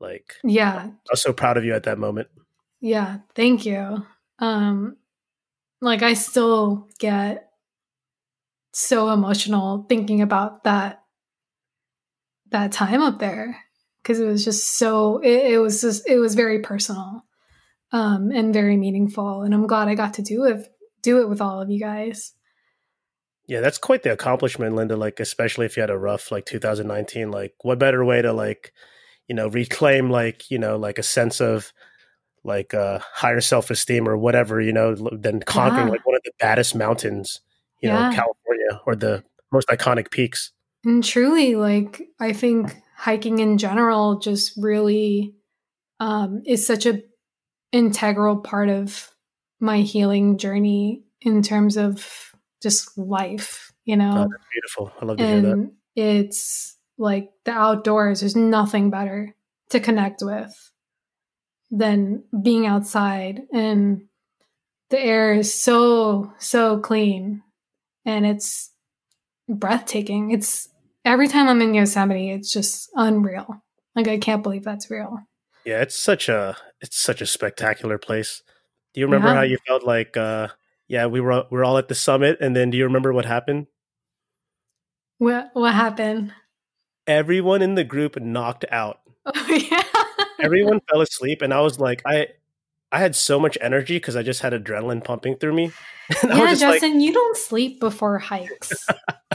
Like, 0.01 0.36
yeah, 0.42 0.86
I 0.86 1.11
was 1.11 1.22
so 1.22 1.34
proud 1.34 1.59
of 1.59 1.64
you 1.64 1.74
at 1.74 1.82
that 1.82 1.98
moment. 1.98 2.28
Yeah, 2.80 3.18
thank 3.34 3.66
you. 3.66 4.07
Um, 4.38 4.96
like 5.82 6.03
I 6.03 6.14
still 6.14 6.88
get 6.98 7.51
so 8.72 9.11
emotional 9.11 9.84
thinking 9.88 10.22
about 10.22 10.64
that 10.64 11.03
that 12.51 12.72
time 12.72 13.03
up 13.03 13.18
there 13.18 13.59
because 14.03 14.20
it 14.20 14.26
was 14.26 14.44
just 14.44 14.78
so 14.78 15.18
it, 15.18 15.53
it, 15.53 15.59
was 15.59 15.80
just 15.80 16.09
it 16.09 16.18
was 16.18 16.34
very 16.34 16.61
personal 16.61 17.24
um 17.92 18.30
and 18.30 18.55
very 18.55 18.76
meaningful 18.76 19.42
and 19.42 19.55
i'm 19.55 19.66
glad 19.66 19.88
i 19.88 19.94
got 19.94 20.14
to 20.14 20.22
do 20.22 20.44
it 20.44 20.66
do 21.03 21.20
it 21.20 21.28
with 21.28 21.40
all 21.40 21.61
of 21.61 21.70
you 21.70 21.80
guys 21.80 22.32
yeah 23.46 23.61
that's 23.61 23.78
quite 23.78 24.03
the 24.03 24.12
accomplishment 24.12 24.74
linda 24.74 24.96
like 24.96 25.20
especially 25.20 25.66
if 25.66 25.76
you 25.76 25.80
had 25.80 25.90
a 25.90 25.98
rough 25.98 26.30
like 26.30 26.46
2019 26.46 27.30
like 27.30 27.55
what 27.62 27.78
better 27.78 28.05
way 28.05 28.22
to 28.22 28.32
like 28.32 28.72
you 29.28 29.34
know 29.34 29.48
reclaim 29.48 30.11
like 30.11 30.51
you 30.51 30.59
know 30.59 30.76
like 30.76 30.98
a 30.98 31.03
sense 31.03 31.40
of 31.40 31.72
like 32.42 32.72
uh 32.74 32.98
higher 33.12 33.40
self-esteem 33.40 34.09
or 34.09 34.16
whatever 34.16 34.61
you 34.61 34.72
know 34.72 34.94
than 34.94 35.40
conquering 35.40 35.86
yeah. 35.86 35.92
like 35.92 36.07
one 36.07 36.16
of 36.16 36.22
the 36.24 36.32
baddest 36.38 36.74
mountains 36.74 37.40
you 37.80 37.88
yeah. 37.88 38.09
know 38.09 38.14
california 38.14 38.80
or 38.86 38.96
the 38.96 39.22
most 39.53 39.68
iconic 39.68 40.11
peaks 40.11 40.53
and 40.84 41.05
truly 41.05 41.55
like 41.55 42.09
i 42.18 42.32
think 42.32 42.76
hiking 43.01 43.38
in 43.38 43.59
general 43.59 44.18
just 44.18 44.53
really 44.57 45.34
um, 46.01 46.42
is 46.46 46.66
such 46.66 46.86
a 46.86 47.03
integral 47.72 48.36
part 48.36 48.68
of 48.68 49.11
my 49.61 49.80
healing 49.80 50.38
journey 50.38 51.03
in 51.20 51.42
terms 51.42 51.76
of 51.76 52.32
just 52.62 52.96
life 52.98 53.70
you 53.90 53.96
know? 53.96 54.28
Oh, 54.30 54.36
beautiful. 54.53 54.92
I 55.01 55.05
love 55.05 55.16
to 55.18 55.24
and 55.24 55.44
hear 55.44 55.57
that. 55.57 55.72
It's 55.96 56.76
like 56.96 57.30
the 57.44 57.51
outdoors 57.51 58.20
there's 58.20 58.36
nothing 58.36 58.90
better 58.90 59.34
to 59.70 59.80
connect 59.80 60.22
with 60.22 60.70
than 61.72 62.22
being 62.42 62.66
outside 62.66 63.42
and 63.53 64.03
the 64.90 65.01
air 65.01 65.34
is 65.34 65.53
so 65.53 66.32
so 66.38 66.78
clean 66.78 67.42
and 68.05 68.24
it's 68.24 68.70
breathtaking. 69.48 70.30
It's 70.30 70.68
every 71.05 71.28
time 71.28 71.48
I'm 71.48 71.62
in 71.62 71.74
Yosemite, 71.74 72.30
it's 72.30 72.53
just 72.53 72.90
unreal. 72.94 73.62
Like 73.94 74.09
I 74.09 74.18
can't 74.18 74.42
believe 74.42 74.64
that's 74.64 74.90
real. 74.90 75.18
Yeah, 75.64 75.82
it's 75.82 75.98
such 75.98 76.28
a 76.28 76.57
it's 76.80 76.98
such 76.98 77.20
a 77.20 77.26
spectacular 77.26 77.98
place. 77.98 78.42
Do 78.94 79.01
you 79.01 79.07
remember 79.07 79.28
yeah. 79.28 79.34
how 79.34 79.42
you 79.42 79.59
felt 79.66 79.84
like 79.84 80.16
uh 80.16 80.48
yeah, 80.88 81.07
we 81.07 81.20
were 81.20 81.44
we 81.51 81.59
are 81.59 81.64
all 81.64 81.78
at 81.78 81.88
the 81.88 81.94
summit 81.94 82.38
and 82.40 82.55
then 82.55 82.70
do 82.70 82.78
you 82.78 82.84
remember 82.84 83.12
what 83.12 83.24
happened? 83.24 83.66
What 85.18 85.51
what 85.53 85.74
happened? 85.74 86.32
Everyone 87.07 87.62
in 87.62 87.74
the 87.74 87.84
group 87.84 88.20
knocked 88.20 88.64
out. 88.70 89.01
Oh 89.26 89.46
yeah. 89.55 89.82
Everyone 90.40 90.80
fell 90.90 91.03
asleep 91.03 91.42
and 91.42 91.53
I 91.53 91.61
was 91.61 91.78
like 91.78 92.03
I 92.07 92.28
I 92.90 92.98
had 92.98 93.14
so 93.14 93.38
much 93.38 93.57
energy 93.61 93.96
because 93.96 94.16
I 94.16 94.22
just 94.22 94.40
had 94.40 94.53
adrenaline 94.53 95.05
pumping 95.05 95.36
through 95.36 95.55
me. 95.55 95.72
yeah, 96.24 96.55
Justin, 96.55 96.94
like... 96.94 97.03
you 97.03 97.12
don't 97.12 97.36
sleep 97.36 97.78
before 97.78 98.18
hikes. 98.18 98.86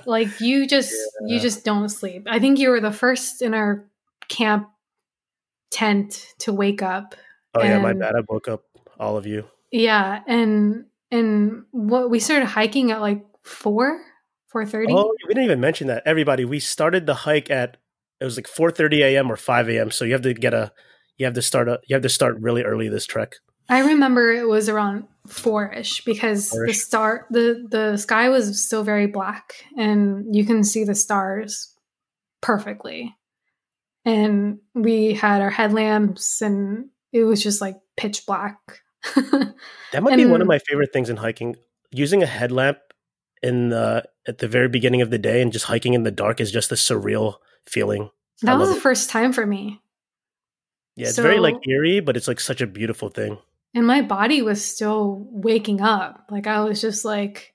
Like 0.06 0.42
you 0.42 0.68
just 0.68 0.94
yeah. 1.22 1.36
you 1.36 1.40
just 1.40 1.64
don't 1.64 1.90
sleep. 1.90 2.28
I 2.30 2.40
think 2.40 2.60
you 2.60 2.70
were 2.70 2.82
the 2.82 2.92
first 2.92 3.42
in 3.42 3.54
our 3.54 3.86
camp 4.28 4.70
tent 5.72 6.34
to 6.40 6.54
wake 6.54 6.82
up. 6.82 7.16
Oh 7.54 7.62
and, 7.62 7.70
yeah, 7.70 7.80
my 7.80 7.94
bad. 7.94 8.16
I 8.16 8.22
woke 8.28 8.48
up 8.48 8.64
all 9.00 9.18
of 9.18 9.26
you. 9.26 9.46
Yeah, 9.72 10.22
and 10.28 10.86
and 11.12 11.64
what 11.72 12.10
we 12.10 12.20
started 12.20 12.46
hiking 12.46 12.92
at 12.92 13.02
like 13.02 13.26
four, 13.44 14.02
four 14.48 14.66
thirty. 14.66 14.94
Oh, 14.94 15.14
we 15.28 15.34
didn't 15.34 15.46
even 15.46 15.60
mention 15.60 15.88
that. 15.88 16.04
Everybody, 16.06 16.46
we 16.46 16.60
started 16.60 17.06
the 17.06 17.14
hike 17.14 17.50
at 17.50 17.78
it 18.20 18.26
was 18.26 18.38
like 18.38 18.48
four 18.48 18.72
thirty 18.72 19.04
a.m. 19.04 19.32
or 19.32 19.38
five 19.38 19.70
a.m. 19.70 19.92
So 19.92 20.06
you 20.06 20.14
have 20.14 20.22
to 20.24 20.34
get 20.34 20.54
a 20.54 20.72
you 21.18 21.26
have 21.26 21.36
to 21.36 21.42
start 21.42 21.68
a, 21.68 21.80
you 21.88 21.96
have 21.96 22.04
to 22.04 22.10
start 22.10 22.38
really 22.40 22.64
early 22.64 22.90
this 22.90 23.06
trek. 23.06 23.36
I 23.68 23.80
remember 23.80 24.32
it 24.32 24.48
was 24.48 24.70
around 24.70 25.08
four-ish 25.28 26.06
because 26.06 26.50
four-ish. 26.50 26.70
the 26.70 26.80
star 26.80 27.28
the 27.32 27.66
the 27.70 27.98
sky 27.98 28.30
was 28.30 28.64
still 28.64 28.84
very 28.84 29.08
black 29.08 29.56
and 29.76 30.36
you 30.36 30.46
can 30.46 30.64
see 30.64 30.84
the 30.84 30.96
stars 30.96 31.74
perfectly. 32.42 33.16
And 34.04 34.60
we 34.76 35.16
had 35.16 35.42
our 35.42 35.50
headlamps 35.50 36.42
and 36.42 36.90
it 37.12 37.24
was 37.24 37.42
just 37.42 37.60
like 37.60 37.76
pitch 37.98 38.26
black. 38.28 38.58
that 39.16 39.56
might 40.02 40.14
and, 40.14 40.18
be 40.18 40.26
one 40.26 40.42
of 40.42 40.48
my 40.48 40.60
favorite 40.60 40.94
things 40.94 41.10
in 41.10 41.18
hiking. 41.18 41.56
Using 41.92 42.22
a 42.22 42.28
headlamp 42.28 42.78
in 43.42 43.70
the 43.70 44.04
at 44.28 44.40
the 44.40 44.48
very 44.48 44.70
beginning 44.70 45.02
of 45.02 45.10
the 45.10 45.18
day 45.18 45.42
and 45.42 45.52
just 45.52 45.66
hiking 45.66 45.94
in 45.94 46.04
the 46.04 46.12
dark 46.12 46.40
is 46.40 46.52
just 46.52 46.72
a 46.72 46.76
surreal 46.76 47.36
feeling. 47.66 48.12
That 48.42 48.60
was 48.60 48.70
the 48.70 48.78
it. 48.78 48.82
first 48.82 49.10
time 49.10 49.34
for 49.34 49.46
me. 49.46 49.82
Yeah, 50.96 51.08
it's 51.08 51.18
very 51.18 51.40
like 51.40 51.56
eerie, 51.68 52.00
but 52.00 52.16
it's 52.16 52.28
like 52.28 52.40
such 52.40 52.62
a 52.62 52.68
beautiful 52.68 53.10
thing. 53.10 53.38
And 53.76 53.86
my 53.86 54.02
body 54.02 54.42
was 54.42 54.64
still 54.64 55.28
waking 55.30 55.82
up. 55.82 56.28
Like 56.32 56.48
I 56.48 56.62
was 56.62 56.80
just 56.80 57.04
like, 57.04 57.54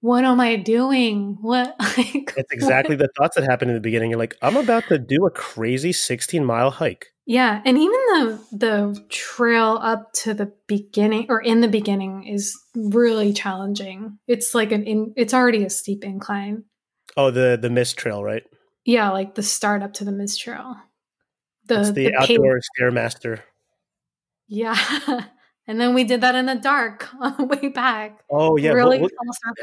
what 0.00 0.24
am 0.24 0.38
I 0.38 0.56
doing? 0.56 1.38
What 1.40 1.74
like 1.96 2.34
It's 2.36 2.52
exactly 2.52 2.94
the 2.94 3.08
thoughts 3.16 3.36
that 3.36 3.44
happened 3.44 3.70
in 3.70 3.76
the 3.76 3.80
beginning. 3.80 4.10
You're 4.10 4.18
like, 4.18 4.36
I'm 4.42 4.56
about 4.56 4.84
to 4.88 4.98
do 4.98 5.26
a 5.26 5.30
crazy 5.30 5.92
16 5.92 6.44
mile 6.44 6.70
hike. 6.70 7.06
Yeah, 7.24 7.62
and 7.64 7.78
even 7.78 7.92
the 7.92 8.46
the 8.52 9.06
trail 9.08 9.78
up 9.80 10.12
to 10.24 10.34
the 10.34 10.52
beginning 10.66 11.26
or 11.28 11.40
in 11.40 11.60
the 11.60 11.68
beginning 11.68 12.26
is 12.26 12.58
really 12.74 13.32
challenging. 13.32 14.18
It's 14.26 14.54
like 14.54 14.72
an 14.72 14.82
in, 14.84 15.14
it's 15.16 15.32
already 15.32 15.64
a 15.64 15.70
steep 15.70 16.04
incline. 16.04 16.64
Oh, 17.16 17.30
the 17.30 17.56
the 17.60 17.70
mist 17.70 17.96
trail, 17.96 18.24
right? 18.24 18.42
Yeah, 18.84 19.10
like 19.10 19.36
the 19.36 19.42
start 19.42 19.84
up 19.84 19.94
to 19.94 20.04
the 20.04 20.10
mist 20.10 20.40
trail. 20.40 20.76
The 21.66 21.80
it's 21.80 21.92
the, 21.92 22.10
pave- 22.10 22.38
outdoor 22.40 22.60
stairmaster. 22.76 23.40
Yeah. 24.48 24.76
and 25.68 25.80
then 25.80 25.94
we 25.94 26.04
did 26.04 26.20
that 26.22 26.34
in 26.34 26.46
the 26.46 26.56
dark 26.56 27.08
on 27.20 27.36
the 27.36 27.44
way 27.44 27.68
back. 27.68 28.20
Oh 28.30 28.56
yeah, 28.56 28.72
really 28.72 28.98
full 28.98 29.08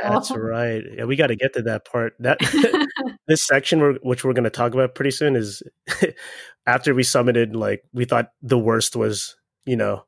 That's 0.01 0.31
right. 0.31 0.83
Yeah, 0.97 1.05
we 1.05 1.15
got 1.15 1.27
to 1.27 1.35
get 1.35 1.53
to 1.53 1.61
that 1.63 1.85
part. 1.85 2.13
That 2.19 2.39
this 3.27 3.45
section, 3.45 3.79
we're, 3.79 3.95
which 3.95 4.23
we're 4.23 4.33
going 4.33 4.43
to 4.45 4.49
talk 4.49 4.73
about 4.73 4.95
pretty 4.95 5.11
soon, 5.11 5.35
is 5.35 5.61
after 6.65 6.93
we 6.93 7.03
summited. 7.03 7.55
Like 7.55 7.83
we 7.93 8.05
thought 8.05 8.31
the 8.41 8.57
worst 8.57 8.95
was, 8.95 9.35
you 9.65 9.75
know, 9.75 10.05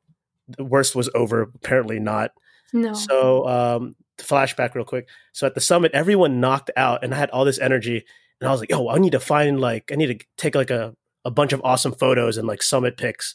the 0.48 0.64
worst 0.64 0.96
was 0.96 1.10
over. 1.14 1.42
Apparently 1.42 1.98
not. 1.98 2.32
no. 2.72 2.94
So, 2.94 3.46
um, 3.46 3.96
flashback 4.18 4.74
real 4.74 4.84
quick. 4.84 5.08
So 5.32 5.46
at 5.46 5.54
the 5.54 5.60
summit, 5.60 5.92
everyone 5.92 6.40
knocked 6.40 6.70
out, 6.76 7.04
and 7.04 7.12
I 7.14 7.18
had 7.18 7.30
all 7.30 7.44
this 7.44 7.58
energy, 7.58 8.04
and 8.40 8.48
I 8.48 8.50
was 8.50 8.60
like, 8.60 8.70
"Yo, 8.70 8.88
I 8.88 8.98
need 8.98 9.12
to 9.12 9.20
find 9.20 9.60
like 9.60 9.92
I 9.92 9.96
need 9.96 10.18
to 10.18 10.26
take 10.38 10.54
like 10.54 10.70
a 10.70 10.94
a 11.24 11.30
bunch 11.30 11.52
of 11.52 11.60
awesome 11.62 11.92
photos 11.92 12.38
and 12.38 12.48
like 12.48 12.62
summit 12.62 12.96
pics." 12.96 13.34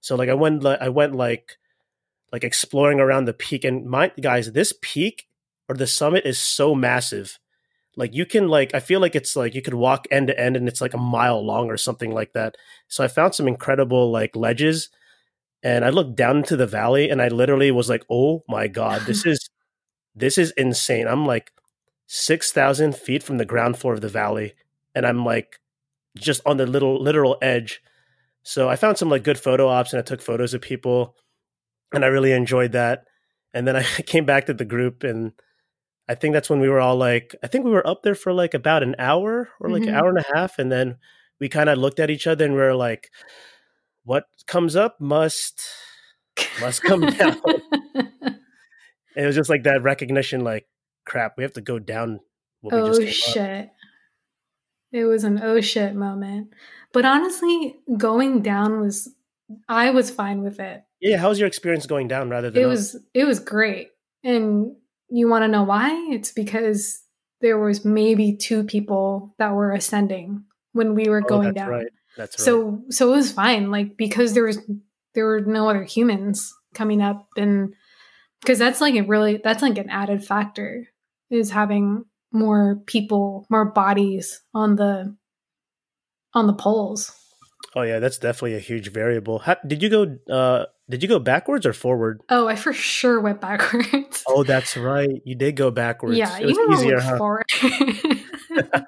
So 0.00 0.14
like 0.14 0.28
I 0.28 0.34
went 0.34 0.64
I 0.64 0.88
went 0.88 1.16
like 1.16 1.56
like 2.32 2.44
exploring 2.44 3.00
around 3.00 3.26
the 3.26 3.32
peak, 3.32 3.64
and 3.64 3.86
my 3.86 4.12
guys, 4.20 4.52
this 4.52 4.72
peak 4.82 5.26
or 5.68 5.74
the 5.74 5.86
summit 5.86 6.24
is 6.26 6.38
so 6.38 6.74
massive. 6.74 7.38
Like 7.96 8.14
you 8.14 8.26
can 8.26 8.48
like 8.48 8.74
I 8.74 8.80
feel 8.80 9.00
like 9.00 9.16
it's 9.16 9.36
like 9.36 9.54
you 9.54 9.62
could 9.62 9.74
walk 9.74 10.06
end 10.10 10.28
to 10.28 10.38
end, 10.38 10.56
and 10.56 10.68
it's 10.68 10.80
like 10.80 10.94
a 10.94 10.98
mile 10.98 11.44
long 11.44 11.70
or 11.70 11.76
something 11.76 12.12
like 12.12 12.32
that. 12.34 12.56
So 12.88 13.02
I 13.04 13.08
found 13.08 13.34
some 13.34 13.48
incredible 13.48 14.10
like 14.10 14.36
ledges. 14.36 14.90
And 15.62 15.84
I 15.84 15.88
looked 15.88 16.14
down 16.14 16.36
into 16.38 16.56
the 16.56 16.66
valley 16.66 17.10
and 17.10 17.20
I 17.20 17.26
literally 17.28 17.72
was 17.72 17.88
like, 17.88 18.04
oh 18.08 18.44
my 18.48 18.68
God, 18.68 19.02
this 19.06 19.26
is 19.32 19.48
this 20.14 20.38
is 20.38 20.52
insane. 20.52 21.06
I'm 21.06 21.26
like 21.26 21.52
six 22.06 22.52
thousand 22.52 22.96
feet 22.96 23.22
from 23.22 23.38
the 23.38 23.44
ground 23.44 23.78
floor 23.78 23.94
of 23.94 24.00
the 24.00 24.08
valley, 24.08 24.54
and 24.94 25.06
I'm 25.06 25.24
like 25.24 25.60
just 26.16 26.40
on 26.46 26.56
the 26.56 26.66
little 26.66 27.00
literal 27.02 27.36
edge. 27.42 27.82
So 28.42 28.68
I 28.68 28.76
found 28.76 28.96
some 28.98 29.10
like 29.10 29.24
good 29.24 29.38
photo 29.38 29.68
ops, 29.68 29.92
and 29.92 30.00
I 30.00 30.02
took 30.02 30.22
photos 30.22 30.54
of 30.54 30.60
people, 30.62 31.16
and 31.92 32.04
I 32.04 32.08
really 32.08 32.32
enjoyed 32.32 32.72
that. 32.72 33.04
And 33.54 33.66
then 33.66 33.76
I 33.76 33.82
came 34.06 34.24
back 34.24 34.46
to 34.46 34.54
the 34.54 34.64
group, 34.64 35.02
and 35.04 35.32
I 36.08 36.14
think 36.14 36.34
that's 36.34 36.50
when 36.50 36.60
we 36.60 36.68
were 36.68 36.80
all 36.80 36.96
like, 36.96 37.34
I 37.42 37.46
think 37.46 37.64
we 37.64 37.70
were 37.70 37.86
up 37.86 38.02
there 38.02 38.14
for 38.14 38.32
like 38.32 38.54
about 38.54 38.82
an 38.82 38.94
hour 38.98 39.48
or 39.60 39.70
like 39.70 39.82
an 39.84 39.88
Mhm. 39.94 39.96
hour 39.96 40.08
and 40.08 40.18
a 40.18 40.24
half, 40.34 40.58
and 40.58 40.70
then 40.70 40.96
we 41.40 41.48
kind 41.48 41.68
of 41.68 41.78
looked 41.78 42.00
at 42.00 42.10
each 42.10 42.26
other 42.26 42.44
and 42.44 42.54
we 42.54 42.60
were 42.60 42.74
like, 42.74 43.10
"What 44.04 44.24
comes 44.46 44.76
up 44.76 45.00
must." 45.00 45.62
Must 46.60 46.82
come 46.82 47.00
down. 47.06 47.40
And 47.94 49.24
it 49.24 49.26
was 49.26 49.34
just 49.36 49.48
like 49.48 49.62
that 49.62 49.82
recognition, 49.82 50.42
like, 50.44 50.66
crap, 51.06 51.32
we 51.38 51.42
have 51.44 51.54
to 51.54 51.62
go 51.62 51.78
down. 51.78 52.20
Oh 52.70 52.86
just 52.86 53.00
came 53.00 53.08
up. 53.08 53.14
shit. 53.14 53.70
It 54.92 55.04
was 55.04 55.24
an 55.24 55.40
oh 55.42 55.60
shit 55.62 55.94
moment. 55.94 56.52
But 56.92 57.04
honestly, 57.04 57.76
going 57.96 58.42
down 58.42 58.80
was 58.80 59.14
I 59.68 59.90
was 59.90 60.10
fine 60.10 60.42
with 60.42 60.60
it. 60.60 60.82
Yeah, 61.00 61.18
how 61.18 61.28
was 61.28 61.38
your 61.38 61.46
experience 61.46 61.86
going 61.86 62.08
down 62.08 62.30
rather 62.30 62.50
than 62.50 62.62
It 62.62 62.64
up? 62.64 62.70
was 62.70 62.96
it 63.14 63.24
was 63.24 63.40
great. 63.40 63.90
And 64.24 64.76
you 65.08 65.28
want 65.28 65.42
to 65.44 65.48
know 65.48 65.64
why? 65.64 65.90
It's 66.10 66.32
because 66.32 67.02
there 67.40 67.58
was 67.58 67.84
maybe 67.84 68.36
two 68.36 68.64
people 68.64 69.34
that 69.38 69.54
were 69.54 69.72
ascending 69.72 70.44
when 70.72 70.94
we 70.94 71.08
were 71.08 71.22
Oh, 71.22 71.28
going 71.28 71.54
that's 71.54 71.56
down. 71.56 71.70
right. 71.70 71.86
That's 72.16 72.38
right. 72.38 72.44
So 72.44 72.82
so 72.90 73.12
it 73.12 73.16
was 73.16 73.32
fine 73.32 73.70
like 73.70 73.96
because 73.96 74.32
there 74.32 74.44
was 74.44 74.58
there 75.14 75.26
were 75.26 75.40
no 75.40 75.68
other 75.68 75.84
humans 75.84 76.54
coming 76.74 77.02
up 77.02 77.28
and 77.36 77.74
because 78.40 78.58
that's 78.58 78.80
like 78.80 78.94
a 78.94 79.02
really 79.02 79.40
that's 79.42 79.62
like 79.62 79.78
an 79.78 79.90
added 79.90 80.24
factor 80.24 80.86
is 81.30 81.50
having 81.50 82.04
more 82.32 82.82
people 82.86 83.46
more 83.50 83.64
bodies 83.64 84.42
on 84.54 84.76
the 84.76 85.14
on 86.34 86.46
the 86.46 86.52
poles 86.52 87.12
oh 87.74 87.82
yeah, 87.82 87.98
that's 87.98 88.18
definitely 88.18 88.54
a 88.54 88.60
huge 88.60 88.90
variable. 88.90 89.38
How, 89.38 89.56
did 89.66 89.82
you 89.82 89.88
go? 89.88 90.18
Uh, 90.28 90.66
did 90.88 91.02
you 91.02 91.08
go 91.08 91.18
backwards 91.18 91.66
or 91.66 91.72
forward? 91.72 92.20
oh 92.28 92.46
i 92.46 92.54
for 92.56 92.72
sure 92.72 93.20
went 93.20 93.40
backwards 93.40 94.22
Oh, 94.28 94.42
that's 94.44 94.76
right. 94.76 95.20
You 95.24 95.34
did 95.34 95.56
go 95.56 95.70
backwards. 95.70 96.16
yeah 96.18 96.38
it 96.38 96.46
was 96.46 96.58
easier, 96.80 97.00
huh? 97.00 97.16
forward 97.18 97.44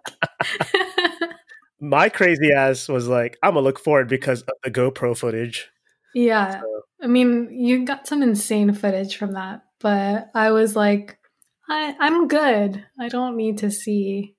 My 1.80 2.08
crazy 2.08 2.52
ass 2.52 2.88
was 2.88 3.06
like, 3.06 3.38
I'm 3.42 3.54
gonna 3.54 3.60
look 3.64 3.78
forward 3.78 4.08
because 4.08 4.42
of 4.42 4.48
the 4.64 4.70
GoPro 4.70 5.16
footage. 5.16 5.70
yeah 6.14 6.60
So- 6.60 6.82
i 7.00 7.06
mean 7.06 7.48
you 7.52 7.84
got 7.84 8.08
some 8.08 8.22
insane 8.24 8.72
footage 8.72 9.16
from 9.16 9.32
that 9.34 9.62
but 9.78 10.30
i 10.34 10.50
was 10.50 10.74
like 10.74 11.16
I, 11.68 11.94
i'm 12.00 12.26
good 12.26 12.84
i 12.98 13.08
don't 13.08 13.36
need 13.36 13.58
to 13.58 13.70
see 13.70 14.34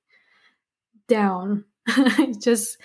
down 1.07 1.63
it 1.87 2.41
just 2.41 2.77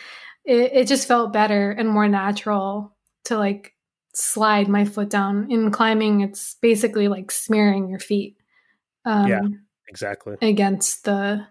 it, 0.44 0.70
it 0.72 0.86
just 0.86 1.08
felt 1.08 1.32
better 1.32 1.72
and 1.72 1.88
more 1.88 2.06
natural 2.06 2.94
to 3.24 3.36
like 3.36 3.73
slide 4.14 4.68
my 4.68 4.84
foot 4.84 5.10
down 5.10 5.50
in 5.50 5.70
climbing 5.70 6.20
it's 6.20 6.54
basically 6.62 7.08
like 7.08 7.30
smearing 7.30 7.88
your 7.88 7.98
feet 7.98 8.36
um, 9.04 9.28
Yeah. 9.28 9.40
Exactly. 9.88 10.36
against 10.40 11.04
the 11.04 11.46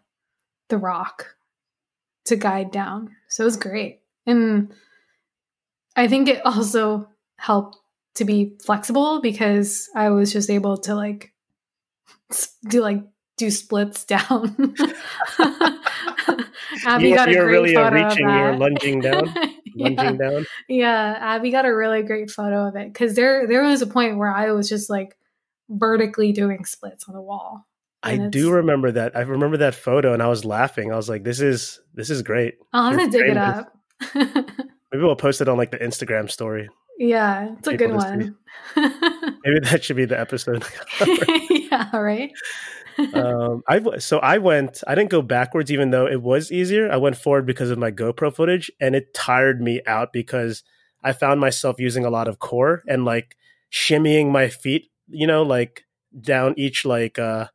the 0.70 0.78
rock 0.78 1.36
to 2.26 2.36
guide 2.36 2.72
down 2.72 3.16
so 3.28 3.44
it 3.44 3.46
was 3.46 3.58
great 3.58 4.00
and 4.26 4.74
i 5.96 6.08
think 6.08 6.28
it 6.30 6.44
also 6.46 7.08
helped 7.38 7.78
to 8.16 8.26
be 8.26 8.56
flexible 8.66 9.22
because 9.22 9.90
i 9.96 10.10
was 10.10 10.32
just 10.34 10.50
able 10.50 10.78
to 10.78 10.96
like 10.96 11.34
do 12.70 12.82
like 12.82 13.04
do 13.38 13.52
splits 13.52 14.04
down 14.16 14.76
abby 16.86 17.10
you, 17.10 17.16
got 17.16 17.30
a 17.30 17.32
you're 17.32 17.46
great 17.46 17.52
really 17.54 17.74
photo 17.76 17.96
reaching. 17.96 18.28
of 18.30 18.36
You're 18.36 18.52
that. 18.52 18.60
lunging 18.60 19.02
down. 19.08 19.34
yeah. 19.76 19.88
Lunging 19.90 20.18
down. 20.18 20.46
yeah 20.70 21.18
abby 21.20 21.52
got 21.52 21.66
a 21.66 21.76
really 21.76 22.04
great 22.04 22.30
photo 22.32 22.68
of 22.68 22.76
it 22.76 22.92
because 22.92 23.16
there 23.16 23.48
there 23.48 23.64
was 23.64 23.82
a 23.82 23.88
point 23.88 24.18
where 24.18 24.32
i 24.34 24.52
was 24.52 24.70
just 24.70 24.90
like 24.90 25.18
vertically 25.70 26.32
doing 26.32 26.66
splits 26.66 27.06
on 27.08 27.16
the 27.16 27.22
wall 27.22 27.66
I 28.06 28.18
do 28.18 28.52
remember 28.52 28.92
that. 28.92 29.16
I 29.16 29.22
remember 29.22 29.56
that 29.60 29.76
photo, 29.76 30.12
and 30.14 30.22
I 30.22 30.28
was 30.28 30.44
laughing. 30.44 30.92
I 30.92 30.98
was 30.98 31.08
like, 31.08 31.24
"This 31.24 31.40
is 31.40 31.80
this 31.94 32.10
is 32.10 32.22
great." 32.22 32.56
i'll 32.74 32.92
have 32.92 33.00
You're 33.00 33.10
to 33.10 33.18
dig 33.18 33.30
it 33.30 33.38
up 33.38 33.74
Maybe 34.14 35.04
we'll 35.06 35.16
post 35.16 35.40
it 35.40 35.48
on 35.48 35.56
like 35.58 35.72
the 35.72 35.78
Instagram 35.78 36.30
story. 36.30 36.68
Yeah, 37.00 37.54
it's 37.58 37.68
a 37.70 37.78
good 37.78 37.92
People 37.92 38.02
to 38.02 38.08
see. 38.10 38.32
one. 38.82 39.38
Maybe 39.46 39.60
that 39.62 39.86
should 39.86 39.96
be 39.96 40.04
the 40.04 40.20
episode. 40.20 40.66
yeah, 41.50 41.96
right. 41.96 42.32
Um, 43.14 43.64
I 43.68 43.98
so 44.00 44.20
I 44.20 44.38
went. 44.38 44.84
I 44.88 44.96
didn't 44.96 45.10
go 45.10 45.22
backwards, 45.22 45.72
even 45.72 45.92
though 45.92 46.08
it 46.08 46.22
was 46.22 46.52
easier. 46.52 46.92
I 46.92 46.98
went 46.98 47.18
forward 47.18 47.46
because 47.46 47.70
of 47.70 47.78
my 47.78 47.92
GoPro 47.92 48.34
footage, 48.34 48.72
and 48.80 48.96
it 48.96 49.14
tired 49.14 49.62
me 49.62 49.82
out 49.86 50.14
because 50.14 50.64
I 51.04 51.14
found 51.14 51.40
myself 51.40 51.80
using 51.80 52.06
a 52.06 52.10
lot 52.10 52.28
of 52.28 52.40
core 52.40 52.84
and 52.88 53.06
like 53.06 53.36
shimmying 53.72 54.32
my 54.32 54.50
feet. 54.50 54.90
You 55.08 55.28
know, 55.28 55.44
like 55.44 55.84
down 56.20 56.54
each 56.58 56.86
like 56.86 57.20
uh 57.20 57.48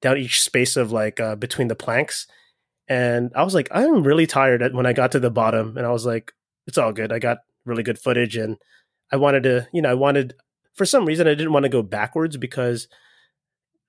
down 0.00 0.18
each 0.18 0.42
space 0.42 0.76
of 0.76 0.92
like 0.92 1.20
uh 1.20 1.36
between 1.36 1.68
the 1.68 1.76
planks. 1.76 2.26
And 2.88 3.30
I 3.34 3.44
was 3.44 3.54
like, 3.54 3.68
I'm 3.70 4.02
really 4.02 4.26
tired 4.26 4.74
when 4.74 4.86
I 4.86 4.92
got 4.92 5.12
to 5.12 5.20
the 5.20 5.30
bottom, 5.30 5.76
and 5.76 5.86
I 5.86 5.90
was 5.90 6.04
like, 6.04 6.32
it's 6.66 6.78
all 6.78 6.92
good. 6.92 7.12
I 7.12 7.18
got 7.18 7.38
really 7.64 7.82
good 7.82 7.98
footage, 7.98 8.36
and 8.36 8.56
I 9.10 9.16
wanted 9.16 9.44
to, 9.44 9.68
you 9.72 9.82
know, 9.82 9.90
I 9.90 9.94
wanted 9.94 10.34
for 10.74 10.84
some 10.84 11.04
reason 11.04 11.26
I 11.26 11.34
didn't 11.34 11.52
want 11.52 11.64
to 11.64 11.68
go 11.68 11.82
backwards 11.82 12.36
because 12.36 12.88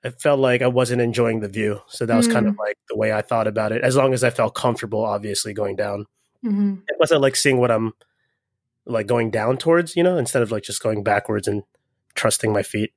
I 0.05 0.09
felt 0.09 0.39
like 0.39 0.61
I 0.61 0.67
wasn't 0.67 1.01
enjoying 1.01 1.39
the 1.39 1.47
view. 1.47 1.81
So 1.87 2.05
that 2.05 2.15
was 2.17 2.27
kind 2.27 2.47
of 2.47 2.57
like 2.57 2.77
the 2.89 2.97
way 2.97 3.13
I 3.13 3.21
thought 3.21 3.47
about 3.47 3.71
it. 3.71 3.81
As 3.83 3.95
long 3.95 4.13
as 4.13 4.23
I 4.23 4.29
felt 4.29 4.53
comfortable, 4.53 5.03
obviously 5.05 5.53
going 5.53 5.75
down. 5.77 6.05
hmm 6.41 6.75
It 6.89 6.97
wasn't 6.99 7.21
like 7.21 7.35
seeing 7.37 7.57
what 7.57 7.71
I'm 7.71 7.93
like 8.85 9.07
going 9.07 9.31
down 9.31 9.57
towards, 9.57 9.95
you 9.95 10.03
know, 10.03 10.17
instead 10.17 10.41
of 10.41 10.51
like 10.51 10.63
just 10.63 10.81
going 10.83 11.03
backwards 11.03 11.47
and 11.47 11.63
trusting 12.15 12.51
my 12.51 12.63
feet. 12.63 12.91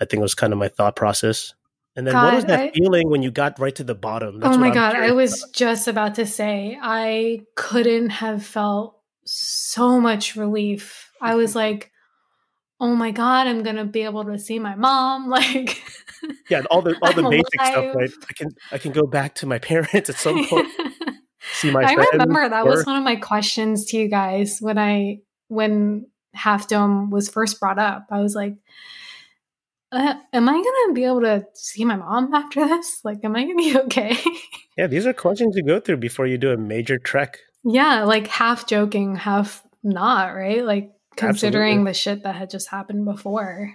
I 0.00 0.04
think 0.04 0.20
it 0.20 0.22
was 0.22 0.34
kind 0.34 0.52
of 0.52 0.58
my 0.58 0.68
thought 0.68 0.96
process. 0.96 1.54
And 1.96 2.06
then 2.06 2.14
what 2.14 2.34
was 2.34 2.44
that 2.46 2.60
I- 2.60 2.70
feeling 2.72 3.08
when 3.08 3.22
you 3.22 3.30
got 3.30 3.58
right 3.58 3.74
to 3.76 3.84
the 3.84 3.94
bottom? 3.94 4.40
Oh 4.42 4.50
what 4.50 4.60
my 4.60 4.70
god, 4.70 4.96
I 4.96 5.12
was 5.12 5.42
about. 5.42 5.52
just 5.54 5.88
about 5.88 6.14
to 6.16 6.26
say 6.26 6.76
I 6.82 7.40
couldn't 7.54 8.10
have 8.10 8.44
felt 8.44 8.98
so 9.24 9.98
much 10.00 10.36
relief. 10.36 11.10
I 11.22 11.36
was 11.36 11.54
like, 11.54 11.90
oh 12.84 12.94
my 12.94 13.10
god, 13.10 13.46
I'm 13.46 13.62
gonna 13.62 13.86
be 13.86 14.02
able 14.02 14.24
to 14.26 14.38
see 14.38 14.58
my 14.58 14.74
mom. 14.74 15.28
Like, 15.34 15.82
yeah, 16.50 16.62
all 16.70 16.82
the 16.82 16.96
all 17.02 17.12
the 17.18 17.24
I'm 17.24 17.30
basic 17.30 17.60
stuff, 17.64 17.94
right? 17.94 18.10
I 18.28 18.32
can 18.34 18.48
I 18.72 18.78
can 18.78 18.92
go 18.92 19.06
back 19.06 19.34
to 19.36 19.46
my 19.46 19.58
parents 19.70 20.10
at 20.10 20.16
some 20.16 20.46
point, 20.46 20.68
see 21.54 21.70
my. 21.70 21.82
I 21.82 21.94
remember 21.94 22.48
that 22.48 22.66
was 22.66 22.84
one 22.84 22.96
of 22.96 23.02
my 23.02 23.16
questions 23.16 23.86
to 23.86 23.96
you 23.96 24.08
guys 24.08 24.58
when 24.60 24.78
I 24.78 25.20
when 25.48 26.06
Half 26.34 26.68
Dome 26.68 27.10
was 27.10 27.28
first 27.28 27.58
brought 27.58 27.78
up. 27.78 28.06
I 28.10 28.20
was 28.20 28.34
like, 28.34 28.54
uh, 29.90 30.14
"Am 30.32 30.48
I 30.48 30.52
gonna 30.52 30.92
be 30.92 31.04
able 31.04 31.22
to 31.22 31.46
see 31.54 31.84
my 31.84 31.96
mom 31.96 32.32
after 32.34 32.68
this? 32.68 33.00
Like, 33.02 33.24
am 33.24 33.34
I 33.34 33.42
gonna 33.44 33.54
be 33.56 33.78
okay?" 33.78 34.16
Yeah, 34.76 34.88
these 34.88 35.06
are 35.06 35.12
questions 35.14 35.56
you 35.56 35.64
go 35.64 35.80
through 35.80 35.98
before 35.98 36.26
you 36.26 36.36
do 36.36 36.50
a 36.52 36.56
major 36.56 36.98
trek. 36.98 37.38
yeah, 37.64 38.04
like 38.04 38.26
half 38.26 38.66
joking, 38.66 39.16
half 39.16 39.62
not, 39.82 40.34
right? 40.34 40.64
Like 40.64 40.90
considering 41.16 41.80
Absolutely. 41.80 41.90
the 41.90 41.94
shit 41.94 42.22
that 42.24 42.34
had 42.34 42.50
just 42.50 42.68
happened 42.68 43.04
before, 43.04 43.74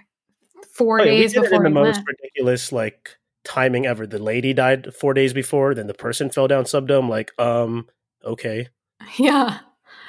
four 0.72 1.00
Oh, 1.00 1.04
yeah, 1.04 1.10
days 1.12 1.34
before 1.34 1.58
in 1.58 1.62
the 1.64 1.70
most 1.70 1.96
went. 1.96 2.06
ridiculous 2.08 2.72
like 2.72 3.16
timing 3.44 3.86
ever. 3.86 4.06
The 4.06 4.18
lady 4.18 4.52
died 4.52 4.94
four 4.94 5.14
days 5.14 5.32
before, 5.32 5.74
then 5.74 5.86
the 5.86 5.94
person 5.94 6.30
fell 6.30 6.48
down 6.48 6.66
subdome. 6.66 7.08
Like, 7.08 7.32
um, 7.38 7.88
okay, 8.24 8.68
Yeah. 9.18 9.58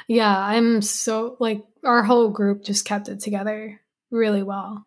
Yeah. 0.08 0.38
I'm 0.38 0.82
so 0.82 1.38
like 1.40 1.64
our 1.84 2.04
whole 2.04 2.30
group 2.30 2.64
just 2.64 2.86
kept 2.86 3.08
it 3.10 3.20
together 3.22 3.80
really 4.10 4.44
well. 4.44 4.86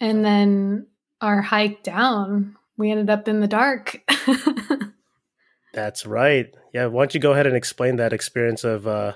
And 0.00 0.24
then 0.24 0.86
our 1.20 1.40
hike 1.42 1.82
down, 1.82 2.56
we 2.76 2.90
ended 2.90 3.10
up 3.10 3.28
in 3.28 3.40
the 3.40 3.48
dark. 3.48 4.00
that's 5.72 6.06
right. 6.06 6.52
Yeah, 6.72 6.86
why 6.86 7.02
don't 7.02 7.14
you 7.14 7.20
go 7.20 7.32
ahead 7.32 7.46
and 7.46 7.56
explain 7.56 7.96
that 7.96 8.12
experience 8.12 8.64
of 8.64 8.86
uh, 8.86 9.14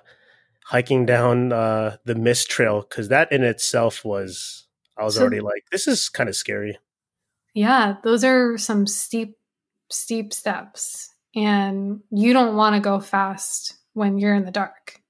hiking 0.65 1.07
down 1.07 1.53
uh, 1.53 1.97
the 2.05 2.15
mist 2.15 2.51
trail? 2.51 2.83
Because 2.83 3.09
that 3.09 3.31
in 3.33 3.43
itself 3.45 4.05
was, 4.05 4.67
I 4.99 5.05
was 5.05 5.15
So- 5.17 5.23
already 5.23 5.41
like, 5.41 5.65
this 5.73 5.87
is 5.89 6.09
kind 6.09 6.29
of 6.29 6.37
scary. 6.37 6.79
yeah, 7.55 7.97
those 8.05 8.25
are 8.25 8.57
some 8.59 8.87
steep, 8.87 9.37
steep 9.91 10.33
steps. 10.33 11.09
And 11.35 12.01
you 12.11 12.33
don't 12.35 12.57
want 12.57 12.75
to 12.77 12.81
go 12.81 13.01
fast 13.01 13.75
when 13.95 14.19
you're 14.19 14.35
in 14.35 14.45
the 14.45 14.51
dark. 14.51 15.01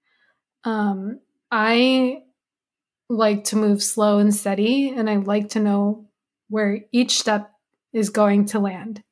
Um, 0.65 1.19
I 1.51 2.23
like 3.09 3.45
to 3.45 3.57
move 3.57 3.83
slow 3.83 4.19
and 4.19 4.33
steady, 4.35 4.91
and 4.91 5.11
I 5.11 5.17
like 5.17 5.51
to 5.51 5.61
know 5.61 6.09
where 6.49 6.81
each 6.93 7.19
step 7.19 7.51
is 7.93 8.11
going 8.11 8.47
to 8.47 8.61
land. 8.61 9.03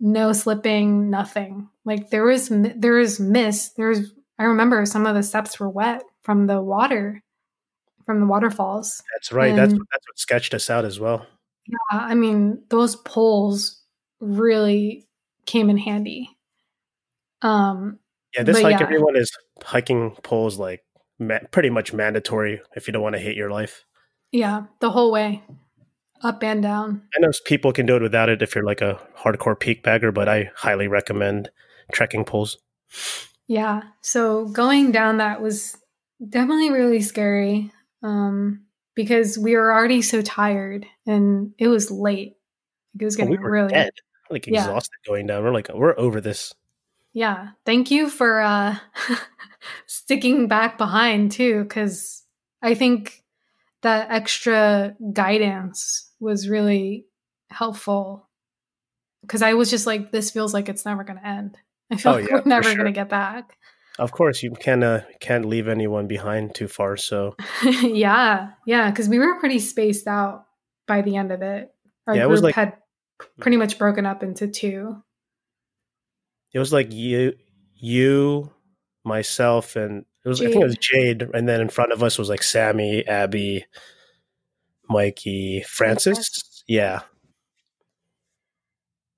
No 0.00 0.32
slipping, 0.32 1.10
nothing. 1.10 1.68
Like 1.84 2.08
there 2.08 2.24
was, 2.24 2.50
mi- 2.50 2.72
there 2.74 2.94
was 2.94 3.20
mist. 3.20 3.76
There's, 3.76 4.10
I 4.40 4.44
remember 4.44 4.86
some 4.86 5.04
of 5.06 5.14
the 5.14 5.22
steps 5.22 5.60
were 5.60 5.68
wet 5.68 6.02
from 6.22 6.46
the 6.46 6.62
water, 6.62 7.22
from 8.06 8.20
the 8.20 8.26
waterfalls. 8.26 9.02
That's 9.14 9.30
right. 9.30 9.54
that's 9.54 9.72
And- 9.72 9.80
that's 9.92 10.06
what 10.08 10.18
sketched 10.18 10.54
us 10.54 10.70
out 10.70 10.84
as 10.86 10.98
well. 10.98 11.26
Yeah, 11.66 11.76
I 11.92 12.14
mean, 12.14 12.64
those 12.70 12.96
poles 12.96 13.82
really 14.20 15.06
came 15.46 15.68
in 15.70 15.76
handy. 15.76 16.30
Um, 17.42 17.98
Yeah, 18.34 18.42
this 18.44 18.60
hike, 18.62 18.80
yeah. 18.80 18.82
everyone 18.86 19.14
is 19.16 19.30
hiking 19.62 20.16
poles 20.22 20.58
like 20.58 20.80
ma- 21.18 21.38
pretty 21.50 21.70
much 21.70 21.92
mandatory 21.92 22.60
if 22.76 22.86
you 22.86 22.92
don't 22.92 23.02
want 23.02 23.14
to 23.14 23.20
hate 23.20 23.36
your 23.36 23.50
life. 23.50 23.84
yeah, 24.32 24.64
the 24.80 24.90
whole 24.90 25.10
way, 25.12 25.42
up 26.22 26.42
and 26.42 26.62
down. 26.62 27.02
I 27.16 27.20
know 27.20 27.30
people 27.44 27.72
can 27.72 27.84
do 27.86 27.96
it 27.96 28.02
without 28.02 28.28
it 28.28 28.42
if 28.42 28.54
you're 28.54 28.64
like 28.64 28.80
a 28.80 28.98
hardcore 29.18 29.58
peak 29.58 29.82
bagger, 29.82 30.12
but 30.12 30.28
I 30.28 30.50
highly 30.54 30.86
recommend 30.88 31.50
trekking 31.92 32.24
poles. 32.24 32.56
Yeah, 33.50 33.82
so 34.00 34.44
going 34.44 34.92
down 34.92 35.16
that 35.16 35.42
was 35.42 35.76
definitely 36.28 36.70
really 36.70 37.00
scary 37.00 37.72
um, 38.00 38.62
because 38.94 39.36
we 39.36 39.56
were 39.56 39.74
already 39.74 40.02
so 40.02 40.22
tired 40.22 40.86
and 41.04 41.52
it 41.58 41.66
was 41.66 41.90
late. 41.90 42.36
It 42.96 43.04
was 43.04 43.16
getting 43.16 43.32
we 43.32 43.38
were 43.38 43.50
really 43.50 43.72
dead, 43.72 43.90
like 44.30 44.46
Yeah. 44.46 44.60
exhausted 44.60 44.94
going 45.04 45.26
down. 45.26 45.42
We're 45.42 45.50
like, 45.50 45.68
we're 45.74 45.98
over 45.98 46.20
this. 46.20 46.54
Yeah. 47.12 47.48
Thank 47.66 47.90
you 47.90 48.08
for 48.08 48.40
uh 48.40 48.76
sticking 49.86 50.46
back 50.46 50.78
behind 50.78 51.32
too 51.32 51.64
cuz 51.64 52.22
I 52.62 52.76
think 52.76 53.24
that 53.82 54.12
extra 54.12 54.94
guidance 55.12 56.08
was 56.20 56.48
really 56.48 57.06
helpful 57.50 58.28
cuz 59.26 59.42
I 59.42 59.54
was 59.54 59.70
just 59.70 59.88
like 59.88 60.12
this 60.12 60.30
feels 60.30 60.54
like 60.54 60.68
it's 60.68 60.84
never 60.84 61.02
going 61.02 61.18
to 61.18 61.26
end. 61.26 61.58
I 61.90 61.96
feel 61.96 62.12
Oh, 62.12 62.14
like 62.16 62.28
yeah, 62.30 62.34
we're 62.36 62.42
never 62.44 62.62
sure. 62.64 62.74
going 62.76 62.86
to 62.86 62.92
get 62.92 63.08
back. 63.08 63.56
Of 63.98 64.12
course, 64.12 64.42
you 64.42 64.52
can 64.52 64.82
uh, 64.82 65.02
can't 65.20 65.44
leave 65.44 65.68
anyone 65.68 66.06
behind 66.06 66.54
too 66.54 66.68
far. 66.68 66.96
So 66.96 67.36
yeah. 67.64 68.50
Yeah, 68.66 68.90
cuz 68.92 69.08
we 69.08 69.18
were 69.18 69.38
pretty 69.40 69.58
spaced 69.58 70.06
out 70.06 70.46
by 70.86 71.02
the 71.02 71.16
end 71.16 71.32
of 71.32 71.42
it. 71.42 71.70
Our 72.06 72.16
Yeah, 72.16 72.24
it 72.24 72.28
group 72.28 72.42
like- 72.42 72.54
had 72.54 72.74
pretty 73.38 73.56
much 73.58 73.78
broken 73.78 74.06
up 74.06 74.22
into 74.22 74.48
two. 74.48 75.02
it 76.54 76.58
was 76.58 76.72
like 76.72 76.92
you, 76.92 77.34
you, 77.74 78.50
myself, 79.04 79.76
and 79.76 80.04
it 80.24 80.28
was 80.28 80.40
I 80.40 80.46
think 80.46 80.62
it 80.62 80.64
was 80.64 80.76
Jade, 80.78 81.22
and 81.34 81.48
then 81.48 81.60
in 81.60 81.68
front 81.68 81.92
of 81.92 82.02
us 82.02 82.18
was 82.18 82.28
like 82.30 82.42
Sammy, 82.42 83.06
Abby, 83.06 83.64
Mikey, 84.88 85.62
Francis. 85.68 86.62
Yeah. 86.66 87.00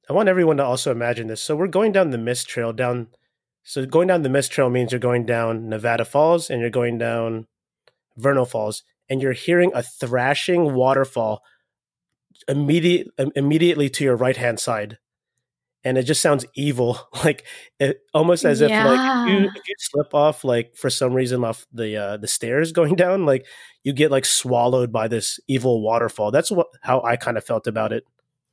I 0.09 0.13
want 0.13 0.29
everyone 0.29 0.57
to 0.57 0.65
also 0.65 0.91
imagine 0.91 1.29
this. 1.29 1.41
So 1.41 1.55
we're 1.57 1.69
going 1.69 1.93
down 1.93 2.11
the 2.11 2.19
mist 2.19 2.49
trail 2.49 2.73
down. 2.73 3.09
So 3.63 3.87
going 3.87 4.09
down 4.09 4.23
the 4.23 4.29
mist 4.29 4.51
trail 4.51 4.69
means 4.69 4.93
you're 4.93 4.99
going 4.99 5.25
down 5.25 5.69
Nevada 5.69 6.05
Falls 6.05 6.51
and 6.51 6.61
you're 6.61 6.71
going 6.71 6.99
down 6.99 7.47
Vernal 8.17 8.45
Falls, 8.45 8.83
and 9.09 9.23
you're 9.23 9.33
hearing 9.33 9.71
a 9.75 9.83
thrashing 9.83 10.75
waterfall 10.75 11.43
immediate 12.49 13.09
immediately 13.37 13.89
to 13.91 14.05
your 14.05 14.17
right 14.17 14.37
hand 14.37 14.61
side, 14.61 14.99
and 15.85 15.97
it 15.99 16.05
just 16.05 16.21
sounds 16.21 16.45
evil, 16.55 16.99
like 17.25 17.45
it, 17.79 18.01
almost 18.15 18.45
as 18.45 18.61
if 18.61 18.71
like 18.71 19.29
you, 19.29 19.51
if 19.55 19.69
you 19.69 19.75
slip 19.79 20.15
off 20.15 20.45
like 20.45 20.77
for 20.77 20.91
some 20.91 21.15
reason 21.15 21.45
off 21.45 21.67
the 21.73 21.97
uh, 21.97 22.17
the 22.17 22.29
stairs 22.29 22.73
going 22.73 22.95
down, 22.97 23.25
like 23.27 23.47
you 23.83 23.93
get 23.93 24.11
like 24.11 24.25
swallowed 24.25 24.93
by 24.93 25.09
this 25.09 25.41
evil 25.49 25.83
waterfall. 25.83 26.31
That's 26.31 26.51
what 26.51 26.69
how 26.83 27.03
I 27.03 27.17
kind 27.17 27.37
of 27.37 27.45
felt 27.45 27.67
about 27.67 27.93
it. 27.93 28.05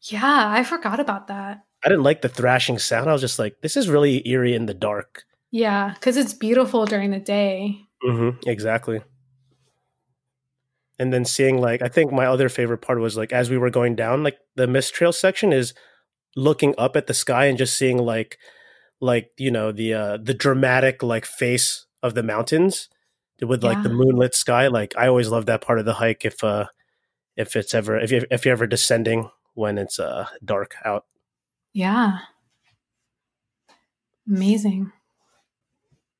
Yeah, 0.02 0.50
I 0.50 0.64
forgot 0.64 1.00
about 1.00 1.28
that. 1.28 1.64
I 1.84 1.90
didn't 1.90 2.04
like 2.04 2.22
the 2.22 2.30
thrashing 2.30 2.80
sound. 2.80 3.10
I 3.10 3.14
was 3.14 3.22
just 3.22 3.40
like, 3.40 3.62
this 3.62 3.78
is 3.78 3.90
really 3.90 4.28
eerie 4.28 4.56
in 4.56 4.66
the 4.66 4.74
dark. 4.74 5.24
Yeah, 5.52 5.96
cuz 6.02 6.18
it's 6.18 6.34
beautiful 6.34 6.86
during 6.86 7.12
the 7.12 7.20
day. 7.20 7.82
Mm-hmm, 8.04 8.50
exactly. 8.50 9.02
And 10.98 11.14
then 11.14 11.26
seeing 11.26 11.60
like, 11.60 11.82
I 11.82 11.88
think 11.88 12.12
my 12.12 12.26
other 12.26 12.50
favorite 12.50 12.80
part 12.80 13.00
was 13.00 13.18
like 13.18 13.32
as 13.32 13.50
we 13.50 13.58
were 13.58 13.70
going 13.70 13.96
down, 13.96 14.24
like 14.24 14.38
the 14.56 14.68
mist 14.68 14.94
trail 14.94 15.12
section 15.12 15.54
is 15.54 15.74
looking 16.36 16.76
up 16.78 16.96
at 16.96 17.08
the 17.08 17.14
sky 17.14 17.46
and 17.46 17.58
just 17.58 17.78
seeing 17.78 17.98
like, 17.98 18.38
like 19.02 19.32
you 19.38 19.50
know 19.50 19.72
the 19.72 19.94
uh, 19.94 20.18
the 20.22 20.34
dramatic 20.34 21.02
like 21.02 21.26
face 21.26 21.86
of 22.04 22.16
the 22.16 22.24
mountains 22.24 22.90
with 23.42 23.64
like 23.64 23.82
the 23.84 23.90
moonlit 23.90 24.36
sky. 24.36 24.68
Like 24.68 24.94
I 24.98 25.08
always 25.08 25.30
love 25.30 25.46
that 25.46 25.62
part 25.62 25.80
of 25.80 25.86
the 25.86 25.94
hike. 25.94 26.26
If 26.26 26.44
uh 26.44 26.66
if 27.38 27.56
it's 27.56 27.74
ever 27.74 27.98
if 27.98 28.12
you 28.12 28.26
if 28.30 28.46
you're 28.46 28.52
ever 28.52 28.68
descending 28.68 29.30
when 29.60 29.78
it's 29.78 30.00
uh 30.00 30.26
dark 30.44 30.76
out. 30.86 31.06
Yeah. 31.74 32.20
Amazing. 34.28 34.92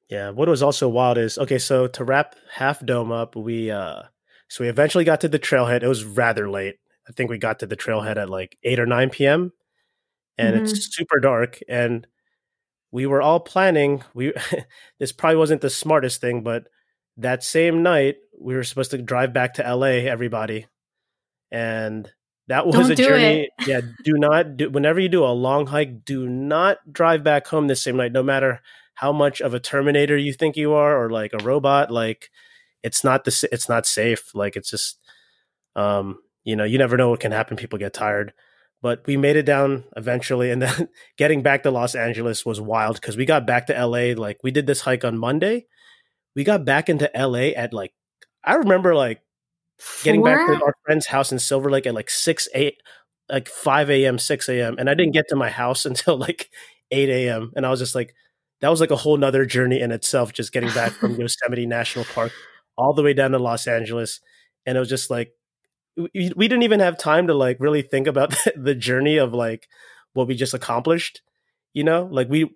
Yeah. 0.10 0.32
What 0.32 0.50
was 0.50 0.62
also 0.62 0.90
wild 0.90 1.18
is 1.18 1.38
okay. 1.38 1.58
So 1.58 1.88
to 1.88 2.04
wrap 2.04 2.36
Half 2.52 2.86
Dome 2.86 3.12
up, 3.12 3.36
we 3.36 3.72
uh, 3.72 4.04
so 4.50 4.64
we 4.64 4.70
eventually 4.70 5.06
got 5.06 5.22
to 5.22 5.30
the 5.30 5.40
trailhead. 5.40 5.84
It 5.84 5.88
was 5.88 6.04
rather 6.04 6.50
late. 6.50 6.76
I 7.08 7.14
think 7.14 7.30
we 7.30 7.38
got 7.38 7.60
to 7.60 7.66
the 7.66 7.78
trailhead 7.78 8.18
at 8.18 8.30
like 8.30 8.58
eight 8.64 8.80
or 8.80 8.86
nine 8.86 9.10
p.m. 9.10 9.54
and 10.38 10.56
it's 10.56 10.96
super 10.96 11.20
dark. 11.20 11.60
And 11.68 12.06
we 12.92 13.06
were 13.06 13.22
all 13.22 13.40
planning. 13.40 14.04
We 14.14 14.34
this 15.00 15.12
probably 15.12 15.38
wasn't 15.38 15.62
the 15.62 15.70
smartest 15.70 16.20
thing, 16.20 16.44
but 16.44 16.66
that 17.18 17.44
same 17.44 17.84
night 17.84 18.18
we 18.40 18.56
were 18.56 18.64
supposed 18.64 18.92
to 18.92 18.98
drive 18.98 19.34
back 19.34 19.56
to 19.56 19.66
L.A. 19.66 20.08
Everybody, 20.08 20.68
and 21.52 22.12
that 22.50 22.68
was 22.68 22.76
Don't 22.76 22.92
a 22.92 22.96
journey. 22.96 23.50
Yeah, 23.66 23.82
do 24.04 24.14
not 24.14 24.58
do. 24.58 24.70
Whenever 24.70 25.00
you 25.00 25.10
do 25.10 25.24
a 25.24 25.32
long 25.32 25.68
hike, 25.68 26.04
do 26.04 26.28
not 26.28 26.78
drive 26.92 27.24
back 27.24 27.48
home 27.48 27.68
the 27.68 27.76
same 27.76 27.98
night, 27.98 28.12
no 28.12 28.22
matter 28.22 28.62
how 29.00 29.14
much 29.14 29.40
of 29.40 29.54
a 29.54 29.62
terminator 29.62 30.18
you 30.18 30.34
think 30.34 30.58
you 30.58 30.74
are 30.74 31.02
or 31.02 31.10
like 31.10 31.32
a 31.32 31.42
robot 31.46 31.90
like 31.90 32.30
it's 32.84 33.02
not 33.02 33.24
the 33.24 33.48
it's 33.50 33.70
not 33.70 33.86
safe 33.86 34.36
like 34.36 34.58
it's 34.58 34.70
just 34.70 35.00
um 35.78 36.20
you 36.44 36.54
know 36.54 36.66
you 36.66 36.78
never 36.78 36.98
know 36.98 37.10
what 37.10 37.22
can 37.22 37.32
happen 37.32 37.56
people 37.56 37.80
get 37.80 37.94
tired 37.94 38.34
but 38.82 39.02
we 39.08 39.16
made 39.16 39.38
it 39.38 39.46
down 39.46 39.86
eventually 39.96 40.52
and 40.52 40.62
then 40.62 40.90
getting 41.18 41.42
back 41.42 41.64
to 41.64 41.72
los 41.72 41.96
angeles 41.96 42.46
was 42.46 42.60
wild 42.60 43.00
because 43.00 43.16
we 43.16 43.26
got 43.26 43.48
back 43.48 43.68
to 43.68 43.86
la 43.86 44.22
like 44.22 44.38
we 44.44 44.52
did 44.52 44.68
this 44.68 44.82
hike 44.82 45.06
on 45.06 45.18
monday 45.18 45.66
we 46.36 46.44
got 46.44 46.66
back 46.66 46.90
into 46.90 47.10
la 47.16 47.40
at 47.56 47.72
like 47.72 47.94
i 48.44 48.56
remember 48.56 48.94
like 48.94 49.22
getting 50.04 50.24
back 50.24 50.46
to 50.48 50.64
our 50.66 50.76
friend's 50.86 51.08
house 51.08 51.32
in 51.32 51.40
silver 51.40 51.70
lake 51.70 51.86
at 51.86 51.94
like 51.94 52.10
6 52.10 52.48
8 52.54 52.76
like 53.30 53.48
5 53.48 53.90
a.m 53.90 54.20
6 54.20 54.50
a.m 54.50 54.76
and 54.78 54.90
i 54.90 54.94
didn't 54.94 55.14
get 55.14 55.26
to 55.30 55.36
my 55.36 55.50
house 55.50 55.86
until 55.88 56.18
like 56.18 56.50
8 56.92 57.10
a.m 57.10 57.52
and 57.56 57.66
i 57.66 57.70
was 57.70 57.80
just 57.80 57.96
like 57.96 58.14
that 58.62 58.70
was 58.70 58.82
like 58.82 58.92
a 58.92 58.98
whole 58.98 59.18
nother 59.18 59.46
journey 59.46 59.80
in 59.80 59.92
itself 59.92 60.34
just 60.34 60.52
getting 60.52 60.72
back 60.72 60.92
from 60.92 61.16
yosemite 61.20 61.66
national 61.66 62.06
park 62.06 62.32
all 62.78 62.94
the 62.94 63.04
way 63.04 63.14
down 63.14 63.32
to 63.32 63.40
los 63.40 63.68
angeles 63.68 64.20
and 64.66 64.76
it 64.78 64.80
was 64.80 64.90
just 64.90 65.10
like 65.10 65.32
we, 65.98 66.32
we 66.36 66.48
didn't 66.48 66.64
even 66.64 66.80
have 66.80 66.98
time 66.98 67.28
to 67.28 67.34
like 67.34 67.58
really 67.60 67.82
think 67.82 68.08
about 68.08 68.32
the, 68.32 68.54
the 68.58 68.76
journey 68.76 69.18
of 69.18 69.34
like 69.34 69.68
what 70.14 70.28
we 70.28 70.36
just 70.36 70.54
accomplished. 70.54 71.22
You 71.74 71.84
know, 71.84 72.08
like 72.12 72.30
we 72.30 72.50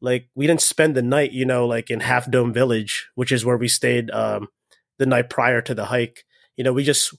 like 0.00 0.28
we 0.34 0.46
didn't 0.46 0.62
spend 0.62 0.94
the 0.94 1.02
night, 1.02 1.32
you 1.32 1.44
know, 1.44 1.66
like 1.66 1.90
in 1.90 2.00
Half 2.00 2.30
Dome 2.30 2.52
Village, 2.52 3.08
which 3.14 3.32
is 3.32 3.44
where 3.44 3.56
we 3.56 3.68
stayed 3.68 4.10
um, 4.10 4.48
the 4.98 5.06
night 5.06 5.30
prior 5.30 5.62
to 5.62 5.74
the 5.74 5.86
hike. 5.86 6.24
You 6.60 6.64
know, 6.64 6.74
we 6.74 6.84
just 6.84 7.14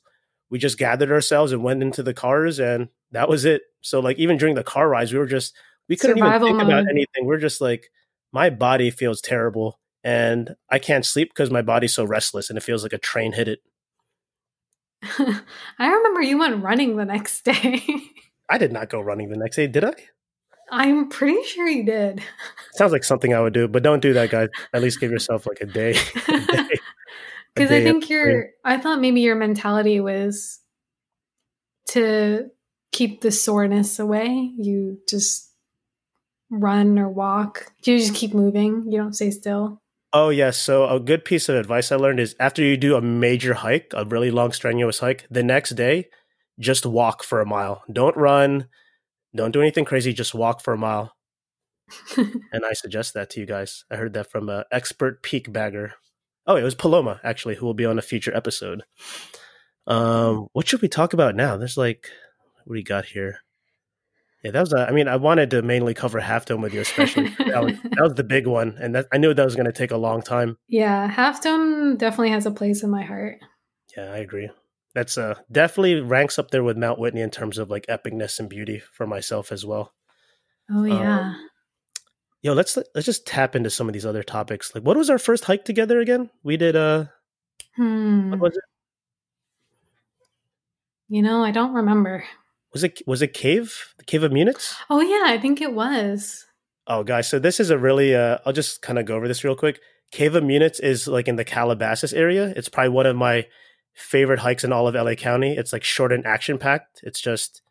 we 0.52 0.60
just 0.60 0.78
gathered 0.78 1.12
ourselves 1.12 1.52
and 1.52 1.64
went 1.64 1.82
into 1.82 2.04
the 2.04 2.14
cars, 2.14 2.60
and 2.60 2.90
that 3.10 3.28
was 3.28 3.44
it. 3.44 3.64
So 3.82 4.00
like 4.00 4.20
even 4.20 4.38
during 4.38 4.54
the 4.54 4.64
car 4.64 4.88
rides, 4.88 5.12
we 5.12 5.18
were 5.18 5.26
just 5.26 5.56
we 5.90 5.96
couldn't 5.96 6.20
Survival 6.20 6.50
even 6.50 6.60
think 6.60 6.70
mode. 6.70 6.80
about 6.80 6.92
anything. 6.92 7.26
We're 7.26 7.40
just 7.40 7.60
like 7.60 7.90
my 8.32 8.52
body 8.52 8.92
feels 8.92 9.20
terrible, 9.20 9.80
and 10.04 10.56
I 10.70 10.78
can't 10.78 11.04
sleep 11.04 11.30
because 11.30 11.50
my 11.50 11.64
body's 11.64 11.96
so 11.96 12.06
restless, 12.06 12.52
and 12.52 12.58
it 12.58 12.62
feels 12.62 12.84
like 12.84 12.94
a 12.94 13.00
train 13.00 13.32
hit 13.32 13.48
it. 13.48 13.64
I 15.80 15.88
remember 15.88 16.22
you 16.22 16.38
went 16.38 16.64
running 16.64 16.98
the 16.98 17.06
next 17.06 17.42
day. 17.44 17.82
I 18.48 18.60
did 18.60 18.72
not 18.72 18.92
go 18.92 19.02
running 19.02 19.30
the 19.30 19.38
next 19.38 19.56
day, 19.56 19.66
did 19.66 19.86
I? 19.86 19.96
I'm 20.70 21.10
pretty 21.10 21.42
sure 21.48 21.68
you 21.68 21.84
did. 21.84 22.22
Sounds 22.74 22.92
like 22.92 23.04
something 23.04 23.34
I 23.34 23.42
would 23.42 23.54
do, 23.54 23.68
but 23.68 23.82
don't 23.82 24.04
do 24.04 24.14
that, 24.14 24.30
guys. 24.30 24.50
At 24.72 24.84
least 24.84 25.00
give 25.00 25.10
yourself 25.10 25.48
like 25.48 25.62
a 25.62 25.66
day. 25.66 25.98
Because 27.56 27.72
I 27.72 27.84
think 27.84 28.10
your, 28.10 28.50
I 28.64 28.78
thought 28.78 29.02
maybe 29.02 29.22
your 29.22 29.36
mentality 29.36 30.00
was 30.00 30.60
to 31.90 32.50
keep 32.92 33.22
the 33.22 33.32
soreness 33.32 34.00
away. 34.00 34.52
You 34.58 35.00
just 35.08 35.52
run 36.50 37.00
or 37.00 37.10
walk. 37.10 37.72
You 37.84 37.98
just 37.98 38.16
keep 38.16 38.34
moving. 38.34 38.86
You 38.90 38.98
don't 38.98 39.14
stay 39.14 39.32
still. 39.32 39.82
Oh 40.14 40.30
yes. 40.30 40.58
So 40.58 40.88
a 40.88 41.00
good 41.00 41.24
piece 41.24 41.48
of 41.50 41.56
advice 41.56 41.92
I 41.92 41.96
learned 41.96 42.20
is 42.20 42.36
after 42.40 42.62
you 42.62 42.76
do 42.78 42.96
a 42.96 43.02
major 43.02 43.54
hike, 43.54 43.92
a 43.96 44.06
really 44.06 44.32
long 44.32 44.52
strenuous 44.52 45.00
hike, 45.00 45.26
the 45.32 45.44
next 45.44 45.72
day, 45.72 46.10
just 46.60 46.86
walk 46.86 47.24
for 47.24 47.40
a 47.40 47.46
mile. 47.46 47.84
Don't 47.92 48.16
run. 48.18 48.68
Don't 49.34 49.52
do 49.52 49.62
anything 49.62 49.86
crazy. 49.86 50.12
Just 50.14 50.36
walk 50.36 50.62
for 50.62 50.74
a 50.74 50.78
mile. 50.78 51.16
and 52.18 52.66
I 52.66 52.74
suggest 52.74 53.14
that 53.14 53.30
to 53.32 53.40
you 53.40 53.46
guys. 53.46 53.86
I 53.90 53.96
heard 53.96 54.14
that 54.14 54.30
from 54.30 54.50
an 54.50 54.66
expert 54.72 55.24
peak 55.24 55.52
bagger. 55.52 55.94
Oh, 56.48 56.56
it 56.56 56.64
was 56.64 56.76
Paloma 56.76 57.20
actually, 57.24 57.56
who 57.56 57.66
will 57.66 57.74
be 57.74 57.86
on 57.86 58.00
a 58.00 58.04
future 58.04 58.36
episode. 58.36 58.84
Um, 59.88 60.48
what 60.54 60.68
should 60.68 60.82
we 60.82 60.88
talk 60.88 61.14
about 61.14 61.36
now? 61.36 61.58
There's 61.58 61.78
like, 61.78 62.08
what 62.66 62.76
do 62.76 62.80
you 62.80 62.86
got 62.86 63.06
here? 63.06 63.40
Yeah, 64.44 64.52
that 64.52 64.60
was. 64.60 64.74
A, 64.74 64.88
I 64.88 64.92
mean, 64.92 65.08
I 65.08 65.18
wanted 65.18 65.52
to 65.52 65.62
mainly 65.62 65.94
cover 65.94 66.20
Half 66.20 66.46
Dome 66.46 66.62
with 66.62 66.74
you, 66.74 66.82
especially 66.82 67.30
that, 67.38 67.64
was, 67.64 67.76
that 67.84 68.02
was 68.02 68.14
the 68.16 68.24
big 68.24 68.48
one, 68.48 68.76
and 68.80 68.96
that, 68.96 69.08
I 69.12 69.18
knew 69.18 69.34
that 69.34 69.46
was 69.46 69.56
going 69.56 69.68
to 69.68 69.72
take 69.72 69.92
a 69.92 69.98
long 69.98 70.22
time. 70.22 70.58
Yeah, 70.68 71.08
Half 71.08 71.44
Dome 71.44 71.96
definitely 71.98 72.32
has 72.32 72.48
a 72.48 72.52
place 72.52 72.82
in 72.82 72.90
my 72.90 73.04
heart. 73.04 73.40
Yeah, 73.96 74.12
I 74.12 74.18
agree. 74.18 74.50
That's 74.94 75.18
uh 75.18 75.36
definitely 75.50 76.02
ranks 76.02 76.38
up 76.38 76.52
there 76.52 76.64
with 76.64 76.78
Mount 76.78 77.00
Whitney 77.00 77.22
in 77.22 77.30
terms 77.30 77.58
of 77.58 77.70
like 77.70 77.86
epicness 77.88 78.40
and 78.40 78.50
beauty 78.50 78.82
for 78.92 79.08
myself 79.08 79.52
as 79.52 79.66
well. 79.66 79.94
Oh 80.70 80.84
yeah. 80.84 81.20
Um, 81.20 81.50
yo, 82.42 82.54
let's 82.54 82.78
let's 82.96 83.06
just 83.06 83.26
tap 83.26 83.56
into 83.56 83.70
some 83.70 83.88
of 83.88 83.94
these 83.94 84.06
other 84.06 84.24
topics. 84.24 84.74
Like, 84.74 84.84
what 84.84 84.98
was 84.98 85.10
our 85.10 85.20
first 85.20 85.46
hike 85.46 85.66
together 85.66 86.00
again? 86.00 86.30
We 86.44 86.58
did. 86.58 86.76
Uh, 86.76 87.06
hmm. 87.76 88.32
What 88.32 88.40
was 88.40 88.58
it? 88.58 88.64
You 91.08 91.22
know, 91.22 91.44
I 91.44 91.52
don't 91.52 91.74
remember. 91.74 92.24
Was 92.74 92.84
it 92.84 93.02
was 93.06 93.22
it 93.22 93.34
cave? 93.34 93.94
The 93.98 94.06
cave 94.06 94.24
of 94.24 94.32
Munits? 94.32 94.76
Oh 94.90 95.02
yeah, 95.02 95.34
I 95.34 95.38
think 95.38 95.62
it 95.62 95.74
was. 95.74 96.46
Oh, 96.88 97.04
guys, 97.04 97.28
so 97.28 97.40
this 97.40 97.60
is 97.60 97.70
a 97.70 97.78
really. 97.78 98.16
Uh, 98.16 98.38
I'll 98.46 98.54
just 98.54 98.82
kind 98.82 98.98
of 98.98 99.06
go 99.06 99.16
over 99.16 99.28
this 99.28 99.44
real 99.44 99.56
quick. 99.56 99.80
Cave 100.12 100.36
of 100.36 100.44
Munits 100.44 100.80
is 100.82 101.08
like 101.08 101.28
in 101.28 101.36
the 101.36 101.46
Calabasas 101.46 102.14
area. 102.14 102.54
It's 102.56 102.70
probably 102.70 102.90
one 102.90 103.06
of 103.06 103.16
my 103.16 103.48
favorite 103.94 104.40
hikes 104.40 104.64
in 104.64 104.74
all 104.74 104.88
of 104.88 104.96
LA 104.96 105.16
County. 105.16 105.56
It's 105.56 105.74
like 105.74 105.84
short 105.84 106.12
and 106.12 106.26
action 106.26 106.58
packed. 106.58 107.02
It's 107.04 107.22
just 107.22 107.62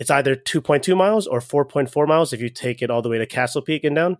it's 0.00 0.10
either 0.10 0.34
2.2 0.34 0.96
miles 0.96 1.26
or 1.26 1.40
4.4 1.40 2.08
miles 2.08 2.32
if 2.32 2.40
you 2.40 2.48
take 2.48 2.82
it 2.82 2.90
all 2.90 3.02
the 3.02 3.10
way 3.10 3.18
to 3.18 3.26
Castle 3.26 3.62
Peak 3.62 3.84
and 3.84 3.94
down. 3.94 4.16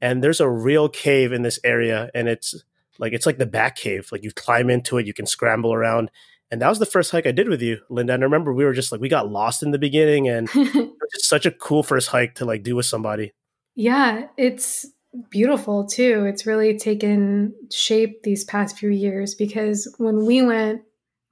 And 0.00 0.22
there's 0.22 0.40
a 0.40 0.48
real 0.48 0.88
cave 0.88 1.32
in 1.32 1.42
this 1.42 1.58
area, 1.64 2.08
and 2.14 2.28
it's 2.28 2.54
like 3.00 3.12
it's 3.12 3.26
like 3.26 3.38
the 3.38 3.46
back 3.46 3.76
cave. 3.76 4.08
Like 4.12 4.22
you 4.22 4.30
climb 4.30 4.70
into 4.70 4.96
it, 4.96 5.06
you 5.06 5.12
can 5.12 5.26
scramble 5.26 5.74
around, 5.74 6.12
and 6.52 6.62
that 6.62 6.68
was 6.68 6.78
the 6.78 6.86
first 6.86 7.10
hike 7.10 7.26
I 7.26 7.32
did 7.32 7.48
with 7.48 7.60
you, 7.60 7.80
Linda. 7.90 8.14
And 8.14 8.22
I 8.22 8.26
remember 8.26 8.54
we 8.54 8.64
were 8.64 8.72
just 8.72 8.92
like, 8.92 9.00
we 9.00 9.08
got 9.08 9.28
lost 9.28 9.62
in 9.64 9.72
the 9.72 9.78
beginning 9.78 10.28
and 10.28 10.48
just 10.54 11.24
such 11.24 11.46
a 11.46 11.50
cool 11.50 11.82
first 11.82 12.08
hike 12.08 12.36
to 12.36 12.44
like 12.44 12.62
do 12.62 12.76
with 12.76 12.86
somebody. 12.86 13.32
Yeah, 13.74 14.28
it's 14.36 14.86
beautiful 15.30 15.84
too. 15.84 16.26
It's 16.26 16.46
really 16.46 16.78
taken 16.78 17.54
shape 17.72 18.22
these 18.22 18.44
past 18.44 18.78
few 18.78 18.90
years 18.90 19.34
because 19.34 19.92
when 19.98 20.24
we 20.24 20.42
went, 20.42 20.82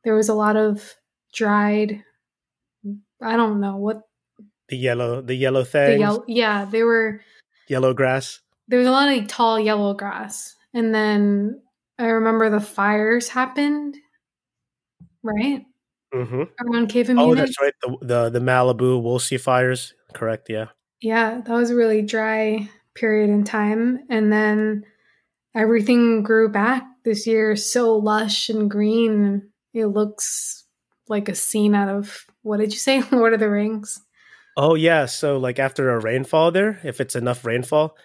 there 0.03 0.15
was 0.15 0.29
a 0.29 0.35
lot 0.35 0.57
of 0.57 0.95
dried, 1.33 2.03
I 3.23 3.37
don't 3.37 3.61
know 3.61 3.77
what. 3.77 4.03
The 4.69 4.77
yellow, 4.77 5.23
the 5.23 5.35
yellow 5.35 5.65
thing. 5.65 5.93
The 5.93 5.99
yellow, 5.99 6.25
yeah, 6.27 6.65
they 6.65 6.83
were. 6.83 7.21
Yellow 7.69 7.95
grass. 7.95 8.41
There 8.69 8.79
was 8.79 8.89
a 8.89 8.93
lot 8.93 9.17
of 9.17 9.29
tall 9.29 9.61
yellow 9.61 9.95
grass. 9.95 10.55
And 10.75 10.95
then 10.95 11.63
I 11.99 12.07
remember 12.07 12.51
the 12.51 12.61
fires 12.61 13.29
happened 13.29 13.97
right? 15.27 15.65
Mm-hmm. 16.15 16.43
Around 16.61 16.89
Cave 16.89 17.11
of 17.11 17.19
Oh, 17.19 17.35
that's 17.35 17.61
right. 17.61 17.75
The, 17.83 17.97
the 18.01 18.31
the 18.31 18.39
Malibu 18.39 19.03
Woolsey 19.03 19.39
fires. 19.39 19.95
Correct. 20.15 20.49
Yeah. 20.49 20.67
Yeah, 21.01 21.43
that 21.45 21.53
was 21.53 21.71
a 21.71 21.77
really 21.77 22.03
dry 22.03 22.71
period 22.95 23.29
in 23.29 23.45
time, 23.45 24.01
and 24.09 24.33
then 24.33 24.85
everything 25.55 26.23
grew 26.23 26.49
back 26.49 26.85
this 27.05 27.27
year, 27.27 27.55
so 27.57 27.97
lush 27.97 28.49
and 28.49 28.71
green. 28.71 29.51
It 29.75 29.87
looks 29.87 30.65
like 31.09 31.29
a 31.29 31.35
scene 31.35 31.75
out 31.75 31.89
of 31.91 32.25
what 32.47 32.61
did 32.61 32.73
you 32.73 32.79
say, 32.79 33.03
Lord 33.13 33.35
of 33.35 33.41
the 33.41 33.51
Rings? 33.51 34.01
Oh 34.57 34.75
yeah. 34.75 35.07
So 35.07 35.37
like 35.37 35.59
after 35.59 35.91
a 35.91 36.01
rainfall 36.01 36.51
there, 36.51 36.81
if 36.83 37.01
it's 37.01 37.17
enough 37.17 37.45
rainfall, 37.45 37.97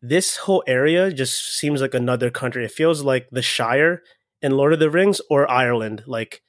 this 0.00 0.36
whole 0.36 0.62
area 0.66 1.12
just 1.12 1.58
seems 1.58 1.82
like 1.82 1.94
another 1.94 2.30
country. 2.30 2.64
It 2.64 2.72
feels 2.72 3.02
like 3.02 3.28
the 3.30 3.42
Shire 3.42 4.02
in 4.40 4.52
Lord 4.52 4.72
of 4.72 4.78
the 4.78 4.88
Rings 4.88 5.20
or 5.28 5.50
Ireland. 5.50 6.04
Like 6.06 6.42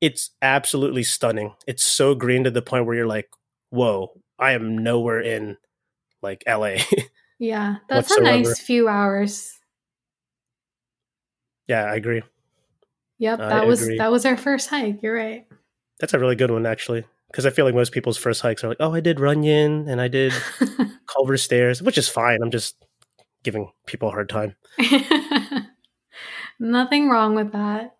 it's 0.00 0.30
absolutely 0.40 1.02
stunning. 1.02 1.54
It's 1.66 1.84
so 1.84 2.14
green 2.14 2.44
to 2.44 2.50
the 2.50 2.62
point 2.62 2.86
where 2.86 2.94
you're 2.94 3.06
like, 3.06 3.28
whoa, 3.70 4.12
I 4.38 4.52
am 4.52 4.78
nowhere 4.78 5.20
in 5.20 5.58
like 6.22 6.42
LA. 6.48 6.76
yeah, 7.38 7.76
that's 7.88 8.10
whatsoever. 8.10 8.36
a 8.36 8.42
nice 8.42 8.60
few 8.60 8.88
hours. 8.88 9.58
Yeah, 11.66 11.84
I 11.84 11.96
agree. 11.96 12.22
Yep, 13.18 13.38
that 13.40 13.52
I 13.52 13.64
was 13.64 13.82
agree. 13.82 13.98
that 13.98 14.10
was 14.10 14.24
our 14.24 14.36
first 14.36 14.70
hike. 14.70 15.02
You're 15.02 15.14
right. 15.14 15.46
That's 16.00 16.14
a 16.14 16.18
really 16.18 16.36
good 16.36 16.50
one 16.50 16.66
actually, 16.66 17.04
because 17.30 17.46
I 17.46 17.50
feel 17.50 17.64
like 17.64 17.74
most 17.74 17.92
people's 17.92 18.18
first 18.18 18.40
hikes 18.40 18.64
are 18.64 18.68
like, 18.68 18.78
oh, 18.80 18.94
I 18.94 19.00
did 19.00 19.20
Runyon 19.20 19.88
and 19.88 20.00
I 20.00 20.08
did 20.08 20.32
Culver 21.06 21.36
Stairs, 21.36 21.82
which 21.82 21.98
is 21.98 22.08
fine. 22.08 22.38
I'm 22.42 22.50
just 22.50 22.76
giving 23.42 23.70
people 23.86 24.08
a 24.08 24.12
hard 24.12 24.28
time. 24.28 24.56
Nothing 26.58 27.08
wrong 27.08 27.34
with 27.34 27.52
that 27.52 27.96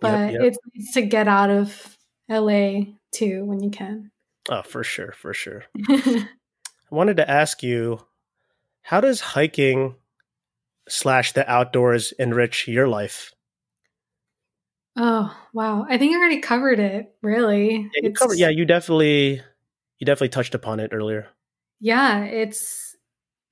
but 0.00 0.32
yep, 0.32 0.32
yep. 0.32 0.42
it's 0.42 0.58
nice 0.74 0.92
to 0.94 1.02
get 1.02 1.28
out 1.28 1.50
of 1.50 1.96
LA 2.28 2.80
too 3.12 3.44
when 3.44 3.60
you 3.62 3.70
can. 3.70 4.10
Oh, 4.48 4.62
for 4.62 4.82
sure, 4.82 5.12
for 5.12 5.34
sure. 5.34 5.64
I 5.88 6.26
wanted 6.90 7.18
to 7.18 7.30
ask 7.30 7.62
you, 7.62 8.00
how 8.82 9.00
does 9.00 9.20
hiking 9.20 9.96
slash 10.88 11.32
the 11.32 11.48
outdoors 11.48 12.12
enrich 12.12 12.66
your 12.66 12.88
life? 12.88 13.32
Oh 14.96 15.34
wow! 15.52 15.86
I 15.88 15.98
think 15.98 16.14
I 16.14 16.18
already 16.18 16.40
covered 16.40 16.80
it. 16.80 17.14
Really, 17.22 17.90
yeah, 17.94 18.08
you 18.08 18.12
covered. 18.12 18.38
Yeah, 18.38 18.48
you 18.48 18.64
definitely, 18.64 19.40
you 19.98 20.04
definitely 20.04 20.30
touched 20.30 20.54
upon 20.54 20.80
it 20.80 20.90
earlier. 20.92 21.28
Yeah, 21.80 22.24
it's 22.24 22.96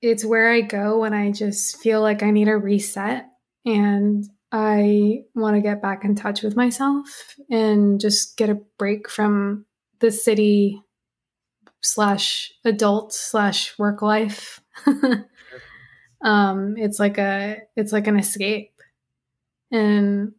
it's 0.01 0.25
where 0.25 0.51
I 0.51 0.61
go 0.61 0.99
when 0.99 1.13
I 1.13 1.31
just 1.31 1.77
feel 1.77 2.01
like 2.01 2.23
I 2.23 2.31
need 2.31 2.47
a 2.47 2.57
reset, 2.57 3.25
and 3.65 4.25
I 4.51 5.23
want 5.35 5.55
to 5.55 5.61
get 5.61 5.81
back 5.81 6.03
in 6.03 6.15
touch 6.15 6.41
with 6.41 6.55
myself 6.55 7.35
and 7.49 7.99
just 7.99 8.35
get 8.35 8.49
a 8.49 8.61
break 8.77 9.09
from 9.09 9.65
the 9.99 10.11
city 10.11 10.81
slash 11.81 12.51
adult 12.65 13.13
slash 13.13 13.77
work 13.77 14.01
life. 14.01 14.59
um, 16.21 16.75
it's 16.77 16.99
like 16.99 17.17
a 17.17 17.57
it's 17.75 17.93
like 17.93 18.07
an 18.07 18.17
escape, 18.17 18.73
and 19.71 20.33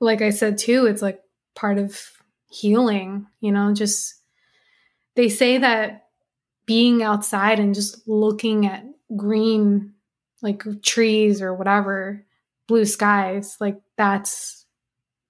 like 0.00 0.22
I 0.22 0.30
said 0.30 0.58
too, 0.58 0.86
it's 0.86 1.02
like 1.02 1.20
part 1.54 1.78
of 1.78 2.00
healing. 2.48 3.26
You 3.40 3.52
know, 3.52 3.74
just 3.74 4.14
they 5.14 5.28
say 5.28 5.58
that 5.58 6.06
being 6.66 7.02
outside 7.02 7.58
and 7.58 7.74
just 7.74 8.06
looking 8.08 8.66
at 8.66 8.84
green 9.16 9.92
like 10.42 10.64
trees 10.82 11.42
or 11.42 11.54
whatever 11.54 12.24
blue 12.66 12.84
skies, 12.84 13.56
like 13.60 13.80
that's 13.96 14.64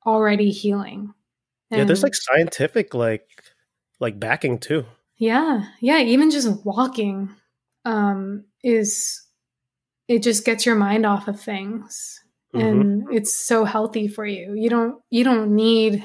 already 0.06 0.50
healing. 0.50 1.12
And 1.70 1.78
yeah, 1.78 1.84
there's 1.84 2.02
like 2.02 2.14
scientific 2.14 2.94
like 2.94 3.28
like 3.98 4.20
backing 4.20 4.58
too. 4.58 4.86
Yeah. 5.16 5.64
Yeah, 5.80 5.98
even 5.98 6.30
just 6.30 6.64
walking 6.64 7.30
um 7.86 8.44
is 8.62 9.22
it 10.06 10.22
just 10.22 10.44
gets 10.44 10.66
your 10.66 10.74
mind 10.74 11.06
off 11.06 11.28
of 11.28 11.40
things. 11.40 12.19
Mhm. 12.54 12.62
and 12.62 13.06
it's 13.12 13.34
so 13.34 13.64
healthy 13.64 14.08
for 14.08 14.26
you. 14.26 14.54
You 14.54 14.70
don't 14.70 15.00
you 15.10 15.24
don't 15.24 15.54
need 15.54 16.04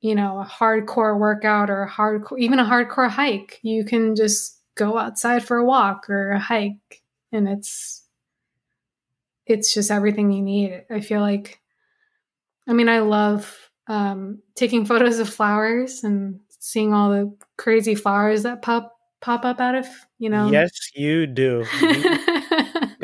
you 0.00 0.14
know 0.14 0.40
a 0.40 0.44
hardcore 0.44 1.18
workout 1.18 1.70
or 1.70 1.82
a 1.82 1.90
hardcore 1.90 2.38
even 2.38 2.58
a 2.58 2.64
hardcore 2.64 3.10
hike. 3.10 3.60
You 3.62 3.84
can 3.84 4.16
just 4.16 4.60
go 4.74 4.96
outside 4.98 5.44
for 5.44 5.58
a 5.58 5.64
walk 5.64 6.08
or 6.08 6.30
a 6.30 6.38
hike 6.38 7.02
and 7.32 7.48
it's 7.48 8.04
it's 9.46 9.74
just 9.74 9.90
everything 9.90 10.32
you 10.32 10.42
need. 10.42 10.84
I 10.90 11.00
feel 11.00 11.20
like 11.20 11.60
I 12.66 12.72
mean 12.72 12.88
I 12.88 13.00
love 13.00 13.70
um 13.88 14.40
taking 14.54 14.86
photos 14.86 15.18
of 15.18 15.28
flowers 15.28 16.04
and 16.04 16.40
seeing 16.58 16.94
all 16.94 17.10
the 17.10 17.36
crazy 17.58 17.94
flowers 17.94 18.44
that 18.44 18.62
pop 18.62 18.96
pop 19.20 19.44
up 19.44 19.60
out 19.60 19.74
of, 19.74 19.86
you 20.18 20.30
know. 20.30 20.50
Yes, 20.50 20.72
you 20.94 21.26
do. 21.26 21.64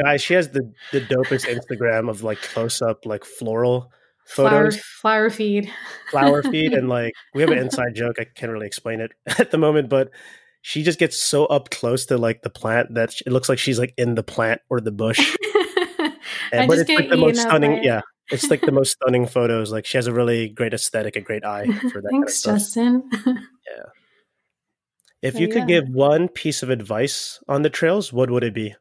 Guys, 0.02 0.22
she 0.22 0.34
has 0.34 0.50
the, 0.50 0.72
the 0.92 1.00
dopest 1.00 1.46
Instagram 1.46 2.08
of 2.08 2.22
like 2.22 2.40
close 2.40 2.80
up 2.82 3.04
like 3.04 3.24
floral 3.24 3.90
photos, 4.26 4.78
flower 4.80 5.30
feed. 5.30 5.70
flower 6.10 6.42
feed, 6.42 6.72
and 6.72 6.88
like 6.88 7.12
we 7.34 7.42
have 7.42 7.50
an 7.50 7.58
inside 7.58 7.94
joke. 7.94 8.16
I 8.20 8.24
can't 8.24 8.52
really 8.52 8.66
explain 8.66 9.00
it 9.00 9.12
at 9.38 9.50
the 9.50 9.58
moment, 9.58 9.88
but 9.88 10.10
she 10.62 10.82
just 10.82 10.98
gets 10.98 11.18
so 11.18 11.46
up 11.46 11.70
close 11.70 12.06
to 12.06 12.18
like 12.18 12.42
the 12.42 12.50
plant 12.50 12.94
that 12.94 13.14
it 13.26 13.32
looks 13.32 13.48
like 13.48 13.58
she's 13.58 13.78
like 13.78 13.94
in 13.96 14.14
the 14.14 14.22
plant 14.22 14.60
or 14.70 14.80
the 14.80 14.92
bush. 14.92 15.36
And, 16.50 16.66
but 16.66 16.78
it's 16.78 16.88
like 16.88 17.10
the 17.10 17.16
most 17.18 17.40
stunning. 17.42 17.72
it. 17.72 17.84
Yeah, 17.84 18.00
it's 18.30 18.48
like 18.48 18.62
the 18.62 18.72
most 18.72 18.92
stunning 18.92 19.26
photos. 19.26 19.70
Like 19.70 19.84
she 19.84 19.98
has 19.98 20.06
a 20.06 20.14
really 20.14 20.48
great 20.48 20.72
aesthetic, 20.72 21.14
a 21.14 21.20
great 21.20 21.44
eye 21.44 21.66
for 21.66 22.00
that. 22.00 22.08
kind 22.10 22.24
of 22.24 22.30
Thanks. 22.30 22.42
Justin. 22.42 23.10
If 25.20 25.34
So, 25.34 25.40
you 25.40 25.48
could 25.48 25.68
yeah. 25.68 25.80
give 25.80 25.84
one 25.90 26.28
piece 26.28 26.62
of 26.62 26.70
advice 26.70 27.38
on 27.48 27.62
the 27.62 27.70
trails, 27.70 28.12
what 28.14 28.30
would 28.30 28.44
it 28.44 28.54
be? 28.54 28.74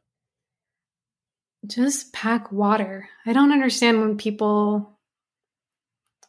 Just 1.66 2.12
pack 2.12 2.52
water. 2.52 3.08
I 3.26 3.32
don't 3.32 3.52
understand 3.52 4.00
when 4.00 4.16
people 4.16 4.98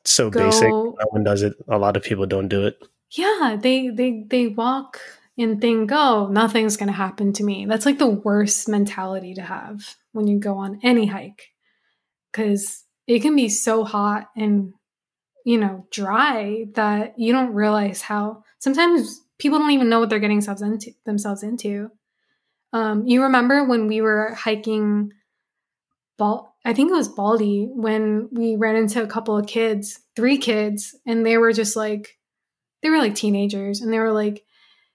It's 0.02 0.12
so 0.12 0.30
basic. 0.30 0.70
No 0.70 0.96
one 1.10 1.24
does 1.24 1.44
it. 1.44 1.54
A 1.68 1.78
lot 1.78 1.98
of 1.98 2.04
people 2.04 2.26
don't 2.26 2.48
do 2.48 2.66
it. 2.66 2.82
yeah, 3.12 3.58
they 3.60 3.90
they 3.90 4.26
they 4.28 4.48
walk 4.48 5.00
and 5.38 5.62
think, 5.62 5.92
"Oh, 5.94 6.28
nothing's 6.28 6.78
going 6.78 6.88
to 6.88 6.94
happen 6.94 7.34
to 7.34 7.44
me." 7.44 7.66
That's 7.66 7.86
like 7.86 8.00
the 8.00 8.08
worst 8.08 8.68
mentality 8.68 9.34
to 9.36 9.42
have 9.42 9.96
when 10.12 10.28
you 10.28 10.40
go 10.40 10.58
on 10.58 10.80
any 10.84 11.06
hike. 11.06 11.52
Cuz 12.34 12.84
it 13.08 13.22
can 13.22 13.36
be 13.36 13.50
so 13.50 13.84
hot 13.84 14.30
and 14.36 14.74
you 15.46 15.58
know, 15.58 15.88
dry 15.92 16.66
that 16.76 17.18
you 17.18 17.32
don't 17.32 17.54
realize 17.54 18.02
how 18.02 18.44
sometimes 18.60 19.22
people 19.40 19.58
don't 19.58 19.72
even 19.72 19.90
know 19.90 20.00
what 20.00 20.10
they're 20.10 20.20
getting 20.20 20.38
themselves 20.38 20.62
into 20.62 20.92
themselves 21.06 21.44
into. 21.44 21.90
Um, 22.72 23.08
you 23.08 23.24
remember 23.24 23.64
when 23.64 23.88
we 23.88 24.02
were 24.02 24.36
hiking 24.36 25.12
Bal- 26.20 26.56
I 26.66 26.74
think 26.74 26.92
it 26.92 26.96
was 26.96 27.08
Baldy 27.08 27.68
when 27.72 28.30
we 28.32 28.56
ran 28.56 28.76
into 28.76 29.02
a 29.02 29.08
couple 29.08 29.36
of 29.38 29.48
kids, 29.48 30.00
three 30.16 30.38
kids, 30.38 30.96
and 31.08 31.26
they 31.26 31.38
were 31.38 31.54
just 31.54 31.76
like, 31.76 32.20
they 32.84 32.90
were 32.90 33.00
like 33.00 33.16
teenagers, 33.16 33.82
and 33.82 33.92
they 33.92 34.00
were 34.00 34.12
like, 34.12 34.46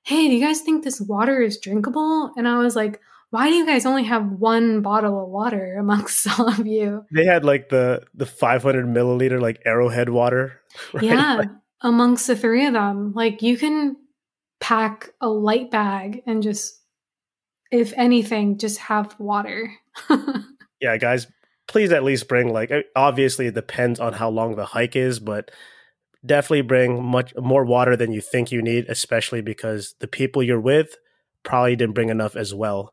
"Hey, 0.02 0.28
do 0.28 0.34
you 0.34 0.44
guys 0.44 0.60
think 0.60 0.84
this 0.84 1.00
water 1.00 1.40
is 1.40 1.58
drinkable?" 1.58 2.30
And 2.36 2.46
I 2.46 2.58
was 2.58 2.76
like, 2.76 3.00
"Why 3.30 3.48
do 3.48 3.56
you 3.56 3.66
guys 3.66 3.86
only 3.86 4.04
have 4.04 4.30
one 4.30 4.82
bottle 4.82 5.24
of 5.24 5.30
water 5.30 5.76
amongst 5.78 6.28
all 6.38 6.48
of 6.48 6.66
you?" 6.66 7.04
They 7.10 7.24
had 7.24 7.44
like 7.44 7.70
the 7.70 8.04
the 8.14 8.26
500 8.26 8.86
milliliter 8.86 9.40
like 9.40 9.62
Arrowhead 9.64 10.10
water. 10.10 10.60
right? 10.92 11.02
Yeah, 11.02 11.34
Like, 11.36 11.50
amongst 11.80 12.26
the 12.26 12.36
three 12.36 12.66
of 12.66 12.74
them, 12.74 13.12
like 13.14 13.42
you 13.42 13.56
can 13.58 13.96
pack 14.60 15.10
a 15.20 15.28
light 15.28 15.70
bag 15.70 16.22
and 16.26 16.42
just, 16.42 16.80
if 17.70 17.92
anything, 17.96 18.58
just 18.58 18.78
have 18.78 19.18
water. 19.18 19.72
yeah, 20.84 20.98
guys, 20.98 21.26
please 21.66 21.92
at 21.92 22.04
least 22.04 22.28
bring 22.28 22.52
like 22.52 22.70
obviously 22.94 23.46
it 23.46 23.54
depends 23.54 23.98
on 23.98 24.12
how 24.12 24.28
long 24.28 24.54
the 24.54 24.66
hike 24.66 24.96
is, 24.96 25.18
but 25.18 25.50
definitely 26.24 26.62
bring 26.62 27.02
much 27.02 27.34
more 27.36 27.64
water 27.64 27.96
than 27.96 28.12
you 28.12 28.20
think 28.20 28.52
you 28.52 28.60
need, 28.60 28.86
especially 28.88 29.40
because 29.40 29.94
the 30.00 30.06
people 30.06 30.42
you're 30.42 30.60
with 30.60 30.96
probably 31.42 31.74
didn't 31.74 31.94
bring 31.94 32.10
enough 32.10 32.36
as 32.36 32.54
well. 32.54 32.90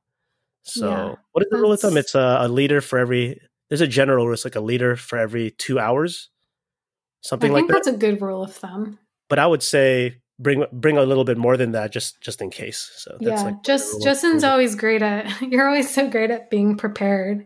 So, 0.63 0.89
Yeah, 0.89 1.15
what 1.33 1.43
is 1.43 1.49
the 1.51 1.57
rule 1.57 1.73
of 1.73 1.79
thumb? 1.81 1.97
It's 1.97 2.15
a, 2.15 2.37
a 2.41 2.47
liter 2.47 2.79
for 2.81 2.97
every. 2.97 3.41
There's 3.69 3.81
a 3.81 3.87
general 3.87 4.25
rule. 4.25 4.33
It's 4.33 4.45
like 4.45 4.55
a 4.55 4.61
liter 4.61 4.95
for 4.95 5.17
every 5.17 5.51
two 5.51 5.79
hours, 5.79 6.29
I 6.29 7.27
something 7.27 7.51
like 7.51 7.61
think 7.61 7.69
that. 7.69 7.83
that's 7.83 7.87
a 7.87 7.97
good 7.97 8.21
rule 8.21 8.43
of 8.43 8.53
thumb. 8.53 8.99
But 9.27 9.39
I 9.39 9.47
would 9.47 9.63
say 9.63 10.21
bring 10.39 10.65
bring 10.71 10.97
a 10.97 11.03
little 11.03 11.23
bit 11.23 11.37
more 11.37 11.57
than 11.57 11.71
that, 11.71 11.91
just 11.91 12.21
just 12.21 12.41
in 12.41 12.51
case. 12.51 12.91
So 12.97 13.17
that's 13.19 13.41
yeah, 13.41 13.47
like 13.47 13.63
just 13.63 14.01
Justin's 14.01 14.43
always 14.43 14.75
great 14.75 15.01
at. 15.01 15.41
You're 15.51 15.67
always 15.67 15.93
so 15.93 16.09
great 16.09 16.31
at 16.31 16.49
being 16.49 16.77
prepared 16.77 17.45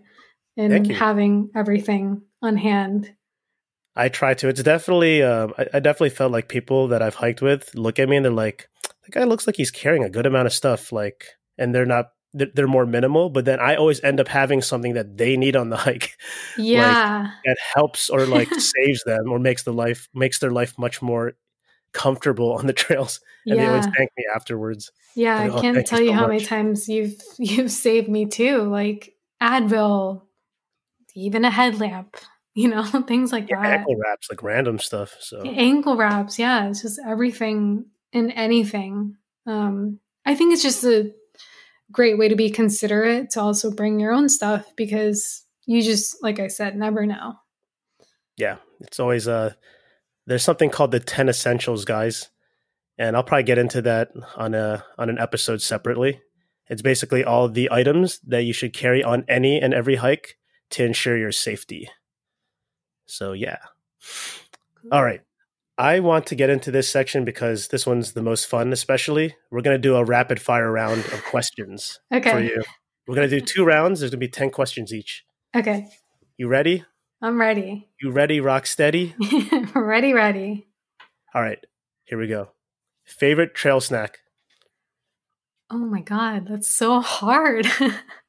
and 0.58 0.88
having 0.92 1.50
everything 1.56 2.22
on 2.42 2.58
hand. 2.58 3.14
I 3.96 4.10
try 4.10 4.34
to. 4.36 4.50
It's 4.50 4.62
definitely. 4.64 5.24
Um, 5.24 5.54
I, 5.58 5.68
I 5.76 5.80
definitely 5.80 6.10
felt 6.10 6.32
like 6.32 6.50
people 6.50 6.90
that 6.90 7.02
I've 7.02 7.16
hiked 7.16 7.42
with 7.42 7.74
look 7.76 7.98
at 8.00 8.10
me 8.10 8.18
and 8.18 8.26
they're 8.26 8.32
like, 8.34 8.68
"The 9.06 9.12
guy 9.12 9.24
looks 9.24 9.48
like 9.48 9.56
he's 9.56 9.72
carrying 9.72 10.04
a 10.04 10.10
good 10.10 10.26
amount 10.26 10.48
of 10.48 10.54
stuff." 10.54 10.92
Like, 10.92 11.26
and 11.58 11.74
they're 11.74 11.86
not. 11.86 12.12
They're, 12.34 12.50
they're 12.54 12.68
more 12.68 12.86
minimal. 12.86 13.30
But 13.30 13.46
then 13.46 13.62
I 13.62 13.76
always 13.76 14.04
end 14.04 14.20
up 14.20 14.28
having 14.28 14.62
something 14.62 14.96
that 14.96 15.18
they 15.18 15.38
need 15.38 15.56
on 15.56 15.70
the 15.70 15.78
hike 15.88 16.18
Yeah, 16.58 17.30
that 17.46 17.58
helps 17.74 18.10
or 18.10 18.26
like 18.26 18.50
saves 18.60 19.02
them 19.06 19.32
or 19.32 19.40
makes 19.40 19.64
the 19.64 19.72
life 19.74 20.10
makes 20.14 20.40
their 20.40 20.52
life 20.52 20.78
much 20.78 21.02
more 21.02 21.34
comfortable 21.94 22.54
on 22.54 22.68
the 22.68 22.74
trails. 22.74 23.22
And 23.48 23.60
they 23.60 23.68
always 23.68 23.86
thank 23.96 24.10
me 24.18 24.26
afterwards. 24.36 24.92
yeah. 25.16 25.40
Like, 25.40 25.52
I 25.52 25.56
"Oh, 25.56 25.62
can't 25.62 25.88
tell 25.88 26.02
you 26.02 26.08
so 26.08 26.14
how 26.14 26.28
many 26.28 26.44
times 26.44 26.90
you've 26.90 27.16
you've 27.38 27.72
saved 27.72 28.10
me 28.10 28.26
too. 28.26 28.64
Like 28.64 29.14
Advil, 29.42 30.24
even 31.16 31.46
a 31.46 31.52
headlamp. 31.52 32.18
You 32.58 32.70
know, 32.70 32.84
things 33.08 33.34
like 33.34 33.50
Yeah, 33.50 33.62
that. 33.62 33.80
ankle 33.80 33.98
wraps, 33.98 34.30
like 34.32 34.42
random 34.42 34.80
stuff. 34.80 35.14
So 35.20 35.42
ankle 35.44 35.98
wraps 35.98 36.40
yeah 36.40 36.70
it's 36.70 36.84
just 36.84 37.02
everything 37.06 37.88
and 38.14 38.32
anything 38.32 39.18
um 39.46 40.00
i 40.26 40.36
think 40.36 40.54
it's 40.54 40.64
just 40.64 40.86
a 40.86 41.12
great 41.92 42.18
way 42.18 42.30
to 42.30 42.36
be 42.38 42.50
considerate 42.50 43.32
to 43.32 43.42
also 43.42 43.72
bring 43.72 44.00
your 44.00 44.14
own 44.14 44.30
stuff 44.30 44.66
because 44.78 45.44
you 45.66 45.82
just 45.84 46.16
like 46.24 46.40
i 46.40 46.48
said 46.48 46.78
never 46.78 47.06
know 47.06 47.34
yeah, 48.38 48.58
it's 48.80 49.02
always 49.02 49.28
uh 49.28 49.54
there's 50.28 50.44
something 50.44 50.70
called 50.70 50.92
the 50.92 51.02
10 51.02 51.28
essentials 51.28 51.84
guys 51.84 52.30
and 52.98 53.18
I'll 53.18 53.24
probably 53.24 53.44
get 53.44 53.58
into 53.58 53.82
that 53.82 54.12
on 54.38 54.54
a 54.54 54.86
on 54.98 55.10
an 55.10 55.20
episode 55.20 55.62
separately. 55.62 56.22
It's 56.70 56.82
basically 56.82 57.26
all 57.26 57.50
the 57.50 57.70
items 57.70 58.20
that 58.28 58.44
you 58.44 58.54
should 58.54 58.72
carry 58.74 59.04
on 59.04 59.26
any 59.28 59.60
and 59.60 59.74
every 59.74 59.96
hike 59.96 60.38
to 60.72 60.84
ensure 60.84 61.18
your 61.18 61.32
safety. 61.32 61.90
So 63.06 63.34
yeah. 63.34 63.58
All 64.92 65.04
right. 65.04 65.22
I 65.78 66.00
want 66.00 66.26
to 66.28 66.36
get 66.36 66.50
into 66.50 66.72
this 66.72 66.90
section 66.90 67.26
because 67.26 67.68
this 67.68 67.86
one's 67.86 68.14
the 68.14 68.22
most 68.22 68.46
fun 68.48 68.72
especially. 68.72 69.36
We're 69.52 69.62
going 69.62 69.76
to 69.76 69.82
do 69.82 69.96
a 69.98 70.04
rapid 70.06 70.40
fire 70.42 70.72
round 70.72 71.02
of 71.06 71.24
questions 71.26 72.00
okay 72.14 72.32
for 72.32 72.40
you. 72.40 72.64
We're 73.08 73.16
going 73.16 73.30
to 73.30 73.40
do 73.40 73.46
two 73.46 73.66
rounds. 73.66 74.00
There's 74.00 74.12
going 74.12 74.20
to 74.22 74.26
be 74.26 74.30
10 74.30 74.50
questions 74.52 74.94
each. 74.94 75.24
okay 75.56 75.88
You 76.38 76.48
ready? 76.48 76.84
i'm 77.22 77.40
ready 77.40 77.88
You 78.02 78.12
ready 78.12 78.40
rock 78.40 78.66
steady? 78.68 79.16
ready 79.76 80.14
ready 80.14 80.68
All 81.34 81.42
right, 81.42 81.60
here 82.06 82.18
we 82.20 82.28
go. 82.28 82.50
Favorite 83.06 83.54
trail 83.56 83.80
snack? 83.82 84.20
oh 85.72 85.78
my 85.80 86.02
god 86.02 86.48
that's 86.48 86.70
so 86.76 87.00
hard 87.02 87.68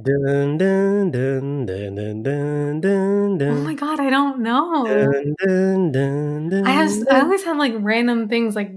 Dun, 0.00 0.58
dun, 0.58 1.10
dun, 1.10 1.66
dun, 1.66 1.94
dun, 1.94 2.22
dun, 2.22 2.80
dun, 2.80 3.42
oh 3.42 3.64
my 3.64 3.74
god 3.74 3.98
i 4.00 4.10
don't 4.10 4.40
know 4.40 4.84
Dun, 4.86 5.34
dun, 5.92 5.92
dun, 5.92 6.66
i 6.66 6.70
have 6.70 6.90
i 6.90 7.04
dun. 7.04 7.22
always 7.22 7.42
have 7.44 7.56
like 7.56 7.74
random 7.78 8.28
things 8.28 8.54
like 8.54 8.72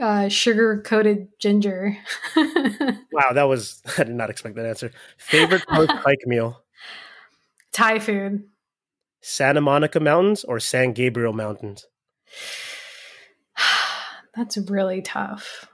uh 0.00 0.28
sugar 0.28 0.82
coated 0.82 1.28
ginger 1.38 1.96
Wow, 3.12 3.32
that 3.32 3.44
was 3.44 3.82
I 3.98 4.04
did 4.04 4.14
not 4.14 4.28
expect 4.28 4.56
that 4.56 4.66
answer. 4.66 4.92
Favorite 5.16 5.62
post 5.68 5.90
hike 6.04 6.26
meal? 6.26 6.62
thai 7.72 7.98
food 7.98 8.44
Santa 9.22 9.60
Monica 9.62 10.00
Mountains 10.00 10.44
or 10.44 10.60
San 10.60 10.92
Gabriel 10.92 11.32
Mountains? 11.32 11.86
That's 14.36 14.58
really 14.58 15.00
tough. 15.00 15.66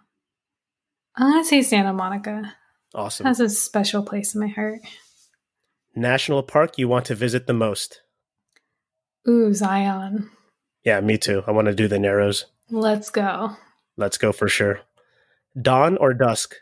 I'm 1.16 1.32
gonna 1.32 1.44
say 1.44 1.62
Santa 1.62 1.92
Monica. 1.92 2.54
Awesome. 2.94 3.26
Has 3.26 3.40
a 3.40 3.48
special 3.48 4.02
place 4.02 4.34
in 4.34 4.40
my 4.40 4.48
heart. 4.48 4.80
National 5.94 6.42
park 6.42 6.78
you 6.78 6.88
want 6.88 7.06
to 7.06 7.14
visit 7.14 7.46
the 7.46 7.52
most? 7.52 8.02
Ooh, 9.28 9.52
Zion. 9.54 10.30
Yeah, 10.84 11.00
me 11.00 11.16
too. 11.18 11.42
I 11.46 11.52
want 11.52 11.66
to 11.66 11.74
do 11.74 11.88
the 11.88 11.98
Narrows. 11.98 12.46
Let's 12.70 13.10
go. 13.10 13.56
Let's 13.96 14.18
go 14.18 14.32
for 14.32 14.48
sure. 14.48 14.80
Dawn 15.60 15.96
or 15.98 16.14
dusk? 16.14 16.56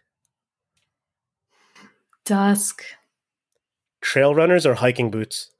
Dusk. 2.24 2.84
Trail 4.00 4.34
runners 4.34 4.66
or 4.66 4.74
hiking 4.74 5.10
boots? 5.10 5.50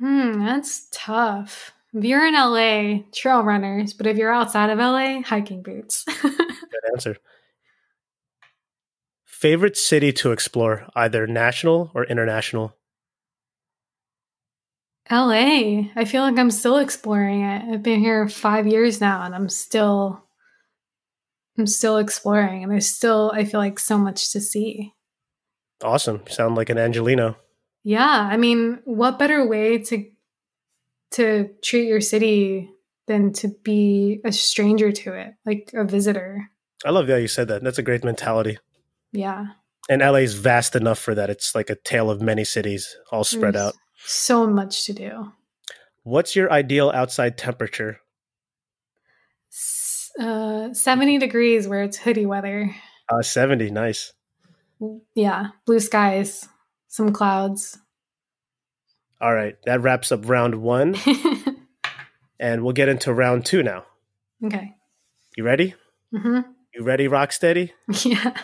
Hmm, 0.00 0.44
that's 0.44 0.88
tough. 0.90 1.72
If 1.94 2.04
you're 2.04 2.26
in 2.26 2.34
LA, 2.34 3.04
trail 3.14 3.42
runners, 3.42 3.94
but 3.94 4.06
if 4.06 4.16
you're 4.16 4.32
outside 4.32 4.70
of 4.70 4.78
LA, 4.78 5.22
hiking 5.22 5.62
boots. 5.62 6.04
Good 6.22 6.34
answer. 6.92 7.16
Favorite 9.36 9.76
city 9.76 10.14
to 10.14 10.32
explore, 10.32 10.86
either 10.94 11.26
national 11.26 11.90
or 11.94 12.04
international? 12.06 12.74
LA. 15.10 15.90
I 15.94 16.06
feel 16.06 16.22
like 16.22 16.38
I'm 16.38 16.50
still 16.50 16.78
exploring 16.78 17.42
it. 17.42 17.62
I've 17.70 17.82
been 17.82 18.00
here 18.00 18.30
five 18.30 18.66
years 18.66 18.98
now 18.98 19.24
and 19.24 19.34
I'm 19.34 19.50
still 19.50 20.24
I'm 21.58 21.66
still 21.66 21.98
exploring 21.98 22.62
and 22.62 22.72
there's 22.72 22.88
still 22.88 23.30
I 23.34 23.44
feel 23.44 23.60
like 23.60 23.78
so 23.78 23.98
much 23.98 24.32
to 24.32 24.40
see. 24.40 24.94
Awesome. 25.84 26.22
Sound 26.30 26.54
like 26.54 26.70
an 26.70 26.78
Angelino. 26.78 27.36
Yeah. 27.84 28.28
I 28.32 28.38
mean, 28.38 28.80
what 28.86 29.18
better 29.18 29.46
way 29.46 29.76
to 29.76 30.10
to 31.10 31.50
treat 31.62 31.88
your 31.88 32.00
city 32.00 32.70
than 33.06 33.34
to 33.34 33.48
be 33.48 34.22
a 34.24 34.32
stranger 34.32 34.92
to 34.92 35.12
it, 35.12 35.34
like 35.44 35.72
a 35.74 35.84
visitor? 35.84 36.50
I 36.86 36.90
love 36.90 37.06
that 37.08 37.20
you 37.20 37.28
said 37.28 37.48
that. 37.48 37.62
That's 37.62 37.78
a 37.78 37.82
great 37.82 38.02
mentality. 38.02 38.58
Yeah. 39.16 39.46
And 39.88 40.00
LA 40.02 40.16
is 40.26 40.34
vast 40.34 40.74
enough 40.76 40.98
for 40.98 41.14
that. 41.14 41.30
It's 41.30 41.54
like 41.54 41.70
a 41.70 41.76
tale 41.76 42.10
of 42.10 42.20
many 42.20 42.44
cities 42.44 42.96
all 43.12 43.24
spread 43.24 43.54
There's 43.54 43.66
out. 43.66 43.74
So 44.04 44.46
much 44.46 44.84
to 44.86 44.92
do. 44.92 45.32
What's 46.02 46.34
your 46.36 46.50
ideal 46.52 46.90
outside 46.94 47.36
temperature? 47.38 48.00
S- 49.52 50.10
Uh, 50.18 50.72
70 50.72 51.18
degrees 51.18 51.68
where 51.68 51.82
it's 51.82 51.98
hoodie 51.98 52.26
weather. 52.26 52.74
Uh, 53.08 53.22
70. 53.22 53.70
Nice. 53.70 54.12
Yeah. 55.14 55.48
Blue 55.66 55.80
skies, 55.80 56.48
some 56.88 57.12
clouds. 57.12 57.78
All 59.20 59.34
right. 59.34 59.56
That 59.66 59.80
wraps 59.82 60.10
up 60.12 60.28
round 60.28 60.56
one. 60.56 60.96
And 62.38 62.62
we'll 62.62 62.74
get 62.74 62.90
into 62.90 63.14
round 63.14 63.46
two 63.46 63.62
now. 63.62 63.86
okay. 64.44 64.74
You 65.38 65.44
ready? 65.44 65.74
hmm 66.14 66.40
You 66.74 66.82
ready, 66.84 67.08
Rocksteady? 67.08 67.70
Yeah. 68.04 68.36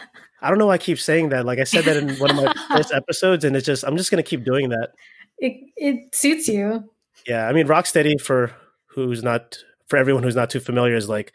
I 0.42 0.48
don't 0.48 0.58
know 0.58 0.66
why 0.66 0.74
I 0.74 0.78
keep 0.78 0.98
saying 0.98 1.28
that. 1.30 1.46
Like 1.46 1.58
I 1.58 1.64
said 1.64 1.84
that 1.84 1.96
in 1.96 2.16
one 2.16 2.30
of 2.30 2.36
my 2.36 2.52
first 2.76 2.92
episodes, 2.94 3.44
and 3.44 3.56
it's 3.56 3.64
just, 3.66 3.84
I'm 3.84 3.96
just 3.96 4.10
going 4.10 4.22
to 4.22 4.28
keep 4.28 4.44
doing 4.44 4.68
that. 4.70 4.90
It, 5.38 5.54
it 5.76 6.14
suits 6.14 6.48
you. 6.48 6.90
Yeah. 7.26 7.46
I 7.46 7.52
mean, 7.52 7.66
Rocksteady, 7.66 8.20
for 8.20 8.52
who's 8.86 9.22
not, 9.22 9.58
for 9.88 9.96
everyone 9.96 10.22
who's 10.22 10.36
not 10.36 10.50
too 10.50 10.60
familiar, 10.60 10.96
is 10.96 11.08
like 11.08 11.32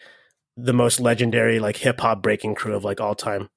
the 0.57 0.73
most 0.73 0.99
legendary, 0.99 1.59
like 1.59 1.77
hip 1.77 1.99
hop 2.01 2.21
breaking 2.21 2.55
crew 2.55 2.75
of 2.75 2.83
like 2.83 2.99
all 3.01 3.15
time. 3.15 3.49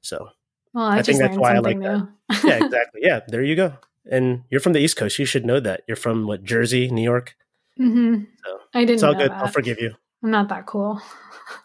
So, 0.00 0.28
Well, 0.74 0.84
I, 0.86 0.98
I 0.98 1.02
think 1.02 1.18
that's 1.18 1.36
why 1.36 1.54
I 1.54 1.58
like 1.58 1.78
new. 1.78 2.08
yeah, 2.44 2.64
exactly. 2.64 3.00
Yeah, 3.02 3.20
there 3.28 3.42
you 3.42 3.54
go. 3.56 3.74
And 4.10 4.44
you're 4.50 4.60
from 4.60 4.72
the 4.72 4.80
East 4.80 4.96
Coast. 4.96 5.18
You 5.18 5.24
should 5.26 5.44
know 5.44 5.60
that. 5.60 5.82
You're 5.86 5.96
from 5.96 6.26
what, 6.26 6.42
Jersey, 6.44 6.90
New 6.90 7.02
York? 7.02 7.36
Mm-hmm. 7.78 8.24
So, 8.44 8.58
I 8.74 8.80
didn't 8.80 8.94
It's 8.94 9.02
all 9.02 9.12
know 9.12 9.18
good. 9.20 9.30
that. 9.30 9.42
I'll 9.42 9.48
forgive 9.52 9.78
you. 9.80 9.94
I'm 10.22 10.30
not 10.30 10.48
that 10.48 10.66
cool. 10.66 11.00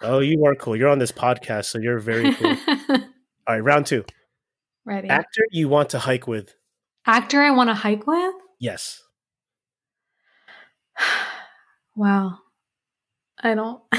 Oh, 0.01 0.19
you 0.19 0.45
are 0.45 0.53
cool. 0.55 0.75
You're 0.75 0.89
on 0.89 0.99
this 0.99 1.11
podcast, 1.11 1.65
so 1.65 1.79
you're 1.79 1.99
very 1.99 2.33
cool. 2.35 2.55
all 3.47 3.55
right, 3.55 3.63
round 3.63 3.85
two. 3.85 4.05
Ready. 4.85 5.09
Actor 5.09 5.41
you 5.51 5.69
want 5.69 5.89
to 5.91 5.99
hike 5.99 6.27
with? 6.27 6.53
Actor 7.05 7.41
I 7.41 7.51
want 7.51 7.69
to 7.69 7.73
hike 7.73 8.07
with? 8.07 8.35
Yes. 8.59 9.01
Wow. 11.95 12.39
I 13.39 13.53
don't. 13.53 13.81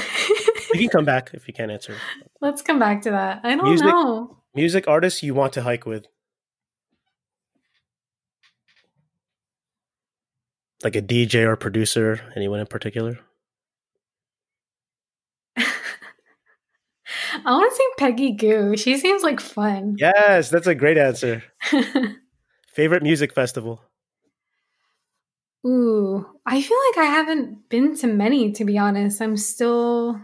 You 0.73 0.81
can 0.81 0.89
come 0.89 1.05
back 1.05 1.29
if 1.33 1.47
you 1.47 1.53
can't 1.53 1.71
answer. 1.71 1.95
Let's 2.41 2.61
come 2.61 2.79
back 2.79 3.03
to 3.03 3.11
that. 3.11 3.39
I 3.43 3.55
don't 3.55 3.63
Music. 3.63 3.87
know. 3.87 4.39
Music 4.53 4.89
artist 4.89 5.23
you 5.23 5.33
want 5.33 5.53
to 5.53 5.61
hike 5.61 5.85
with? 5.85 6.05
Like 10.83 10.97
a 10.97 11.01
DJ 11.01 11.45
or 11.47 11.55
producer, 11.55 12.19
anyone 12.35 12.59
in 12.59 12.67
particular? 12.67 13.19
I 17.45 17.51
want 17.51 17.71
to 17.71 17.75
say 17.75 17.83
Peggy 17.97 18.31
Gou. 18.31 18.77
She 18.77 18.97
seems 18.97 19.23
like 19.23 19.39
fun. 19.39 19.95
Yes, 19.97 20.49
that's 20.49 20.67
a 20.67 20.75
great 20.75 20.97
answer. 20.97 21.43
Favorite 22.73 23.03
music 23.03 23.33
festival? 23.33 23.81
Ooh, 25.65 26.25
I 26.45 26.61
feel 26.61 26.77
like 26.89 26.97
I 27.05 27.09
haven't 27.09 27.69
been 27.69 27.95
to 27.97 28.07
many, 28.07 28.51
to 28.51 28.65
be 28.65 28.77
honest. 28.77 29.21
I'm 29.21 29.37
still 29.37 30.19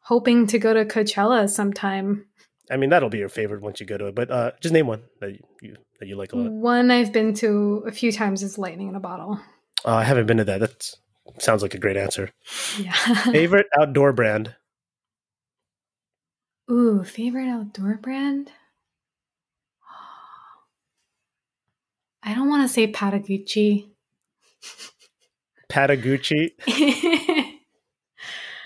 hoping 0.00 0.46
to 0.48 0.58
go 0.58 0.72
to 0.72 0.84
Coachella 0.84 1.48
sometime. 1.50 2.26
I 2.70 2.76
mean, 2.76 2.90
that'll 2.90 3.08
be 3.08 3.18
your 3.18 3.28
favorite 3.28 3.62
once 3.62 3.80
you 3.80 3.86
go 3.86 3.98
to 3.98 4.06
it, 4.06 4.14
but 4.14 4.30
uh, 4.30 4.52
just 4.60 4.72
name 4.72 4.86
one 4.86 5.02
that 5.20 5.32
you, 5.60 5.76
that 5.98 6.06
you 6.06 6.16
like 6.16 6.32
a 6.32 6.36
lot. 6.36 6.50
One 6.50 6.90
I've 6.90 7.12
been 7.12 7.34
to 7.34 7.84
a 7.86 7.92
few 7.92 8.12
times 8.12 8.42
is 8.42 8.56
Lightning 8.56 8.88
in 8.88 8.94
a 8.94 9.00
Bottle. 9.00 9.40
Uh, 9.84 9.94
I 9.96 10.04
haven't 10.04 10.26
been 10.26 10.38
to 10.38 10.44
that. 10.44 10.60
That 10.60 10.94
sounds 11.38 11.62
like 11.62 11.74
a 11.74 11.78
great 11.78 11.96
answer. 11.96 12.30
Yeah. 12.78 12.92
Favorite 13.32 13.66
outdoor 13.78 14.12
brand? 14.12 14.54
Ooh, 16.70 17.04
favorite 17.04 17.48
outdoor 17.48 17.96
brand? 17.96 18.50
I 22.22 22.34
don't 22.34 22.48
want 22.48 22.62
to 22.62 22.72
say 22.72 22.90
Patagucci. 22.90 23.88
Patagucci. 25.70 26.52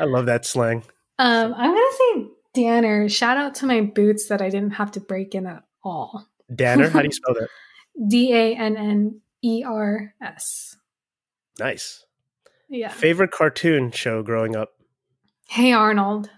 I 0.00 0.04
love 0.04 0.26
that 0.26 0.44
slang. 0.46 0.84
um, 1.18 1.54
I'm 1.56 1.70
gonna 1.74 1.96
say 1.96 2.26
Danner. 2.54 3.08
Shout 3.08 3.36
out 3.36 3.56
to 3.56 3.66
my 3.66 3.80
boots 3.80 4.28
that 4.28 4.40
I 4.40 4.48
didn't 4.48 4.72
have 4.72 4.92
to 4.92 5.00
break 5.00 5.34
in 5.34 5.46
at 5.46 5.64
all. 5.82 6.28
Danner, 6.54 6.88
how 6.88 7.00
do 7.00 7.06
you 7.06 7.12
spell 7.12 7.34
that? 7.34 7.48
D 8.08 8.32
A 8.32 8.54
N 8.56 8.76
N 8.76 9.20
E 9.42 9.64
R 9.66 10.14
S. 10.22 10.76
Nice. 11.58 12.04
Yeah. 12.68 12.90
Favorite 12.90 13.32
cartoon 13.32 13.90
show 13.90 14.22
growing 14.22 14.54
up? 14.54 14.68
Hey 15.48 15.72
Arnold. 15.72 16.30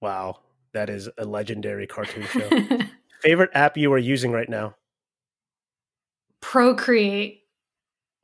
Wow, 0.00 0.40
that 0.72 0.90
is 0.90 1.08
a 1.18 1.24
legendary 1.24 1.86
cartoon 1.86 2.24
show. 2.26 2.48
Favorite 3.22 3.50
app 3.54 3.76
you 3.76 3.92
are 3.92 3.98
using 3.98 4.30
right 4.32 4.48
now? 4.48 4.74
Procreate. 6.40 7.42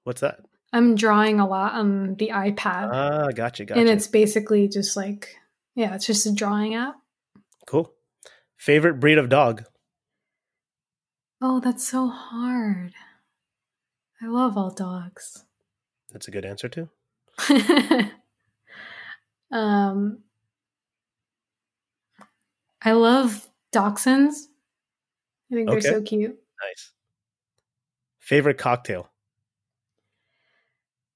What's 0.05 0.21
that? 0.21 0.41
I'm 0.73 0.95
drawing 0.95 1.39
a 1.41 1.47
lot 1.47 1.75
on 1.75 2.15
the 2.17 2.29
iPad. 2.29 2.91
Ah, 2.93 3.31
gotcha, 3.31 3.65
gotcha. 3.65 3.79
and 3.81 3.89
it's 3.89 4.07
basically 4.07 4.69
just 4.69 4.97
like, 4.97 5.37
yeah, 5.75 5.95
it's 5.95 6.07
just 6.07 6.27
a 6.27 6.33
drawing 6.33 6.75
app. 6.75 6.97
cool. 7.67 7.93
Favorite 8.57 9.01
breed 9.01 9.19
of 9.19 9.29
dog? 9.29 9.65
Oh, 11.41 11.59
that's 11.59 11.87
so 11.87 12.07
hard. 12.07 12.93
I 14.23 14.27
love 14.29 14.57
all 14.57 14.71
dogs. 14.71 15.45
That's 16.13 16.29
a 16.29 16.31
good 16.31 16.45
answer 16.45 16.69
too. 16.69 16.89
um, 19.51 20.21
I 22.85 22.93
love 22.93 23.49
dachshunds. 23.73 24.35
I 25.51 25.55
think 25.55 25.69
they're 25.71 25.81
so 25.81 26.03
cute. 26.03 26.37
Nice. 26.63 26.93
Favorite 28.19 28.59
cocktail? 28.59 29.11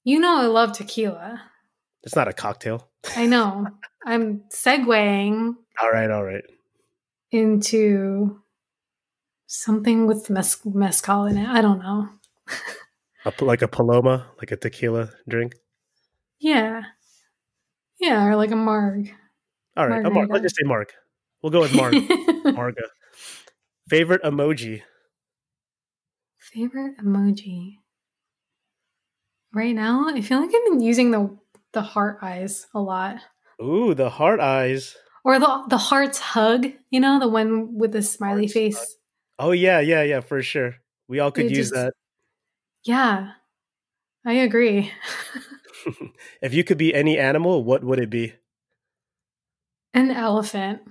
You 0.03 0.19
know, 0.19 0.37
I 0.37 0.45
love 0.45 0.73
tequila. 0.73 1.41
It's 2.03 2.15
not 2.15 2.27
a 2.27 2.33
cocktail. 2.33 2.87
I 3.15 3.25
know. 3.25 3.67
I'm 4.05 4.43
segueing 4.53 5.55
All 5.81 5.91
right, 5.91 6.09
all 6.09 6.23
right. 6.23 6.43
into 7.31 8.39
something 9.47 10.07
with 10.07 10.29
mes- 10.29 10.65
mezcal 10.65 11.25
in 11.25 11.37
it. 11.37 11.47
I 11.47 11.61
don't 11.61 11.79
know. 11.79 12.07
A, 13.25 13.33
like 13.43 13.61
a 13.61 13.67
paloma, 13.67 14.27
like 14.37 14.51
a 14.51 14.55
tequila 14.55 15.09
drink. 15.27 15.55
Yeah. 16.39 16.83
Yeah, 17.99 18.25
or 18.25 18.35
like 18.37 18.51
a 18.51 18.55
marg. 18.55 19.11
All 19.75 19.87
right, 19.87 19.99
a 19.99 20.03
Mark. 20.03 20.13
Margarita. 20.13 20.33
Let's 20.33 20.43
just 20.43 20.55
say 20.55 20.63
Mark. 20.65 20.93
We'll 21.41 21.51
go 21.51 21.61
with 21.61 21.75
Mark. 21.75 21.93
Marga. 22.57 22.83
Favorite 23.89 24.23
emoji? 24.23 24.81
Favorite 26.39 26.97
emoji. 26.97 27.75
Right 29.53 29.73
now, 29.75 30.07
I 30.07 30.21
feel 30.21 30.39
like 30.41 30.49
I've 30.53 30.71
been 30.71 30.81
using 30.81 31.11
the 31.11 31.37
the 31.73 31.81
heart 31.81 32.19
eyes 32.21 32.67
a 32.73 32.79
lot. 32.79 33.17
Ooh, 33.61 33.93
the 33.93 34.09
heart 34.09 34.39
eyes. 34.39 34.95
Or 35.23 35.39
the 35.39 35.63
the 35.69 35.77
heart's 35.77 36.19
hug, 36.19 36.67
you 36.89 36.99
know, 36.99 37.19
the 37.19 37.27
one 37.27 37.77
with 37.77 37.91
the 37.91 38.01
smiley 38.01 38.43
Heart's 38.43 38.53
face. 38.53 38.95
Oh 39.39 39.51
yeah, 39.51 39.79
yeah, 39.79 40.03
yeah, 40.03 40.21
for 40.21 40.41
sure. 40.41 40.75
We 41.07 41.19
all 41.19 41.31
could 41.31 41.45
It 41.45 41.51
use 41.51 41.69
just- 41.69 41.73
that. 41.75 41.93
Yeah. 42.83 43.31
I 44.25 44.33
agree. 44.33 44.91
if 46.41 46.53
you 46.53 46.63
could 46.65 46.77
be 46.77 46.93
any 46.93 47.17
animal, 47.17 47.63
what 47.63 47.83
would 47.83 47.99
it 47.99 48.09
be? 48.09 48.33
An 49.93 50.11
elephant. 50.11 50.81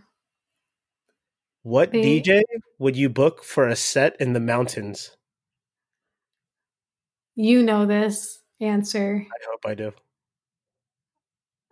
What 1.66 1.90
They- 1.90 2.20
DJ 2.20 2.42
would 2.78 2.96
you 2.96 3.08
book 3.08 3.42
for 3.42 3.66
a 3.66 3.74
set 3.74 4.14
in 4.20 4.34
the 4.34 4.38
mountains? 4.40 5.16
You 7.34 7.60
know 7.64 7.86
this 7.86 8.40
answer. 8.60 9.26
I 9.28 9.50
hope 9.50 9.60
I 9.66 9.74
do. 9.74 9.92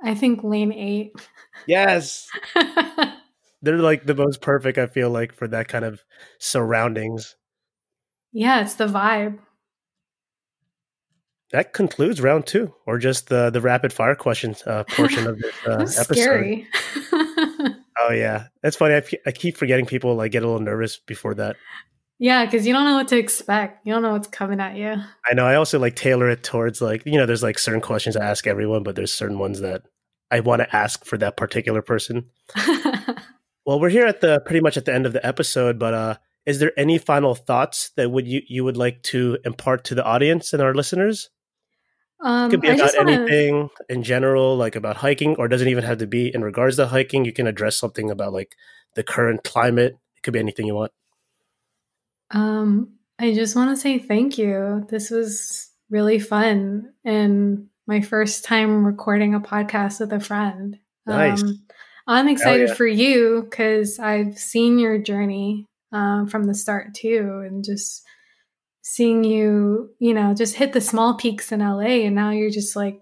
I 0.02 0.16
think 0.16 0.42
Lane 0.42 0.72
8. 0.72 1.12
Yes. 1.68 2.28
They're 3.62 3.78
like 3.78 4.04
the 4.04 4.16
most 4.16 4.40
perfect, 4.40 4.78
I 4.78 4.88
feel 4.88 5.10
like, 5.10 5.32
for 5.32 5.46
that 5.46 5.68
kind 5.68 5.84
of 5.84 6.02
surroundings. 6.40 7.36
yeah, 8.32 8.62
it's 8.62 8.74
the 8.74 8.88
vibe. 8.88 9.38
That 11.52 11.72
concludes 11.72 12.20
round 12.20 12.46
two, 12.46 12.74
or 12.84 12.98
just 12.98 13.28
the 13.28 13.48
the 13.48 13.60
rapid 13.60 13.92
fire 13.92 14.16
questions 14.16 14.64
uh, 14.66 14.82
portion 14.88 15.26
of 15.28 15.38
this 15.38 15.54
uh, 15.64 16.02
episode. 16.02 16.16
scary. 16.16 16.66
Oh 18.00 18.12
yeah, 18.12 18.48
that's 18.62 18.76
funny. 18.76 18.94
I, 18.94 19.02
I 19.26 19.32
keep 19.32 19.56
forgetting 19.56 19.86
people 19.86 20.14
like 20.14 20.32
get 20.32 20.42
a 20.42 20.46
little 20.46 20.60
nervous 20.60 20.98
before 20.98 21.34
that. 21.34 21.56
Yeah, 22.18 22.44
because 22.44 22.66
you 22.66 22.72
don't 22.72 22.84
know 22.84 22.94
what 22.94 23.08
to 23.08 23.18
expect. 23.18 23.86
You 23.86 23.92
don't 23.92 24.02
know 24.02 24.12
what's 24.12 24.28
coming 24.28 24.60
at 24.60 24.76
you. 24.76 24.94
I 25.28 25.34
know. 25.34 25.46
I 25.46 25.56
also 25.56 25.78
like 25.78 25.96
tailor 25.96 26.30
it 26.30 26.42
towards 26.42 26.80
like 26.80 27.02
you 27.06 27.18
know, 27.18 27.26
there's 27.26 27.42
like 27.42 27.58
certain 27.58 27.80
questions 27.80 28.16
I 28.16 28.24
ask 28.24 28.46
everyone, 28.46 28.82
but 28.82 28.96
there's 28.96 29.12
certain 29.12 29.38
ones 29.38 29.60
that 29.60 29.82
I 30.30 30.40
want 30.40 30.62
to 30.62 30.76
ask 30.76 31.04
for 31.04 31.18
that 31.18 31.36
particular 31.36 31.82
person. 31.82 32.30
well, 33.66 33.80
we're 33.80 33.90
here 33.90 34.06
at 34.06 34.20
the 34.20 34.40
pretty 34.40 34.60
much 34.60 34.76
at 34.76 34.84
the 34.84 34.94
end 34.94 35.06
of 35.06 35.12
the 35.12 35.24
episode, 35.24 35.78
but 35.78 35.94
uh, 35.94 36.16
is 36.46 36.58
there 36.58 36.72
any 36.76 36.98
final 36.98 37.34
thoughts 37.34 37.90
that 37.96 38.10
would 38.10 38.26
you 38.26 38.42
you 38.48 38.64
would 38.64 38.76
like 38.76 39.02
to 39.04 39.38
impart 39.44 39.84
to 39.84 39.94
the 39.94 40.04
audience 40.04 40.52
and 40.52 40.62
our 40.62 40.74
listeners? 40.74 41.30
Um, 42.24 42.48
it 42.48 42.50
could 42.52 42.62
be 42.62 42.70
about 42.70 42.92
wanna- 42.96 43.12
anything 43.12 43.70
in 43.88 44.02
general, 44.02 44.56
like 44.56 44.76
about 44.76 44.96
hiking, 44.96 45.36
or 45.36 45.46
it 45.46 45.50
doesn't 45.50 45.68
even 45.68 45.84
have 45.84 45.98
to 45.98 46.06
be 46.06 46.34
in 46.34 46.42
regards 46.42 46.76
to 46.76 46.86
hiking. 46.86 47.24
You 47.24 47.32
can 47.32 47.46
address 47.46 47.76
something 47.76 48.10
about 48.10 48.32
like 48.32 48.56
the 48.94 49.04
current 49.04 49.44
climate. 49.44 49.98
It 50.16 50.22
could 50.22 50.32
be 50.32 50.40
anything 50.40 50.66
you 50.66 50.74
want. 50.74 50.92
Um, 52.30 52.94
I 53.18 53.34
just 53.34 53.54
want 53.54 53.76
to 53.76 53.80
say 53.80 53.98
thank 53.98 54.38
you. 54.38 54.86
This 54.88 55.10
was 55.10 55.70
really 55.90 56.18
fun 56.18 56.94
and 57.04 57.68
my 57.86 58.00
first 58.00 58.44
time 58.44 58.84
recording 58.84 59.34
a 59.34 59.40
podcast 59.40 60.00
with 60.00 60.12
a 60.12 60.20
friend. 60.20 60.78
Nice. 61.06 61.42
Um, 61.42 61.58
I'm 62.06 62.28
excited 62.28 62.70
yeah. 62.70 62.74
for 62.74 62.86
you 62.86 63.46
because 63.48 63.98
I've 63.98 64.38
seen 64.38 64.78
your 64.78 64.98
journey 64.98 65.66
um, 65.92 66.26
from 66.26 66.44
the 66.44 66.54
start 66.54 66.94
too, 66.94 67.42
and 67.46 67.64
just 67.64 68.04
seeing 68.86 69.24
you, 69.24 69.90
you 69.98 70.12
know, 70.12 70.34
just 70.34 70.54
hit 70.54 70.74
the 70.74 70.80
small 70.80 71.14
peaks 71.14 71.50
in 71.50 71.60
LA, 71.60 72.04
and 72.04 72.14
now 72.14 72.30
you're 72.30 72.50
just 72.50 72.76
like 72.76 73.00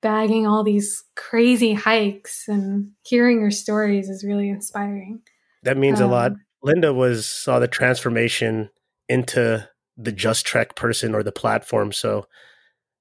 bagging 0.00 0.46
all 0.46 0.64
these 0.64 1.04
crazy 1.14 1.74
hikes, 1.74 2.48
and 2.48 2.90
hearing 3.04 3.40
your 3.40 3.50
stories 3.50 4.08
is 4.08 4.24
really 4.24 4.48
inspiring. 4.48 5.20
That 5.62 5.76
means 5.76 6.00
a 6.00 6.06
lot. 6.06 6.32
Um, 6.32 6.40
Linda 6.62 6.92
was 6.92 7.26
saw 7.26 7.58
the 7.58 7.68
transformation 7.68 8.70
into 9.08 9.68
the 9.96 10.10
Just 10.10 10.46
Trek 10.46 10.74
person 10.74 11.14
or 11.14 11.22
the 11.22 11.32
platform. 11.32 11.92
So, 11.92 12.26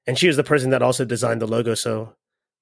and 0.05 0.17
she 0.17 0.27
was 0.27 0.35
the 0.35 0.43
person 0.43 0.71
that 0.71 0.81
also 0.81 1.05
designed 1.05 1.41
the 1.41 1.47
logo. 1.47 1.73
So, 1.73 2.15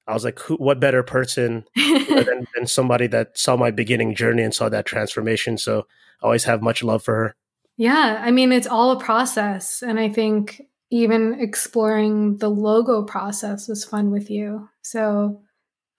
I 0.08 0.14
was 0.14 0.24
like, 0.24 0.38
who, 0.38 0.56
what 0.58 0.80
better 0.80 1.02
person 1.02 1.66
than, 1.76 2.46
than 2.56 2.68
somebody 2.68 3.08
that 3.08 3.40
saw 3.40 3.58
my 3.58 3.72
beginning 3.72 4.14
journey 4.14 4.44
and 4.44 4.54
saw 4.54 4.70
that 4.70 4.86
transformation? 4.86 5.58
So, 5.58 5.88
I 6.22 6.26
always 6.26 6.44
have 6.44 6.62
much 6.62 6.84
love 6.84 7.02
for 7.04 7.16
her. 7.16 7.36
Yeah, 7.78 8.22
I 8.24 8.32
mean, 8.32 8.52
it's 8.52 8.68
all 8.68 8.92
a 8.92 9.00
process. 9.00 9.82
And 9.82 10.00
I 10.00 10.10
think 10.10 10.62
even 10.92 11.40
exploring 11.40 12.38
the 12.38 12.50
logo 12.50 13.04
process 13.04 13.68
was 13.68 13.84
fun 13.84 14.12
with 14.12 14.30
you. 14.30 14.70
So 14.82 15.42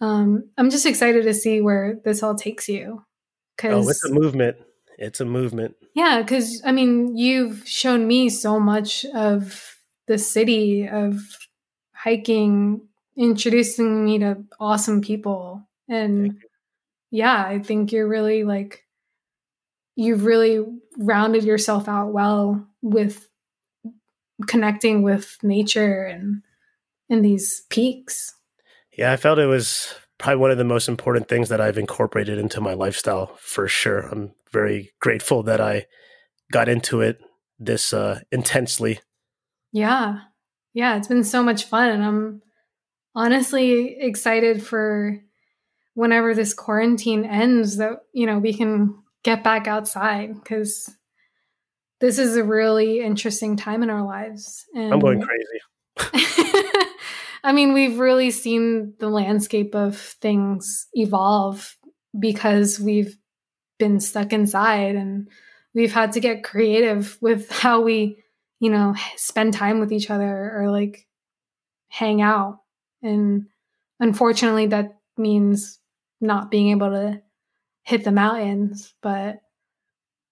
um, 0.00 0.48
I'm 0.56 0.70
just 0.70 0.86
excited 0.86 1.24
to 1.24 1.34
see 1.34 1.60
where 1.60 1.98
this 2.04 2.22
all 2.22 2.34
takes 2.34 2.68
you. 2.68 3.04
Oh, 3.62 3.88
it's 3.88 4.04
a 4.04 4.12
movement. 4.12 4.56
It's 4.98 5.20
a 5.20 5.24
movement. 5.24 5.74
yeah, 5.94 6.22
because 6.22 6.62
I 6.64 6.72
mean, 6.72 7.16
you've 7.16 7.66
shown 7.68 8.06
me 8.06 8.28
so 8.30 8.58
much 8.58 9.04
of 9.14 9.76
the 10.06 10.18
city, 10.18 10.88
of 10.88 11.20
hiking, 11.94 12.82
introducing 13.16 14.04
me 14.04 14.18
to 14.20 14.44
awesome 14.60 15.00
people. 15.00 15.66
And 15.88 16.38
yeah, 17.10 17.44
I 17.44 17.58
think 17.58 17.92
you're 17.92 18.08
really 18.08 18.44
like, 18.44 18.84
you've 19.96 20.24
really 20.24 20.64
rounded 20.98 21.44
yourself 21.44 21.88
out 21.88 22.12
well 22.12 22.66
with 22.82 23.28
connecting 24.46 25.02
with 25.02 25.38
nature 25.42 26.04
and 26.04 26.42
and 27.08 27.24
these 27.24 27.62
peaks. 27.70 28.34
Yeah, 28.96 29.12
I 29.12 29.16
felt 29.16 29.38
it 29.38 29.46
was 29.46 29.94
probably 30.18 30.40
one 30.40 30.50
of 30.50 30.58
the 30.58 30.64
most 30.64 30.88
important 30.88 31.28
things 31.28 31.48
that 31.50 31.60
I've 31.60 31.78
incorporated 31.78 32.38
into 32.38 32.60
my 32.60 32.74
lifestyle 32.74 33.36
for 33.38 33.68
sure. 33.68 34.00
I'm 34.00 34.32
very 34.50 34.92
grateful 35.00 35.42
that 35.44 35.60
I 35.60 35.86
got 36.50 36.68
into 36.68 37.00
it 37.00 37.20
this 37.58 37.92
uh, 37.92 38.20
intensely. 38.32 39.00
Yeah. 39.72 40.20
Yeah, 40.72 40.96
it's 40.96 41.08
been 41.08 41.24
so 41.24 41.42
much 41.42 41.64
fun 41.64 41.90
and 41.90 42.04
I'm 42.04 42.42
honestly 43.14 43.96
excited 44.00 44.62
for 44.62 45.18
whenever 45.94 46.34
this 46.34 46.52
quarantine 46.52 47.24
ends 47.24 47.78
that 47.78 48.02
you 48.12 48.26
know 48.26 48.38
we 48.38 48.52
can 48.52 48.94
get 49.26 49.42
back 49.42 49.66
outside 49.66 50.36
cuz 50.44 50.88
this 52.00 52.18
is 52.18 52.36
a 52.36 52.44
really 52.44 53.00
interesting 53.00 53.56
time 53.56 53.82
in 53.82 53.90
our 53.90 54.04
lives 54.04 54.64
and 54.72 54.92
I'm 54.92 55.00
going 55.00 55.20
crazy. 55.20 55.60
I 57.42 57.52
mean, 57.52 57.74
we've 57.74 57.98
really 57.98 58.30
seen 58.30 58.94
the 58.98 59.08
landscape 59.08 59.74
of 59.74 59.96
things 59.96 60.88
evolve 60.94 61.76
because 62.18 62.78
we've 62.78 63.16
been 63.78 64.00
stuck 64.00 64.32
inside 64.32 64.96
and 64.96 65.28
we've 65.74 65.92
had 65.92 66.12
to 66.12 66.20
get 66.20 66.44
creative 66.44 67.18
with 67.20 67.50
how 67.50 67.82
we, 67.82 68.22
you 68.60 68.70
know, 68.70 68.94
spend 69.16 69.54
time 69.54 69.80
with 69.80 69.92
each 69.92 70.10
other 70.10 70.52
or 70.56 70.70
like 70.70 71.06
hang 71.88 72.20
out. 72.20 72.58
And 73.02 73.46
unfortunately, 74.00 74.66
that 74.66 74.98
means 75.16 75.78
not 76.20 76.50
being 76.50 76.70
able 76.70 76.90
to 76.90 77.22
hit 77.86 78.04
the 78.04 78.12
mountains, 78.12 78.94
but 79.00 79.38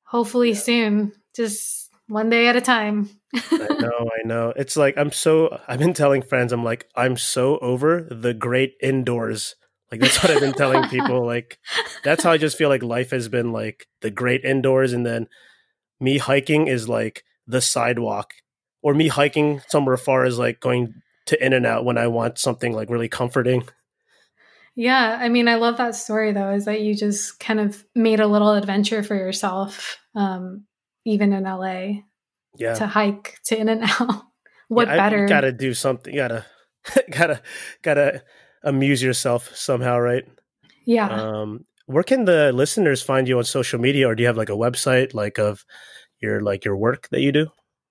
hopefully 0.03 0.55
soon, 0.55 1.13
just 1.35 1.89
one 2.09 2.29
day 2.29 2.49
at 2.49 2.57
a 2.57 2.61
time. 2.61 3.09
I 3.35 3.69
know, 3.81 4.11
I 4.13 4.27
know. 4.27 4.53
It's 4.57 4.77
like 4.77 4.99
I'm 4.99 5.13
so 5.13 5.61
I've 5.69 5.79
been 5.79 5.95
telling 5.95 6.23
friends 6.23 6.53
I'm 6.53 6.65
like 6.65 6.89
I'm 6.97 7.17
so 7.17 7.59
over 7.59 8.07
the 8.11 8.35
great 8.35 8.75
indoors. 8.83 9.55
Like 9.91 10.01
that's 10.01 10.23
what 10.23 10.33
I've 10.33 10.41
been 10.41 10.53
telling 10.53 10.89
people 10.89 11.25
like 11.27 11.59
that's 12.03 12.25
how 12.25 12.33
I 12.33 12.39
just 12.39 12.59
feel 12.59 12.69
like 12.69 12.83
life 12.83 13.11
has 13.13 13.29
been 13.29 13.53
like 13.53 13.87
the 14.01 14.11
great 14.11 14.45
indoors 14.45 14.93
and 14.93 15.07
then 15.07 15.29
me 16.01 16.19
hiking 16.19 16.67
is 16.67 16.89
like 16.89 17.23
the 17.47 17.61
sidewalk 17.61 18.35
or 18.83 18.95
me 18.95 19.09
hiking 19.09 19.63
somewhere 19.69 19.97
far 19.97 20.27
is 20.27 20.39
like 20.39 20.59
going 20.61 20.93
to 21.27 21.43
In-N-Out 21.43 21.85
when 21.85 21.97
I 21.97 22.09
want 22.09 22.39
something 22.39 22.73
like 22.73 22.91
really 22.91 23.09
comforting. 23.09 23.67
Yeah, 24.77 25.19
I 25.21 25.29
mean, 25.29 25.47
I 25.49 25.55
love 25.55 25.77
that 25.77 25.95
story 25.95 26.33
though, 26.33 26.51
is 26.53 26.65
that 26.65 26.81
you 26.81 26.95
just 26.97 27.39
kind 27.39 27.61
of 27.61 27.85
made 27.95 28.21
a 28.21 28.27
little 28.27 28.53
adventure 28.53 29.03
for 29.03 29.15
yourself, 29.15 29.99
um, 30.15 30.65
even 31.05 31.33
in 31.33 31.45
LA, 31.45 32.03
Yeah. 32.57 32.75
to 32.75 32.87
hike 32.87 33.39
to 33.47 33.57
In-N-Out. 33.59 34.23
what 34.69 34.89
Yeah, 34.89 34.95
I- 34.95 34.97
better? 34.97 35.23
You 35.23 35.29
gotta 35.29 35.53
do 35.53 35.75
something. 35.75 36.13
You 36.13 36.21
gotta 36.21 36.45
gotta 37.11 37.41
gotta 37.83 38.23
amuse 38.65 39.03
yourself 39.03 39.55
somehow, 39.55 39.99
right? 39.99 40.25
yeah. 40.87 41.09
Um, 41.09 41.65
where 41.87 42.03
can 42.03 42.25
the 42.25 42.51
listeners 42.53 43.03
find 43.03 43.29
you 43.29 43.39
on 43.39 43.45
social 43.45 43.79
media, 43.79 44.09
or 44.09 44.15
do 44.15 44.23
you 44.23 44.27
have 44.27 44.37
like 44.39 44.49
a 44.49 44.53
website 44.57 45.15
like 45.15 45.39
of 45.39 45.65
your 46.21 46.41
like 46.41 46.65
your 46.65 46.77
work 46.77 47.09
that 47.11 47.21
you 47.21 47.31
do, 47.31 47.47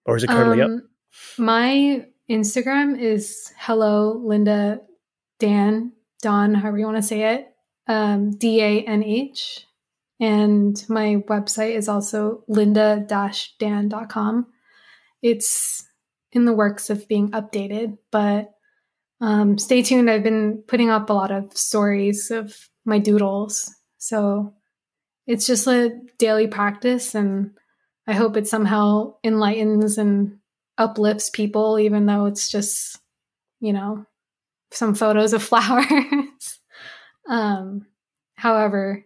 or 0.05 0.17
is 0.17 0.23
it 0.23 0.29
currently 0.29 0.61
up? 0.61 0.69
Um, 0.69 0.89
My 1.37 2.05
Instagram 2.29 2.99
is 2.99 3.51
hello 3.57 4.13
Linda 4.25 4.79
Danh 5.39 5.91
Don, 6.23 6.55
however 6.55 6.77
you 6.77 6.85
want 6.85 6.97
to 6.97 7.03
say 7.03 7.35
it, 7.35 7.53
um, 7.87 8.31
D 8.31 8.61
A 8.61 8.81
N 8.81 9.03
H, 9.03 9.67
and 10.19 10.83
my 10.87 11.17
website 11.27 11.75
is 11.75 11.89
also 11.89 12.43
linda-dan.com. 12.47 14.47
It's 15.21 15.85
in 16.31 16.45
the 16.45 16.53
works 16.53 16.89
of 16.89 17.09
being 17.09 17.31
updated, 17.31 17.97
but 18.09 18.53
um, 19.19 19.57
stay 19.57 19.83
tuned. 19.83 20.09
I've 20.09 20.23
been 20.23 20.63
putting 20.65 20.89
up 20.89 21.09
a 21.09 21.13
lot 21.13 21.31
of 21.31 21.55
stories 21.57 22.31
of 22.31 22.69
my 22.85 22.99
doodles, 22.99 23.75
so 23.97 24.53
it's 25.27 25.45
just 25.45 25.67
a 25.67 25.99
daily 26.17 26.47
practice, 26.47 27.15
and 27.15 27.51
I 28.07 28.13
hope 28.13 28.37
it 28.37 28.47
somehow 28.47 29.15
enlightens 29.25 29.97
and 29.97 30.39
uplifts 30.77 31.29
people, 31.29 31.79
even 31.79 32.05
though 32.05 32.27
it's 32.27 32.49
just, 32.49 32.97
you 33.59 33.73
know, 33.73 34.05
some 34.73 34.95
photos 34.95 35.33
of 35.33 35.43
flowers. 35.51 36.59
um, 37.27 37.85
however, 38.35 39.05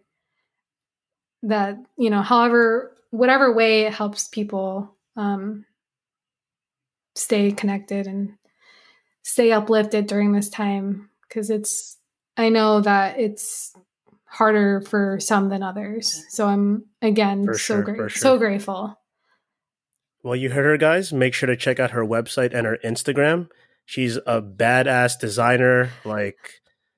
that, 1.44 1.78
you 1.98 2.10
know, 2.10 2.22
however, 2.22 2.96
whatever 3.12 3.54
way 3.54 3.82
it 3.84 3.94
helps 3.94 4.28
people 4.28 4.96
um, 5.16 5.66
stay 7.16 7.52
connected 7.52 8.08
and 8.08 8.34
stay 9.24 9.52
uplifted 9.52 10.08
during 10.08 10.32
this 10.32 10.50
time, 10.50 11.10
because 11.28 11.50
it's, 11.50 11.98
I 12.38 12.50
know 12.50 12.82
that 12.82 13.20
it's 13.20 13.74
harder 14.26 14.82
for 14.82 15.20
some 15.20 15.50
than 15.50 15.64
others. 15.64 16.24
So 16.30 16.48
I'm, 16.48 16.86
again, 17.02 17.46
For 17.46 17.54
so 17.54 17.58
sure, 17.58 17.82
great, 17.84 17.98
for 17.98 18.10
so 18.10 18.38
grateful. 18.38 19.00
Well, 20.24 20.36
you 20.36 20.50
heard 20.50 20.66
her, 20.66 20.78
guys. 20.78 21.14
Make 21.14 21.34
sure 21.34 21.48
to 21.48 21.56
check 21.56 21.80
out 21.80 21.92
her 21.92 22.06
website 22.06 22.54
and 22.54 22.66
her 22.66 22.78
Instagram. 22.84 23.50
She's 23.88 24.18
a 24.18 24.42
badass 24.42 25.18
designer. 25.20 25.90
Like, 26.06 26.38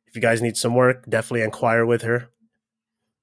if 0.07 0.15
you 0.15 0.21
guys 0.21 0.41
need 0.41 0.57
some 0.57 0.73
work, 0.75 1.05
definitely 1.07 1.43
inquire 1.43 1.85
with 1.85 2.01
her. 2.01 2.29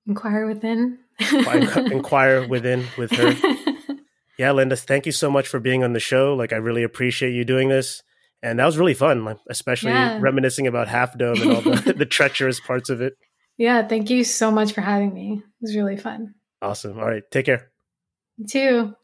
Inquire 0.06 0.47
within. 0.47 0.98
Inquire, 1.20 2.47
within 2.48 2.86
with 2.97 3.10
her. 3.12 3.34
Yeah, 4.38 4.52
Linda, 4.52 4.76
thank 4.76 5.06
you 5.06 5.12
so 5.12 5.30
much 5.30 5.48
for 5.48 5.59
being 5.59 5.82
on 5.82 5.94
the 5.94 5.98
show. 5.98 6.34
Like, 6.34 6.52
I 6.52 6.56
really 6.56 6.82
appreciate 6.82 7.32
you 7.32 7.43
doing 7.47 7.70
this. 7.70 8.02
And 8.43 8.59
that 8.59 8.66
was 8.66 8.76
really 8.76 8.93
fun, 8.93 9.24
like, 9.24 9.38
especially 9.48 9.93
Yeah. 9.93 10.18
reminiscing 10.20 10.66
about 10.66 10.88
Half 10.88 11.16
Dome 11.16 11.40
and 11.40 11.52
all 11.52 11.62
the, 11.62 11.94
the 11.97 12.05
treacherous 12.05 12.60
parts 12.60 12.90
of 12.90 13.01
it. 13.01 13.14
yeah, 13.56 13.88
thank 13.88 14.10
you 14.10 14.24
so 14.24 14.51
much 14.51 14.72
for 14.74 14.82
having 14.82 15.14
me. 15.14 15.38
It 15.43 15.43
was 15.62 15.74
really 15.74 15.97
fun. 15.97 16.34
Awesome. 16.60 16.98
All 16.98 17.06
right. 17.06 17.22
Take 17.30 17.47
care. 17.47 17.70
You 18.36 18.47
too. 18.47 18.94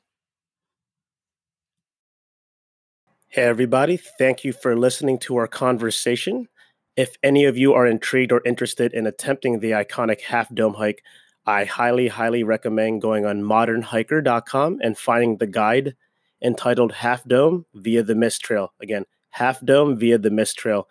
Hey, 3.34 3.44
everybody. 3.44 3.96
Thank 3.96 4.44
you 4.44 4.52
for 4.52 4.76
listening 4.76 5.18
to 5.20 5.36
our 5.36 5.46
conversation. 5.46 6.48
If 6.96 7.16
any 7.22 7.46
of 7.46 7.56
you 7.56 7.72
are 7.72 7.86
intrigued 7.86 8.30
or 8.30 8.42
interested 8.44 8.92
in 8.92 9.06
attempting 9.06 9.60
the 9.60 9.70
iconic 9.70 10.20
Half 10.20 10.54
Dome 10.54 10.74
hike, 10.74 11.02
I 11.46 11.64
highly, 11.64 12.08
highly 12.08 12.44
recommend 12.44 13.00
going 13.00 13.24
on 13.24 13.40
modernhiker.com 13.40 14.80
and 14.82 14.98
finding 14.98 15.38
the 15.38 15.46
guide 15.46 15.96
entitled 16.42 16.92
Half 16.92 17.26
Dome 17.26 17.64
via 17.72 18.02
the 18.02 18.14
Mist 18.14 18.42
Trail. 18.42 18.74
Again, 18.82 19.06
Half 19.30 19.64
Dome 19.64 19.96
via 19.96 20.18
the 20.18 20.30
Mist 20.30 20.58
Trail. 20.58 20.86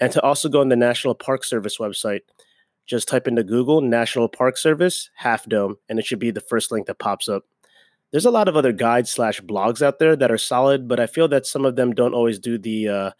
And 0.00 0.10
to 0.12 0.22
also 0.22 0.48
go 0.48 0.62
on 0.62 0.70
the 0.70 0.76
National 0.76 1.14
Park 1.14 1.44
Service 1.44 1.76
website. 1.76 2.20
Just 2.86 3.06
type 3.06 3.28
into 3.28 3.44
Google 3.44 3.82
National 3.82 4.30
Park 4.30 4.56
Service 4.56 5.10
Half 5.16 5.44
Dome, 5.44 5.76
and 5.90 5.98
it 5.98 6.06
should 6.06 6.20
be 6.20 6.30
the 6.30 6.40
first 6.40 6.72
link 6.72 6.86
that 6.86 6.98
pops 6.98 7.28
up. 7.28 7.44
There's 8.12 8.26
a 8.26 8.30
lot 8.30 8.48
of 8.48 8.56
other 8.56 8.72
guides 8.72 9.10
slash 9.10 9.40
blogs 9.40 9.82
out 9.82 9.98
there 9.98 10.14
that 10.16 10.30
are 10.30 10.38
solid, 10.38 10.86
but 10.86 11.00
I 11.00 11.06
feel 11.06 11.28
that 11.28 11.46
some 11.46 11.64
of 11.64 11.76
them 11.76 11.94
don't 11.94 12.14
always 12.14 12.38
do 12.38 12.58
the 12.58 12.88
uh, 12.88 13.10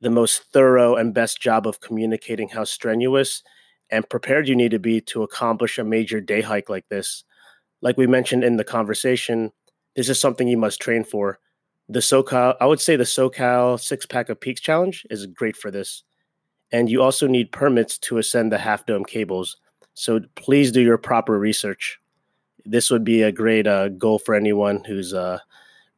the 0.00 0.10
most 0.10 0.44
thorough 0.52 0.94
and 0.94 1.12
best 1.12 1.40
job 1.40 1.66
of 1.66 1.80
communicating 1.80 2.48
how 2.48 2.64
strenuous 2.64 3.42
and 3.90 4.08
prepared 4.08 4.48
you 4.48 4.54
need 4.54 4.70
to 4.70 4.78
be 4.78 5.00
to 5.00 5.22
accomplish 5.22 5.78
a 5.78 5.84
major 5.84 6.20
day 6.20 6.40
hike 6.40 6.68
like 6.68 6.88
this. 6.88 7.24
Like 7.82 7.96
we 7.96 8.06
mentioned 8.06 8.44
in 8.44 8.56
the 8.56 8.64
conversation, 8.64 9.52
this 9.94 10.08
is 10.08 10.20
something 10.20 10.48
you 10.48 10.56
must 10.56 10.80
train 10.80 11.04
for. 11.04 11.38
The 11.88 12.00
SoCal, 12.00 12.56
I 12.60 12.66
would 12.66 12.80
say 12.80 12.96
the 12.96 13.04
SoCal 13.04 13.80
Six 13.80 14.06
Pack 14.06 14.28
of 14.28 14.40
Peaks 14.40 14.60
Challenge 14.60 15.06
is 15.10 15.26
great 15.26 15.56
for 15.56 15.70
this. 15.70 16.02
And 16.72 16.90
you 16.90 17.00
also 17.00 17.28
need 17.28 17.52
permits 17.52 17.96
to 17.98 18.18
ascend 18.18 18.50
the 18.50 18.58
Half 18.58 18.86
Dome 18.86 19.04
cables. 19.04 19.56
So 19.94 20.20
please 20.34 20.72
do 20.72 20.80
your 20.80 20.98
proper 20.98 21.38
research. 21.38 22.00
This 22.66 22.90
would 22.90 23.04
be 23.04 23.22
a 23.22 23.30
great 23.30 23.66
uh, 23.66 23.88
goal 23.88 24.18
for 24.18 24.34
anyone 24.34 24.82
who's 24.84 25.14
uh, 25.14 25.38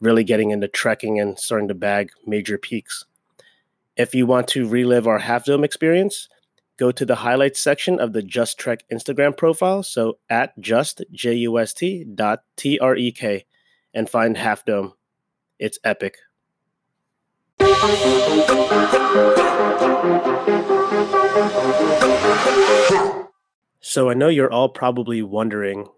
really 0.01 0.23
getting 0.23 0.51
into 0.51 0.69
trekking 0.69 1.19
and 1.19 1.39
starting 1.39 1.69
to 1.69 1.75
bag 1.75 2.11
major 2.27 2.59
peaks. 2.59 3.07
If 3.97 4.15
you 4.15 4.27
want 4.27 4.49
to 4.49 4.69
relive 4.69 5.07
our 5.07 5.19
Half 5.19 5.47
Dome 5.47 5.65
experience, 5.65 6.29
go 6.77 6.93
to 6.93 7.07
the 7.07 7.17
highlights 7.17 7.59
section 7.59 7.99
of 7.99 8.13
the 8.13 8.23
Just 8.23 8.59
Trek 8.59 8.85
Instagram 8.93 9.37
profile. 9.37 9.83
So 9.83 10.19
at 10.29 10.59
just 10.61 11.03
J 11.11 11.35
U 11.35 11.59
S 11.59 11.73
T 11.73 12.05
dot 12.05 12.43
T 12.57 12.79
R 12.79 12.95
E 12.95 13.11
K 13.13 13.47
and 13.95 14.09
find 14.09 14.37
Half 14.37 14.67
Dome. 14.67 14.93
It's 15.59 15.79
epic. 15.83 16.19
So 23.81 24.11
I 24.11 24.15
know 24.15 24.29
you're 24.29 24.53
all 24.53 24.69
probably 24.69 25.23
wondering 25.23 25.89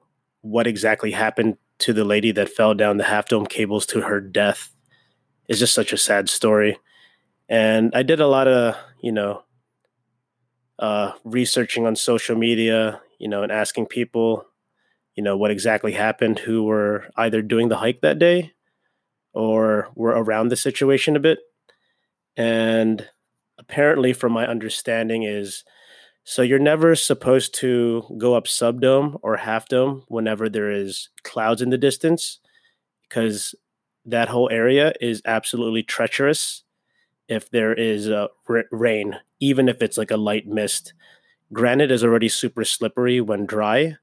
what 0.42 0.66
exactly 0.66 1.10
happened 1.10 1.56
to 1.78 1.92
the 1.92 2.04
lady 2.04 2.30
that 2.32 2.48
fell 2.48 2.74
down 2.74 2.96
the 2.96 3.04
half 3.04 3.28
dome 3.28 3.46
cables 3.46 3.86
to 3.86 4.02
her 4.02 4.20
death. 4.20 4.70
It's 5.48 5.58
just 5.58 5.74
such 5.74 5.92
a 5.92 5.98
sad 5.98 6.28
story. 6.28 6.78
And 7.48 7.90
I 7.94 8.02
did 8.02 8.20
a 8.20 8.26
lot 8.26 8.46
of, 8.46 8.76
you 9.02 9.12
know, 9.12 9.42
uh, 10.78 11.12
researching 11.24 11.86
on 11.86 11.96
social 11.96 12.36
media, 12.36 13.00
you 13.18 13.28
know, 13.28 13.42
and 13.42 13.52
asking 13.52 13.86
people, 13.86 14.46
you 15.14 15.22
know, 15.22 15.36
what 15.36 15.50
exactly 15.50 15.92
happened 15.92 16.38
who 16.38 16.62
were 16.62 17.10
either 17.16 17.42
doing 17.42 17.68
the 17.68 17.76
hike 17.76 18.00
that 18.00 18.18
day 18.18 18.52
or 19.32 19.88
were 19.94 20.10
around 20.10 20.48
the 20.48 20.56
situation 20.56 21.16
a 21.16 21.20
bit. 21.20 21.40
And 22.36 23.08
apparently, 23.58 24.12
from 24.12 24.32
my 24.32 24.46
understanding, 24.46 25.24
is 25.24 25.64
so 26.24 26.42
you're 26.42 26.58
never 26.58 26.94
supposed 26.94 27.54
to 27.56 28.04
go 28.18 28.34
up 28.34 28.46
Sub 28.46 28.80
Dome 28.80 29.18
or 29.22 29.36
half 29.36 29.68
dome 29.68 30.04
whenever 30.08 30.48
there 30.48 30.70
is 30.70 31.08
clouds 31.22 31.62
in 31.62 31.70
the 31.70 31.78
distance 31.78 32.40
because 33.08 33.54
that 34.04 34.28
whole 34.28 34.48
area 34.50 34.92
is 35.00 35.22
absolutely 35.24 35.82
treacherous 35.82 36.62
if 37.28 37.50
there 37.50 37.72
is 37.72 38.08
uh, 38.08 38.28
r- 38.48 38.64
rain, 38.70 39.16
even 39.40 39.68
if 39.68 39.82
it's 39.82 39.98
like 39.98 40.10
a 40.10 40.16
light 40.16 40.46
mist. 40.46 40.94
Granite 41.52 41.90
is 41.90 42.04
already 42.04 42.28
super 42.28 42.64
slippery 42.64 43.20
when 43.20 43.46
dry. 43.46 43.96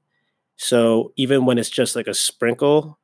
So 0.56 1.12
even 1.16 1.46
when 1.46 1.58
it's 1.58 1.70
just 1.70 1.96
like 1.96 2.06
a 2.06 2.14
sprinkle, 2.14 2.98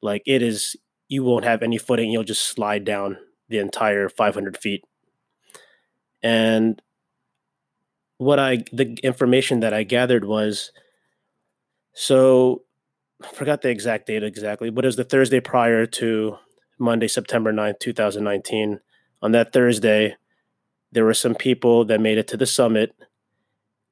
like 0.00 0.22
it 0.26 0.42
is, 0.42 0.76
you 1.08 1.24
won't 1.24 1.44
have 1.44 1.62
any 1.62 1.78
footing. 1.78 2.10
You'll 2.10 2.24
just 2.24 2.46
slide 2.46 2.84
down 2.84 3.18
the 3.48 3.58
entire 3.58 4.08
500 4.08 4.56
feet. 4.56 4.84
And 6.22 6.80
what 8.22 8.38
I 8.38 8.64
the 8.72 8.94
information 9.02 9.60
that 9.60 9.74
I 9.74 9.82
gathered 9.82 10.24
was 10.24 10.70
so 11.92 12.62
I 13.22 13.28
forgot 13.28 13.62
the 13.62 13.68
exact 13.68 14.06
date 14.06 14.22
exactly, 14.22 14.70
but 14.70 14.84
it 14.84 14.88
was 14.88 14.96
the 14.96 15.04
Thursday 15.04 15.40
prior 15.40 15.86
to 15.86 16.38
Monday, 16.78 17.08
September 17.08 17.52
9th, 17.52 17.78
2019. 17.80 18.80
On 19.22 19.32
that 19.32 19.52
Thursday, 19.52 20.16
there 20.90 21.04
were 21.04 21.14
some 21.14 21.34
people 21.34 21.84
that 21.84 22.00
made 22.00 22.18
it 22.18 22.26
to 22.28 22.36
the 22.36 22.46
summit 22.46 22.94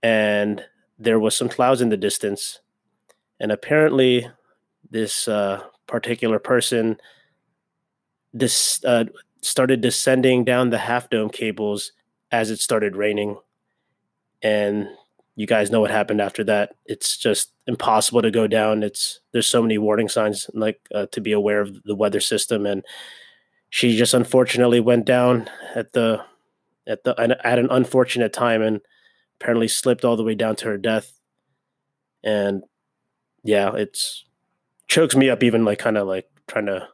and 0.02 0.64
there 0.98 1.18
was 1.18 1.36
some 1.36 1.48
clouds 1.48 1.80
in 1.80 1.88
the 1.88 1.96
distance. 1.96 2.60
And 3.38 3.52
apparently 3.52 4.28
this 4.90 5.28
uh, 5.28 5.62
particular 5.86 6.38
person 6.38 6.98
this 8.32 8.84
uh, 8.84 9.04
started 9.42 9.80
descending 9.80 10.44
down 10.44 10.70
the 10.70 10.78
half 10.78 11.10
dome 11.10 11.30
cables 11.30 11.92
as 12.30 12.50
it 12.50 12.60
started 12.60 12.94
raining 12.94 13.36
and 14.42 14.88
you 15.36 15.46
guys 15.46 15.70
know 15.70 15.80
what 15.80 15.90
happened 15.90 16.20
after 16.20 16.44
that. 16.44 16.74
It's 16.86 17.16
just 17.16 17.52
impossible 17.66 18.22
to 18.22 18.30
go 18.30 18.46
down. 18.46 18.82
It's 18.82 19.20
there's 19.32 19.46
so 19.46 19.62
many 19.62 19.78
warning 19.78 20.08
signs 20.08 20.50
like 20.54 20.80
uh, 20.94 21.06
to 21.12 21.20
be 21.20 21.32
aware 21.32 21.60
of 21.60 21.82
the 21.84 21.94
weather 21.94 22.20
system, 22.20 22.66
and 22.66 22.84
she 23.70 23.96
just 23.96 24.14
unfortunately 24.14 24.80
went 24.80 25.06
down 25.06 25.48
at 25.74 25.92
the 25.92 26.24
at 26.86 27.04
the 27.04 27.14
at 27.44 27.58
an 27.58 27.68
unfortunate 27.70 28.32
time 28.32 28.62
and 28.62 28.80
apparently 29.40 29.68
slipped 29.68 30.04
all 30.04 30.16
the 30.16 30.24
way 30.24 30.34
down 30.34 30.56
to 30.56 30.66
her 30.66 30.76
death. 30.76 31.12
And 32.22 32.62
yeah, 33.42 33.74
it's 33.74 34.24
chokes 34.88 35.16
me 35.16 35.30
up 35.30 35.42
even 35.42 35.64
like 35.64 35.78
kind 35.78 35.96
of 35.96 36.06
like 36.06 36.28
trying 36.48 36.66
to 36.66 36.88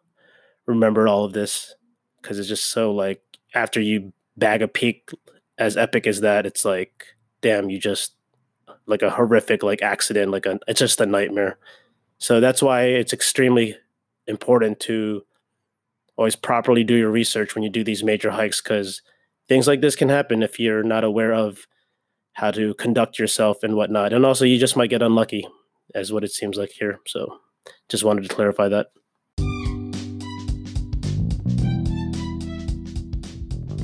remember 0.67 1.09
all 1.09 1.25
of 1.25 1.33
this 1.33 1.75
because 2.21 2.39
it's 2.39 2.49
just 2.49 2.67
so 2.67 2.93
like 2.93 3.23
after 3.55 3.81
you 3.81 4.13
bag 4.37 4.63
a 4.63 4.69
peak 4.69 5.11
as 5.59 5.77
epic 5.77 6.07
as 6.07 6.21
that, 6.21 6.47
it's 6.47 6.65
like 6.65 7.16
damn, 7.47 7.71
you 7.71 7.79
just 7.79 8.17
like 8.87 9.03
a 9.03 9.11
horrific 9.11 9.63
like 9.63 9.81
accident, 9.81 10.33
like 10.33 10.47
a 10.47 10.59
it's 10.67 10.81
just 10.81 11.01
a 11.01 11.07
nightmare. 11.07 11.59
So 12.19 12.41
that's 12.41 12.61
why 12.61 12.83
it's 12.83 13.13
extremely 13.13 13.77
important 14.27 14.81
to 14.81 15.23
always 16.17 16.35
properly 16.35 16.83
do 16.83 16.97
your 16.97 17.11
research 17.11 17.55
when 17.55 17.63
you 17.63 17.71
do 17.71 17.85
these 17.85 18.03
major 18.03 18.31
hikes 18.31 18.61
because 18.61 19.01
things 19.47 19.69
like 19.69 19.81
this 19.81 19.95
can 19.95 20.09
happen 20.09 20.43
if 20.43 20.59
you're 20.59 20.83
not 20.83 21.05
aware 21.05 21.33
of 21.33 21.69
how 22.33 22.51
to 22.51 22.75
conduct 22.75 23.17
yourself 23.17 23.63
and 23.63 23.77
whatnot. 23.77 24.13
And 24.13 24.27
also, 24.27 24.45
you 24.45 24.59
just 24.59 24.77
might 24.77 24.91
get 24.91 25.03
unlucky, 25.03 25.47
as 25.95 26.13
what 26.13 26.25
it 26.25 26.33
seems 26.33 26.57
like 26.57 26.71
here. 26.71 26.99
So, 27.07 27.39
just 27.89 28.03
wanted 28.03 28.29
to 28.29 28.35
clarify 28.35 28.69
that. 28.71 28.89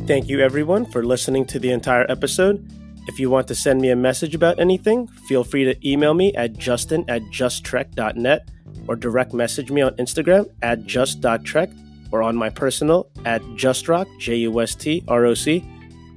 Thank 0.09 0.29
you, 0.29 0.41
everyone, 0.41 0.85
for 0.87 1.05
listening 1.05 1.47
to 1.47 1.61
the 1.61 1.71
entire 1.71 2.11
episode. 2.11 2.69
If 3.09 3.19
you 3.19 3.31
want 3.31 3.49
to 3.49 3.55
send 3.55 3.81
me 3.81 3.91
a 3.91 3.97
message 3.97 4.35
about 4.35 4.61
anything, 4.61 5.09
feel 5.29 5.45
free 5.45 5.65
to 5.65 5.89
email 5.89 6.15
me 6.15 6.33
at 6.35 6.57
justin 6.57 7.05
at 7.09 7.23
justtrek.net 7.25 8.49
or 8.89 8.97
direct 8.97 9.33
message 9.33 9.71
me 9.71 9.83
on 9.83 9.95
Instagram 9.97 10.47
at 10.63 10.85
just.trek 10.87 11.71
or 12.13 12.23
on 12.23 12.37
my 12.37 12.51
personal 12.51 13.09
at 13.25 13.41
justroc, 13.57 14.07
J 14.19 14.37
U 14.37 14.61
S 14.61 14.75
T 14.75 15.03
R 15.09 15.25
O 15.25 15.35
C. 15.35 15.65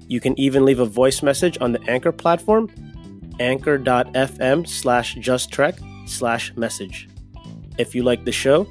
You 0.07 0.19
can 0.19 0.39
even 0.39 0.65
leave 0.65 0.79
a 0.79 0.85
voice 0.85 1.23
message 1.23 1.57
on 1.59 1.71
the 1.71 1.81
Anchor 1.89 2.11
platform, 2.11 2.69
anchor.fm 3.39 4.67
slash 4.67 5.15
justtrek 5.15 5.79
slash 6.07 6.55
message. 6.55 7.09
If 7.77 7.95
you 7.95 8.03
like 8.03 8.25
the 8.25 8.31
show, 8.31 8.67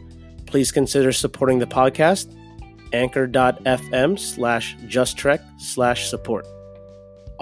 please 0.47 0.71
consider 0.71 1.13
supporting 1.13 1.59
the 1.59 1.67
podcast, 1.67 2.33
anchor.fm 2.93 4.19
slash 4.19 4.77
justtrek 4.87 5.41
slash 5.61 6.09
support. 6.09 6.47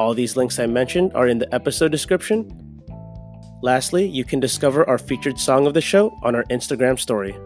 All 0.03 0.15
these 0.15 0.37
links 0.37 0.59
I 0.59 0.67
mentioned 0.67 1.13
are 1.15 1.29
in 1.29 1.39
the 1.39 1.55
episode 1.55 1.93
description. 1.93 2.51
Lastly, 3.63 4.05
you 4.05 4.25
can 4.25 4.41
discover 4.41 4.85
our 4.89 4.99
featured 4.99 5.39
song 5.39 5.65
of 5.69 5.75
the 5.75 5.81
show 5.81 6.11
on 6.25 6.35
our 6.35 6.43
Instagram 6.51 6.99
story. 6.99 7.37